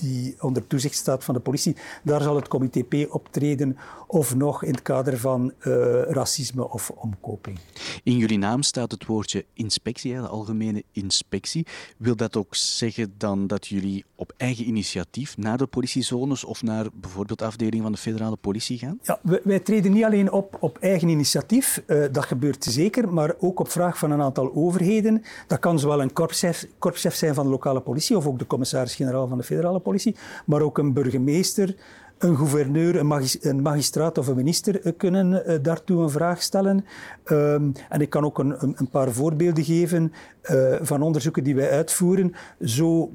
die 0.00 0.36
onder 0.40 0.66
toezicht 0.66 0.94
staat 0.94 1.24
van 1.24 1.34
de 1.34 1.40
politie. 1.40 1.76
Daar 2.02 2.22
zal 2.22 2.36
het 2.36 2.48
comité 2.48 2.82
P 2.82 3.14
optreden 3.14 3.76
of 4.06 4.34
nog 4.34 4.64
in 4.64 4.70
het 4.70 4.82
kader 4.82 5.18
van 5.18 5.52
uh, 5.58 5.74
racisme 6.02 6.70
of 6.70 6.90
omkoping. 6.90 7.58
In 8.02 8.16
jullie 8.16 8.38
naam 8.38 8.62
staat 8.62 8.90
het 8.90 9.06
woordje 9.06 9.44
inspectie, 9.52 10.14
de 10.14 10.20
algemene 10.20 10.82
inspectie. 10.92 11.66
Wil 11.96 12.16
dat 12.16 12.36
ook 12.36 12.54
zeggen 12.56 13.14
dan 13.16 13.46
dat 13.46 13.66
jullie 13.66 14.04
op 14.14 14.32
eigen 14.36 14.66
initiatief 14.66 15.36
naar 15.36 15.58
de 15.58 15.66
politiezones 15.66 16.44
of 16.44 16.62
naar 16.62 16.86
bijvoorbeeld 16.94 17.42
afdelingen 17.42 17.82
van 17.82 17.92
de 17.92 17.98
federale 17.98 18.36
politie 18.36 18.78
gaan? 18.78 18.98
Ja, 19.02 19.18
wij, 19.22 19.40
wij 19.44 19.60
treden 19.60 19.92
niet 19.92 20.04
alleen 20.04 20.32
op 20.32 20.56
op 20.60 20.78
eigen 20.78 21.08
initiatief, 21.08 21.82
uh, 21.86 22.04
dat 22.12 22.24
gebeurt 22.24 22.64
zeker, 22.64 23.12
maar 23.12 23.34
ook 23.38 23.60
op 23.60 23.70
vraag 23.70 23.98
van 23.98 24.10
een 24.10 24.20
aantal 24.20 24.54
overheden. 24.54 25.22
Dat 25.46 25.58
kan 25.58 25.78
zowel 25.78 26.02
een 26.02 26.12
korpschef, 26.12 26.66
korpschef 26.78 27.14
zijn 27.14 27.34
van 27.34 27.44
de 27.44 27.50
lokale 27.50 27.80
politie 27.80 28.16
of 28.16 28.26
ook 28.26 28.38
de 28.38 28.46
commissaris-generaal 28.46 29.28
van 29.28 29.38
de 29.38 29.44
federale 29.44 29.78
politie 29.78 29.89
politie, 29.90 30.16
maar 30.46 30.60
ook 30.60 30.78
een 30.78 30.92
burgemeester, 30.92 31.74
een 32.20 32.36
gouverneur, 32.36 32.96
een, 33.40 33.62
magistraat 33.62 34.18
of 34.18 34.26
een 34.26 34.36
minister 34.36 34.80
eh, 34.80 34.92
kunnen 34.96 35.42
uh, 35.46 35.54
daartoe 35.62 36.02
een 36.02 36.10
vraag 36.10 36.42
stellen. 36.42 36.84
Um, 37.30 37.72
en 37.88 38.00
ik 38.00 38.10
kan 38.10 38.24
ook 38.24 38.38
een, 38.38 38.54
een, 38.60 38.88
paar 38.90 39.10
voorbeelden 39.10 39.64
geven 39.64 40.12
uh, 40.50 40.74
van 40.80 41.02
onderzoeken 41.02 41.44
die 41.44 41.54
wij 41.54 41.70
uitvoeren. 41.70 42.34
Zo 42.64 43.10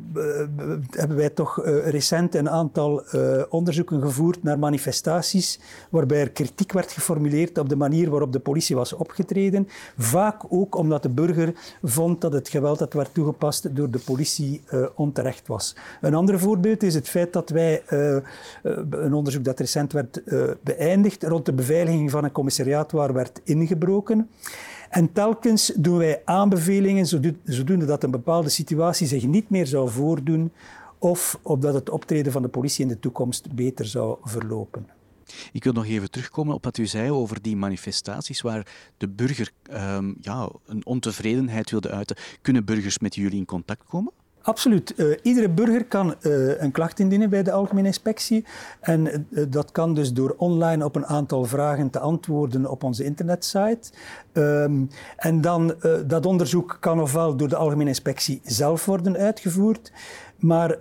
hebben 0.89 1.17
wij 1.17 1.29
toch 1.29 1.65
recent 1.65 2.35
een 2.35 2.49
aantal 2.49 3.03
onderzoeken 3.49 4.01
gevoerd 4.01 4.43
naar 4.43 4.59
manifestaties 4.59 5.59
waarbij 5.89 6.21
er 6.21 6.31
kritiek 6.31 6.71
werd 6.71 6.91
geformuleerd 6.91 7.57
op 7.57 7.69
de 7.69 7.75
manier 7.75 8.09
waarop 8.09 8.31
de 8.31 8.39
politie 8.39 8.75
was 8.75 8.93
opgetreden. 8.93 9.67
Vaak 9.97 10.41
ook 10.49 10.75
omdat 10.75 11.03
de 11.03 11.09
burger 11.09 11.53
vond 11.83 12.21
dat 12.21 12.33
het 12.33 12.49
geweld 12.49 12.79
dat 12.79 12.93
werd 12.93 13.13
toegepast 13.13 13.75
door 13.75 13.91
de 13.91 13.99
politie 13.99 14.61
onterecht 14.95 15.47
was. 15.47 15.75
Een 16.01 16.15
ander 16.15 16.39
voorbeeld 16.39 16.83
is 16.83 16.95
het 16.95 17.09
feit 17.09 17.33
dat 17.33 17.49
wij 17.49 17.83
een 19.03 19.13
onderzoek 19.13 19.43
dat 19.43 19.59
recent 19.59 19.93
werd 19.93 20.21
uh, 20.25 20.43
beëindigd 20.63 21.23
rond 21.23 21.45
de 21.45 21.53
beveiliging 21.53 22.11
van 22.11 22.23
een 22.23 22.31
commissariaat 22.31 22.91
waar 22.91 23.13
werd 23.13 23.41
ingebroken. 23.43 24.29
En 24.89 25.11
telkens 25.11 25.71
doen 25.75 25.97
wij 25.97 26.21
aanbevelingen 26.25 27.05
zodoende 27.43 27.85
dat 27.85 28.03
een 28.03 28.11
bepaalde 28.11 28.49
situatie 28.49 29.07
zich 29.07 29.25
niet 29.25 29.49
meer 29.49 29.67
zou 29.67 29.89
voordoen 29.89 30.51
of 30.97 31.39
opdat 31.41 31.73
het 31.73 31.89
optreden 31.89 32.31
van 32.31 32.41
de 32.41 32.47
politie 32.47 32.83
in 32.83 32.87
de 32.87 32.99
toekomst 32.99 33.55
beter 33.55 33.85
zou 33.85 34.17
verlopen. 34.23 34.87
Ik 35.51 35.63
wil 35.63 35.73
nog 35.73 35.85
even 35.85 36.11
terugkomen 36.11 36.55
op 36.55 36.63
wat 36.63 36.77
u 36.77 36.85
zei 36.85 37.11
over 37.11 37.41
die 37.41 37.55
manifestaties 37.55 38.41
waar 38.41 38.67
de 38.97 39.09
burger 39.09 39.51
um, 39.71 40.15
ja, 40.21 40.49
een 40.65 40.85
ontevredenheid 40.85 41.71
wilde 41.71 41.89
uiten. 41.89 42.15
Kunnen 42.41 42.65
burgers 42.65 42.99
met 42.99 43.15
jullie 43.15 43.37
in 43.37 43.45
contact 43.45 43.83
komen? 43.87 44.13
Absoluut. 44.45 44.93
Uh, 44.95 45.15
iedere 45.21 45.49
burger 45.49 45.85
kan 45.85 46.15
uh, 46.21 46.61
een 46.61 46.71
klacht 46.71 46.99
indienen 46.99 47.29
bij 47.29 47.43
de 47.43 47.51
Algemene 47.51 47.87
Inspectie. 47.87 48.45
En 48.79 49.25
uh, 49.29 49.45
dat 49.49 49.71
kan 49.71 49.93
dus 49.93 50.13
door 50.13 50.35
online 50.37 50.85
op 50.85 50.95
een 50.95 51.05
aantal 51.05 51.45
vragen 51.45 51.89
te 51.89 51.99
antwoorden 51.99 52.69
op 52.69 52.83
onze 52.83 53.03
internetsite. 53.03 53.89
Um, 54.33 54.89
en 55.17 55.41
dan 55.41 55.75
dat 56.07 56.25
onderzoek 56.25 56.77
kan 56.79 57.01
ofwel 57.01 57.35
door 57.35 57.49
de 57.49 57.55
Algemene 57.55 57.89
Inspectie 57.89 58.41
zelf 58.43 58.85
worden 58.85 59.17
uitgevoerd. 59.17 59.91
Maar 60.35 60.77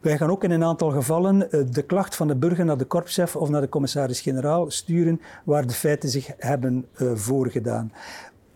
wij 0.00 0.18
gaan 0.18 0.30
ook 0.30 0.44
in 0.44 0.50
een 0.50 0.64
aantal 0.64 0.90
gevallen 0.90 1.48
de 1.70 1.82
klacht 1.82 2.16
van 2.16 2.28
de 2.28 2.36
burger 2.36 2.64
naar 2.64 2.78
de 2.78 2.84
korpschef 2.84 3.36
of 3.36 3.48
naar 3.48 3.60
de 3.60 3.68
commissaris-generaal 3.68 4.70
sturen 4.70 5.20
waar 5.44 5.66
de 5.66 5.72
feiten 5.72 6.08
zich 6.08 6.30
hebben 6.38 6.86
voorgedaan. 7.14 7.92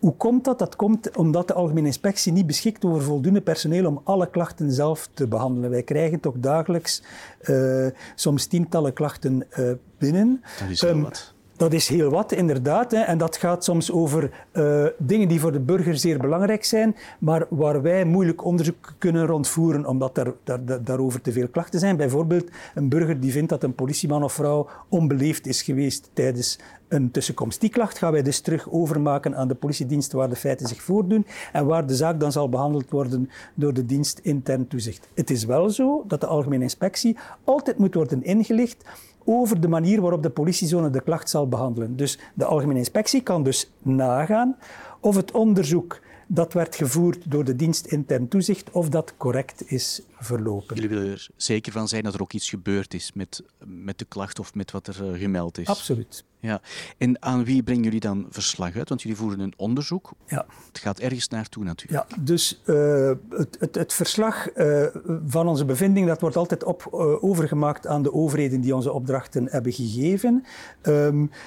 Hoe 0.03 0.15
komt 0.17 0.43
dat? 0.43 0.59
Dat 0.59 0.75
komt 0.75 1.17
omdat 1.17 1.47
de 1.47 1.53
Algemene 1.53 1.87
Inspectie 1.87 2.31
niet 2.31 2.47
beschikt 2.47 2.85
over 2.85 3.01
voldoende 3.01 3.41
personeel 3.41 3.85
om 3.85 4.01
alle 4.03 4.29
klachten 4.29 4.71
zelf 4.71 5.09
te 5.13 5.27
behandelen. 5.27 5.69
Wij 5.69 5.83
krijgen 5.83 6.19
toch 6.19 6.35
dagelijks 6.37 7.01
uh, 7.41 7.87
soms 8.15 8.45
tientallen 8.45 8.93
klachten 8.93 9.43
uh, 9.59 9.71
binnen. 9.97 10.43
Dat 10.59 10.69
is 10.69 10.81
um, 10.81 11.01
wat. 11.01 11.32
Dat 11.57 11.73
is 11.73 11.87
heel 11.87 12.09
wat, 12.09 12.31
inderdaad. 12.31 12.91
Hè. 12.91 12.99
En 12.99 13.17
dat 13.17 13.37
gaat 13.37 13.63
soms 13.63 13.91
over 13.91 14.31
uh, 14.53 14.85
dingen 14.97 15.27
die 15.27 15.39
voor 15.39 15.51
de 15.51 15.59
burger 15.59 15.97
zeer 15.97 16.19
belangrijk 16.19 16.63
zijn, 16.63 16.95
maar 17.19 17.45
waar 17.49 17.81
wij 17.81 18.05
moeilijk 18.05 18.45
onderzoek 18.45 18.93
kunnen 18.97 19.25
rondvoeren, 19.25 19.85
omdat 19.85 20.17
er 20.17 20.33
daar, 20.43 20.83
daarover 20.83 21.21
te 21.21 21.31
veel 21.31 21.47
klachten 21.47 21.79
zijn. 21.79 21.97
Bijvoorbeeld 21.97 22.49
een 22.75 22.89
burger 22.89 23.19
die 23.19 23.31
vindt 23.31 23.49
dat 23.49 23.63
een 23.63 23.75
politieman 23.75 24.23
of 24.23 24.33
vrouw 24.33 24.69
onbeleefd 24.89 25.47
is 25.47 25.61
geweest 25.61 26.09
tijdens 26.13 26.59
een 26.87 27.11
tussenkomst. 27.11 27.61
Die 27.61 27.69
klacht 27.69 27.97
gaan 27.97 28.11
wij 28.11 28.21
dus 28.21 28.39
terug 28.39 28.71
overmaken 28.71 29.35
aan 29.35 29.47
de 29.47 29.55
politiedienst 29.55 30.11
waar 30.11 30.29
de 30.29 30.35
feiten 30.35 30.67
zich 30.67 30.81
voordoen 30.81 31.25
en 31.51 31.65
waar 31.65 31.87
de 31.87 31.95
zaak 31.95 32.19
dan 32.19 32.31
zal 32.31 32.49
behandeld 32.49 32.89
worden 32.89 33.29
door 33.55 33.73
de 33.73 33.85
dienst 33.85 34.19
intern 34.23 34.67
toezicht. 34.67 35.07
Het 35.13 35.29
is 35.29 35.45
wel 35.45 35.69
zo 35.69 36.03
dat 36.07 36.21
de 36.21 36.27
Algemene 36.27 36.63
Inspectie 36.63 37.17
altijd 37.43 37.77
moet 37.77 37.93
worden 37.93 38.23
ingelicht 38.23 38.83
over 39.25 39.61
de 39.61 39.67
manier 39.67 40.01
waarop 40.01 40.23
de 40.23 40.29
politiezone 40.29 40.89
de 40.89 41.01
klacht 41.01 41.29
zal 41.29 41.47
behandelen. 41.47 41.95
Dus 41.95 42.19
de 42.33 42.45
Algemene 42.45 42.79
Inspectie 42.79 43.21
kan 43.21 43.43
dus 43.43 43.71
nagaan 43.81 44.57
of 44.99 45.15
het 45.15 45.31
onderzoek 45.31 45.99
dat 46.33 46.53
werd 46.53 46.75
gevoerd 46.75 47.31
door 47.31 47.43
de 47.43 47.55
dienst 47.55 47.85
intern 47.85 48.27
toezicht, 48.27 48.71
of 48.71 48.89
dat 48.89 49.13
correct 49.17 49.71
is 49.71 50.01
verlopen. 50.19 50.75
Jullie 50.75 50.89
willen 50.89 51.11
er 51.11 51.27
zeker 51.35 51.71
van 51.71 51.87
zijn 51.87 52.03
dat 52.03 52.13
er 52.13 52.21
ook 52.21 52.33
iets 52.33 52.49
gebeurd 52.49 52.93
is 52.93 53.11
met, 53.13 53.43
met 53.65 53.99
de 53.99 54.05
klacht 54.05 54.39
of 54.39 54.55
met 54.55 54.71
wat 54.71 54.87
er 54.87 55.03
uh, 55.03 55.19
gemeld 55.19 55.57
is? 55.57 55.67
Absoluut. 55.67 56.23
Ja. 56.39 56.61
En 56.97 57.21
aan 57.21 57.43
wie 57.43 57.63
brengen 57.63 57.83
jullie 57.83 57.99
dan 57.99 58.25
verslag 58.29 58.75
uit? 58.75 58.89
Want 58.89 59.01
jullie 59.01 59.17
voeren 59.17 59.39
een 59.39 59.53
onderzoek. 59.57 60.11
Ja. 60.27 60.45
Het 60.67 60.79
gaat 60.79 60.99
ergens 60.99 61.27
naartoe 61.27 61.63
natuurlijk. 61.63 62.09
Ja, 62.09 62.17
dus 62.19 62.61
uh, 62.65 63.11
het, 63.29 63.57
het, 63.59 63.75
het, 63.75 63.93
verslag 63.93 64.55
uh, 64.55 64.85
van 65.27 65.47
onze 65.47 65.65
bevinding 65.65 66.07
dat 66.07 66.21
wordt 66.21 66.35
altijd 66.35 66.63
op, 66.63 66.87
overgemaakt 67.21 67.87
aan 67.87 68.03
de 68.03 68.13
overheden 68.13 68.61
die 68.61 68.75
onze 68.75 68.91
opdrachten 68.91 69.47
hebben 69.49 69.71
gegeven. 69.71 70.45
Um, 70.81 71.31
eh, 71.31 71.37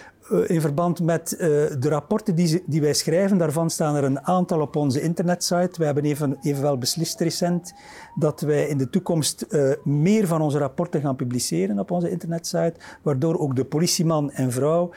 in 0.47 0.61
verband 0.61 1.01
met 1.01 1.33
uh, 1.33 1.39
de 1.79 1.89
rapporten 1.89 2.35
die, 2.35 2.63
die, 2.67 2.81
wij 2.81 2.95
schrijven, 2.95 3.39
daarvan 3.39 3.71
staan 3.71 3.97
er 3.97 4.05
een 4.05 4.21
aantal 4.21 4.61
op 4.61 4.77
onze 4.77 5.01
internetsite. 5.01 5.79
We 5.79 5.85
hebben 5.85 6.05
even, 6.05 6.37
evenwel 6.43 6.79
beslist 6.79 7.21
recent 7.21 7.75
dat 8.15 8.41
wij 8.41 8.67
in 8.67 8.79
de 8.79 8.91
toekomst 8.91 9.47
uh, 9.49 9.73
meer 9.85 10.27
van 10.27 10.41
onze 10.41 10.59
rapporten 10.59 11.01
gaan 11.01 11.17
publiceren 11.17 11.79
op 11.79 11.91
onze 11.91 12.11
internetsite, 12.11 12.75
waardoor 13.03 13.39
ook 13.39 13.57
de 13.57 13.65
politieman 13.65 14.31
en 14.31 14.53
vrouw 14.53 14.91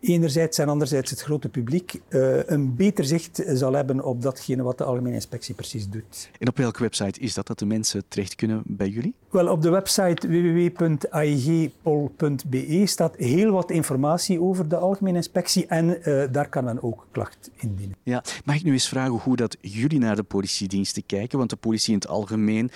enerzijds 0.00 0.58
en 0.58 0.68
anderzijds 0.68 1.10
het 1.10 1.20
grote 1.20 1.48
publiek 1.48 2.00
uh, 2.08 2.46
een 2.46 2.76
beter 2.76 3.04
zicht 3.04 3.42
zal 3.46 3.72
hebben 3.72 4.04
op 4.04 4.22
datgene 4.22 4.62
wat 4.62 4.78
de 4.78 4.84
Algemene 4.84 5.14
Inspectie 5.14 5.54
precies 5.54 5.88
doet. 5.88 6.30
En 6.38 6.48
op 6.48 6.56
welke 6.56 6.82
website 6.82 7.20
is 7.20 7.34
dat 7.34 7.46
dat 7.46 7.58
de 7.58 7.66
mensen 7.66 8.02
terecht 8.08 8.34
kunnen 8.34 8.62
bij 8.66 8.88
jullie? 8.88 9.14
Wel, 9.30 9.48
op 9.48 9.62
de 9.62 9.70
website 9.70 10.28
www.aigpol.be 10.28 12.82
staat 12.86 13.16
heel 13.16 13.50
wat 13.50 13.70
informatie 13.70 14.40
over 14.40 14.68
de 14.68 14.76
Algemene 14.76 15.16
Inspectie 15.16 15.66
en 15.66 16.08
uh, 16.08 16.24
daar 16.30 16.48
kan 16.48 16.64
men 16.64 16.82
ook 16.82 17.06
klacht 17.10 17.50
indienen. 17.56 17.96
Ja, 18.02 18.24
mag 18.44 18.56
ik 18.56 18.62
nu 18.62 18.72
eens 18.72 18.88
vragen 18.88 19.12
hoe 19.12 19.36
dat 19.36 19.56
jullie 19.60 19.98
naar 19.98 20.16
de 20.16 20.22
politiediensten 20.22 21.06
kijken? 21.06 21.38
Want 21.38 21.50
de 21.50 21.56
politie 21.56 21.92
in 21.92 21.98
het 21.98 22.08
algemeen, 22.08 22.70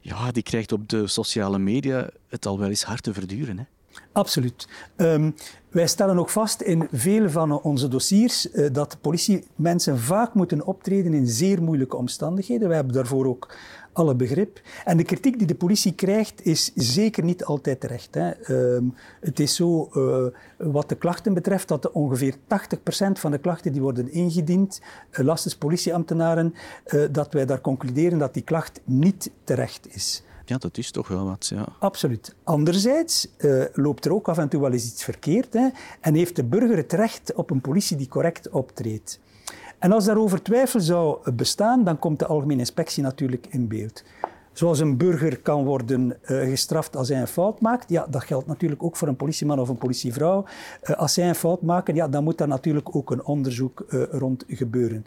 ja, 0.00 0.32
die 0.32 0.42
krijgt 0.42 0.72
op 0.72 0.88
de 0.88 1.06
sociale 1.06 1.58
media 1.58 2.08
het 2.28 2.46
al 2.46 2.58
wel 2.58 2.68
eens 2.68 2.84
hard 2.84 3.02
te 3.02 3.12
verduren, 3.12 3.58
hè? 3.58 3.64
Absoluut. 4.12 4.68
Ehm, 4.96 5.30
wij 5.68 5.86
stellen 5.86 6.18
ook 6.18 6.30
vast 6.30 6.60
in 6.60 6.88
vele 6.92 7.30
van 7.30 7.60
onze 7.60 7.88
dossiers 7.88 8.52
uh, 8.52 8.66
dat 8.72 8.96
politiemensen 9.00 9.98
vaak 9.98 10.34
moeten 10.34 10.66
optreden 10.66 11.14
in 11.14 11.26
zeer 11.26 11.62
moeilijke 11.62 11.96
omstandigheden. 11.96 12.66
Wij 12.66 12.76
hebben 12.76 12.94
daarvoor 12.94 13.26
ook 13.26 13.56
alle 13.92 14.14
begrip. 14.14 14.60
En 14.84 14.96
de 14.96 15.02
kritiek 15.02 15.38
die 15.38 15.46
de 15.46 15.54
politie 15.54 15.94
krijgt 15.94 16.46
is 16.46 16.72
zeker 16.74 17.24
niet 17.24 17.44
altijd 17.44 17.80
terecht. 17.80 18.14
Hè. 18.14 18.30
Ehm, 18.30 18.84
het 19.20 19.40
is 19.40 19.54
zo, 19.54 19.90
uh, 19.94 20.26
wat 20.56 20.88
de 20.88 20.94
klachten 20.94 21.34
betreft, 21.34 21.68
dat 21.68 21.90
ongeveer 21.90 22.34
80% 22.46 23.18
van 23.18 23.30
de 23.30 23.38
klachten 23.38 23.72
die 23.72 23.82
worden 23.82 24.12
ingediend, 24.12 24.80
uh, 25.12 25.24
lastens 25.24 25.56
politieambtenaren, 25.56 26.54
dat 27.10 27.32
wij 27.32 27.46
daar 27.46 27.60
concluderen 27.60 28.18
dat 28.18 28.34
die 28.34 28.42
klacht 28.42 28.80
niet 28.84 29.30
terecht 29.44 29.94
is. 29.94 30.22
Ja, 30.44 30.58
dat 30.58 30.78
is 30.78 30.90
toch 30.90 31.08
wel 31.08 31.24
wat, 31.24 31.50
ja. 31.54 31.66
Absoluut. 31.78 32.34
Anderzijds 32.44 33.28
uh, 33.38 33.64
loopt 33.72 34.04
er 34.04 34.14
ook 34.14 34.28
af 34.28 34.38
en 34.38 34.48
toe 34.48 34.60
wel 34.60 34.72
eens 34.72 34.86
iets 34.86 35.04
verkeerd 35.04 35.52
hè, 35.52 35.68
en 36.00 36.14
heeft 36.14 36.36
de 36.36 36.44
burger 36.44 36.76
het 36.76 36.92
recht 36.92 37.34
op 37.34 37.50
een 37.50 37.60
politie 37.60 37.96
die 37.96 38.08
correct 38.08 38.50
optreedt. 38.50 39.20
En 39.78 39.92
als 39.92 40.04
daarover 40.04 40.42
twijfel 40.42 40.80
zou 40.80 41.30
bestaan, 41.32 41.84
dan 41.84 41.98
komt 41.98 42.18
de 42.18 42.26
algemene 42.26 42.58
inspectie 42.58 43.02
natuurlijk 43.02 43.46
in 43.50 43.68
beeld. 43.68 44.04
Zoals 44.52 44.78
een 44.78 44.96
burger 44.96 45.40
kan 45.40 45.64
worden 45.64 46.16
uh, 46.22 46.48
gestraft 46.48 46.96
als 46.96 47.08
hij 47.08 47.20
een 47.20 47.26
fout 47.26 47.60
maakt, 47.60 47.88
ja, 47.88 48.06
dat 48.10 48.24
geldt 48.24 48.46
natuurlijk 48.46 48.82
ook 48.82 48.96
voor 48.96 49.08
een 49.08 49.16
politieman 49.16 49.60
of 49.60 49.68
een 49.68 49.78
politievrouw. 49.78 50.44
Uh, 50.84 50.96
als 50.96 51.14
zij 51.14 51.28
een 51.28 51.34
fout 51.34 51.62
maken, 51.62 51.94
ja, 51.94 52.08
dan 52.08 52.24
moet 52.24 52.38
daar 52.38 52.48
natuurlijk 52.48 52.96
ook 52.96 53.10
een 53.10 53.24
onderzoek 53.24 53.84
rond 54.10 54.44
gebeuren. 54.48 55.06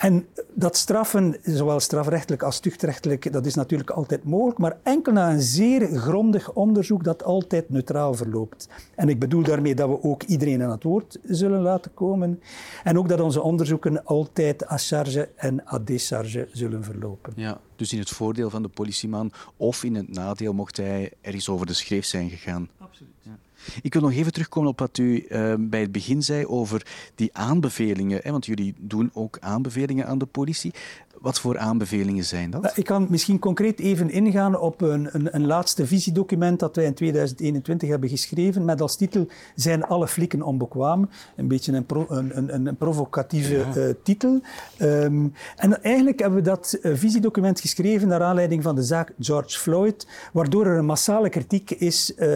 En 0.00 0.26
dat 0.54 0.76
straffen, 0.76 1.36
zowel 1.42 1.80
strafrechtelijk 1.80 2.42
als 2.42 2.60
tuchtrechtelijk, 2.60 3.32
dat 3.32 3.46
is 3.46 3.54
natuurlijk 3.54 3.90
altijd 3.90 4.24
mogelijk, 4.24 4.58
maar 4.58 4.76
enkel 4.82 5.12
na 5.12 5.30
een 5.32 5.40
zeer 5.40 5.86
grondig 5.98 6.52
onderzoek 6.52 7.04
dat 7.04 7.24
altijd 7.24 7.70
neutraal 7.70 8.14
verloopt. 8.14 8.68
En 8.94 9.08
ik 9.08 9.18
bedoel 9.18 9.42
daarmee 9.42 9.74
dat 9.74 9.88
we 9.88 10.02
ook 10.02 10.22
iedereen 10.22 10.62
aan 10.62 10.70
het 10.70 10.82
woord 10.82 11.18
zullen 11.22 11.60
laten 11.60 11.94
komen. 11.94 12.40
En 12.84 12.98
ook 12.98 13.08
dat 13.08 13.20
onze 13.20 13.42
onderzoeken 13.42 14.04
altijd 14.04 14.70
à 14.70 14.76
charge 14.76 15.28
en 15.36 15.62
à 15.72 15.78
décharge 15.84 16.48
zullen 16.52 16.84
verlopen. 16.84 17.32
Ja, 17.36 17.60
dus 17.76 17.92
in 17.92 17.98
het 17.98 18.10
voordeel 18.10 18.50
van 18.50 18.62
de 18.62 18.68
politieman 18.68 19.32
of 19.56 19.84
in 19.84 19.94
het 19.94 20.08
nadeel 20.08 20.52
mocht 20.52 20.76
hij 20.76 21.12
er 21.20 21.34
eens 21.34 21.48
over 21.48 21.66
de 21.66 21.74
schreef 21.74 22.04
zijn 22.04 22.30
gegaan. 22.30 22.68
Absoluut. 22.78 23.12
Ja. 23.22 23.38
Ik 23.82 23.92
wil 23.92 24.02
nog 24.02 24.12
even 24.12 24.32
terugkomen 24.32 24.70
op 24.70 24.78
wat 24.78 24.98
u 24.98 25.26
uh, 25.28 25.54
bij 25.58 25.80
het 25.80 25.92
begin 25.92 26.22
zei 26.22 26.46
over 26.46 26.86
die 27.14 27.30
aanbevelingen. 27.32 28.20
Hè, 28.22 28.30
want 28.30 28.46
jullie 28.46 28.74
doen 28.78 29.10
ook 29.12 29.38
aanbevelingen 29.40 30.06
aan 30.06 30.18
de 30.18 30.26
politie. 30.26 30.74
Wat 31.20 31.40
voor 31.40 31.58
aanbevelingen 31.58 32.24
zijn 32.24 32.50
dat? 32.50 32.72
Ik 32.76 32.84
kan 32.84 33.06
misschien 33.10 33.38
concreet 33.38 33.80
even 33.80 34.10
ingaan 34.10 34.58
op 34.58 34.80
een, 34.80 35.08
een, 35.12 35.34
een, 35.34 35.46
laatste 35.46 35.86
visiedocument 35.86 36.58
dat 36.58 36.76
wij 36.76 36.84
in 36.84 36.94
2021 36.94 37.88
hebben 37.88 38.08
geschreven 38.08 38.64
met 38.64 38.80
als 38.80 38.96
titel 38.96 39.26
Zijn 39.54 39.84
alle 39.84 40.08
flikken 40.08 40.42
onbekwaam? 40.42 41.08
Een 41.36 41.48
beetje 41.48 41.72
een, 41.72 41.86
pro, 41.86 42.06
een, 42.08 42.54
een 42.66 42.76
provocatieve 42.76 43.54
ja. 43.54 43.76
uh, 43.76 43.94
titel. 44.02 44.40
Um, 44.78 45.32
en 45.56 45.82
eigenlijk 45.82 46.20
hebben 46.20 46.38
we 46.38 46.44
dat 46.44 46.78
uh, 46.82 46.96
visiedocument 46.96 47.60
geschreven 47.60 48.08
naar 48.08 48.22
aanleiding 48.22 48.62
van 48.62 48.74
de 48.74 48.82
zaak 48.82 49.12
George 49.18 49.58
Floyd, 49.58 50.06
waardoor 50.32 50.66
er 50.66 50.78
een 50.78 50.86
massale 50.86 51.28
kritiek 51.28 51.70
is 51.70 52.12
uh, 52.16 52.28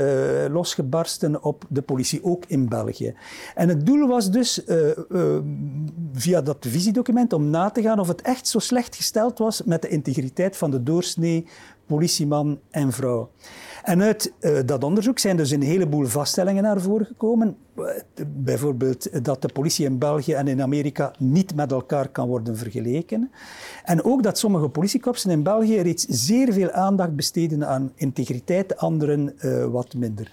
losgebarsten 0.51 1.43
op 1.43 1.65
de 1.69 1.83
politie, 1.83 2.25
ook 2.25 2.45
in 2.47 2.69
België. 2.69 3.15
En 3.55 3.69
het 3.69 3.87
doel 3.87 4.09
was 4.09 4.31
dus 4.31 4.63
via 6.13 6.41
dat 6.41 6.57
visiedocument 6.61 7.33
om 7.33 7.51
na 7.51 7.71
te 7.71 7.83
gaan 7.83 7.99
of 7.99 8.09
het 8.09 8.23
echt 8.23 8.49
zo 8.49 8.59
slecht 8.59 8.73
gesteld 8.83 9.39
was 9.39 9.63
met 9.63 9.83
de 9.83 9.89
integriteit 9.89 10.57
van 10.57 10.71
de 10.71 10.83
doorsnee 10.83 11.47
politieman 11.87 12.59
en 12.71 12.93
vrouw. 12.93 13.31
En 13.83 14.03
uit 14.03 14.33
uh, 14.41 14.59
dat 14.67 14.85
onderzoek 14.85 15.19
zijn 15.19 15.37
dus 15.37 15.51
een 15.51 15.63
heleboel 15.63 16.07
vaststellingen 16.07 16.63
naar 16.63 16.81
voren 16.81 17.07
gekomen. 17.07 17.57
Bijvoorbeeld 18.27 19.25
dat 19.25 19.43
de 19.43 19.49
politie 19.49 19.87
in 19.87 19.99
België 19.99 20.33
en 20.33 20.49
in 20.49 20.63
Amerika 20.63 21.13
niet 21.19 21.55
met 21.55 21.73
elkaar 21.73 22.09
kan 22.09 22.29
worden 22.29 22.57
vergeleken. 22.57 23.31
En 23.85 24.05
ook 24.05 24.23
dat 24.23 24.39
sommige 24.39 24.69
politiekorpsen 24.69 25.31
in 25.31 25.43
België 25.43 25.81
reeds 25.81 26.07
zeer 26.09 26.53
veel 26.53 26.71
aandacht 26.71 27.17
besteden 27.17 27.67
aan 27.67 27.93
integriteit, 27.95 28.77
anderen 28.77 29.35
uh, 29.41 29.65
wat 29.65 29.95
minder. 29.95 30.33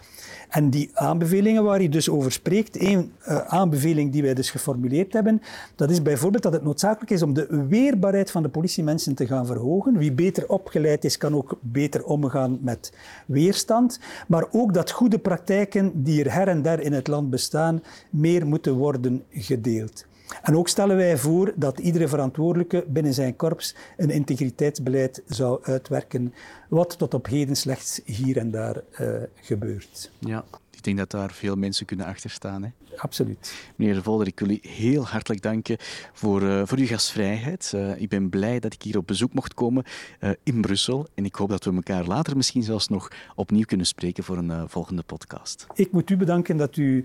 En 0.52 0.70
die 0.70 0.90
aanbevelingen 0.94 1.64
waar 1.64 1.78
hij 1.78 1.90
dus 1.90 2.10
over 2.10 2.32
spreekt, 2.32 2.78
één 2.78 3.12
uh, 3.28 3.38
aanbeveling 3.38 4.12
die 4.12 4.22
wij 4.22 4.34
dus 4.34 4.52
geformuleerd 4.52 5.14
hebben, 5.14 5.42
dat 5.76 5.90
is 5.90 6.02
bijvoorbeeld 6.02 6.44
dat 6.44 6.54
het 6.54 6.64
noodzakelijk 6.64 7.12
is 7.12 7.22
om 7.22 7.34
de 7.34 7.66
weerbaarheid 7.68 8.32
van 8.32 8.44
de 8.44 8.50
politiemensen 8.50 9.16
te 9.16 9.28
gaan 9.28 9.46
verhogen. 9.46 9.98
Wie 9.98 10.12
beter 10.12 10.48
opgeleid 10.48 11.04
is, 11.04 11.18
kan 11.18 11.36
ook 11.36 11.58
beter 11.62 12.04
omgaan 12.04 12.58
met 12.62 12.94
weerstand. 13.26 14.00
Maar 14.28 14.46
ook 14.52 14.74
dat 14.74 14.92
goede 14.92 15.20
praktijken 15.20 16.04
die 16.04 16.24
er 16.24 16.34
her 16.34 16.48
en 16.48 16.62
der 16.62 16.80
in 16.80 16.94
het 16.94 17.08
land 17.08 17.30
bestaan, 17.30 17.84
meer 18.10 18.48
moeten 18.48 18.74
worden 18.74 19.24
gedeeld. 19.30 20.06
En 20.42 20.58
ook 20.58 20.68
stellen 20.68 20.96
wij 20.96 21.18
voor 21.18 21.54
dat 21.56 21.80
iedere 21.80 22.08
verantwoordelijke 22.08 22.86
binnen 22.88 23.14
zijn 23.14 23.36
korps 23.36 23.76
een 23.98 24.10
integriteitsbeleid 24.10 25.24
zou 25.26 25.60
uitwerken, 25.64 26.34
wat 26.70 26.98
tot 26.98 27.14
op 27.14 27.26
heden 27.26 27.56
slechts 27.56 28.02
hier 28.06 28.38
en 28.38 28.52
daar 28.52 28.82
uh, 29.02 29.10
gebeurt. 29.36 30.12
Ja, 30.20 30.44
ik 30.82 30.88
denk 30.88 30.98
dat 30.98 31.12
daar 31.20 31.32
veel 31.32 31.56
mensen 31.56 31.86
kunnen 31.86 32.06
achterstaan. 32.06 32.64
Hè? 32.64 32.70
Absoluut. 32.98 33.70
Meneer 33.76 33.94
de 33.94 34.04
Volder, 34.04 34.28
ik 34.28 34.40
wil 34.40 34.50
u 34.50 34.60
heel 34.62 35.08
hartelijk 35.08 35.42
danken 35.42 35.78
voor, 36.14 36.42
uh, 36.42 36.62
voor 36.66 36.78
uw 36.78 36.86
gastvrijheid. 36.86 37.72
Uh, 37.76 38.02
ik 38.02 38.10
ben 38.10 38.30
blij 38.30 38.60
dat 38.60 38.74
ik 38.74 38.82
hier 38.82 38.98
op 38.98 39.08
bezoek 39.08 39.34
mocht 39.34 39.54
komen 39.54 39.84
uh, 40.20 40.30
in 40.44 40.62
Brussel. 40.62 41.08
En 41.14 41.26
ik 41.26 41.36
hoop 41.36 41.50
dat 41.50 41.64
we 41.64 41.74
elkaar 41.74 42.06
later 42.06 42.36
misschien 42.36 42.64
zelfs 42.64 42.88
nog 42.88 43.12
opnieuw 43.36 43.66
kunnen 43.66 43.86
spreken 43.86 44.24
voor 44.24 44.38
een 44.38 44.70
volgende 44.70 45.04
podcast. 45.04 45.68
Ik 45.74 45.92
moet 45.92 46.10
u 46.10 46.18
bedanken 46.18 46.58
dat 46.58 46.78
u 46.78 47.04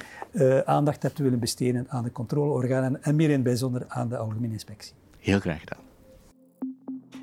aandacht 0.65 1.03
hebt 1.03 1.19
willen 1.19 1.39
besteden 1.39 1.87
aan 1.89 2.05
de 2.05 2.13
controleorganen 2.13 3.03
en 3.03 3.17
meer 3.17 3.29
in 3.29 3.35
het 3.35 3.43
bijzonder 3.43 3.85
aan 3.89 4.09
de 4.09 4.17
Algemene 4.17 4.53
Inspectie. 4.53 4.93
Heel 5.19 5.41
graag 5.41 5.61
gedaan. 5.61 5.85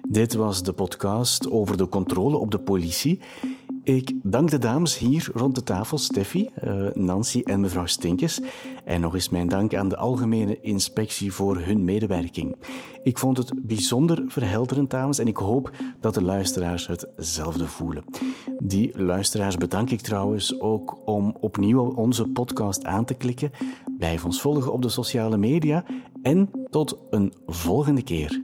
Dit 0.09 0.33
was 0.33 0.63
de 0.63 0.73
podcast 0.73 1.49
over 1.51 1.77
de 1.77 1.89
controle 1.89 2.37
op 2.37 2.51
de 2.51 2.59
politie. 2.59 3.19
Ik 3.83 4.13
dank 4.23 4.49
de 4.49 4.57
dames 4.57 4.97
hier 4.97 5.29
rond 5.33 5.55
de 5.55 5.63
tafel, 5.63 5.97
Steffi, 5.97 6.49
uh, 6.63 6.87
Nancy 6.93 7.41
en 7.43 7.59
mevrouw 7.59 7.85
Stinkes. 7.85 8.41
En 8.85 9.01
nog 9.01 9.13
eens 9.13 9.29
mijn 9.29 9.47
dank 9.47 9.75
aan 9.75 9.89
de 9.89 9.97
Algemene 9.97 10.61
Inspectie 10.61 11.33
voor 11.33 11.57
hun 11.57 11.83
medewerking. 11.83 12.55
Ik 13.03 13.17
vond 13.17 13.37
het 13.37 13.53
bijzonder 13.61 14.23
verhelderend, 14.27 14.89
dames, 14.89 15.19
en 15.19 15.27
ik 15.27 15.37
hoop 15.37 15.71
dat 15.99 16.13
de 16.13 16.23
luisteraars 16.23 16.87
hetzelfde 16.87 17.67
voelen. 17.67 18.03
Die 18.59 19.01
luisteraars 19.01 19.57
bedank 19.57 19.89
ik 19.89 20.01
trouwens 20.01 20.59
ook 20.59 21.01
om 21.05 21.37
opnieuw 21.39 21.81
onze 21.81 22.27
podcast 22.27 22.85
aan 22.85 23.05
te 23.05 23.13
klikken. 23.13 23.51
Blijf 23.97 24.25
ons 24.25 24.41
volgen 24.41 24.73
op 24.73 24.81
de 24.81 24.89
sociale 24.89 25.37
media 25.37 25.85
en 26.21 26.49
tot 26.69 26.97
een 27.09 27.33
volgende 27.45 28.03
keer. 28.03 28.43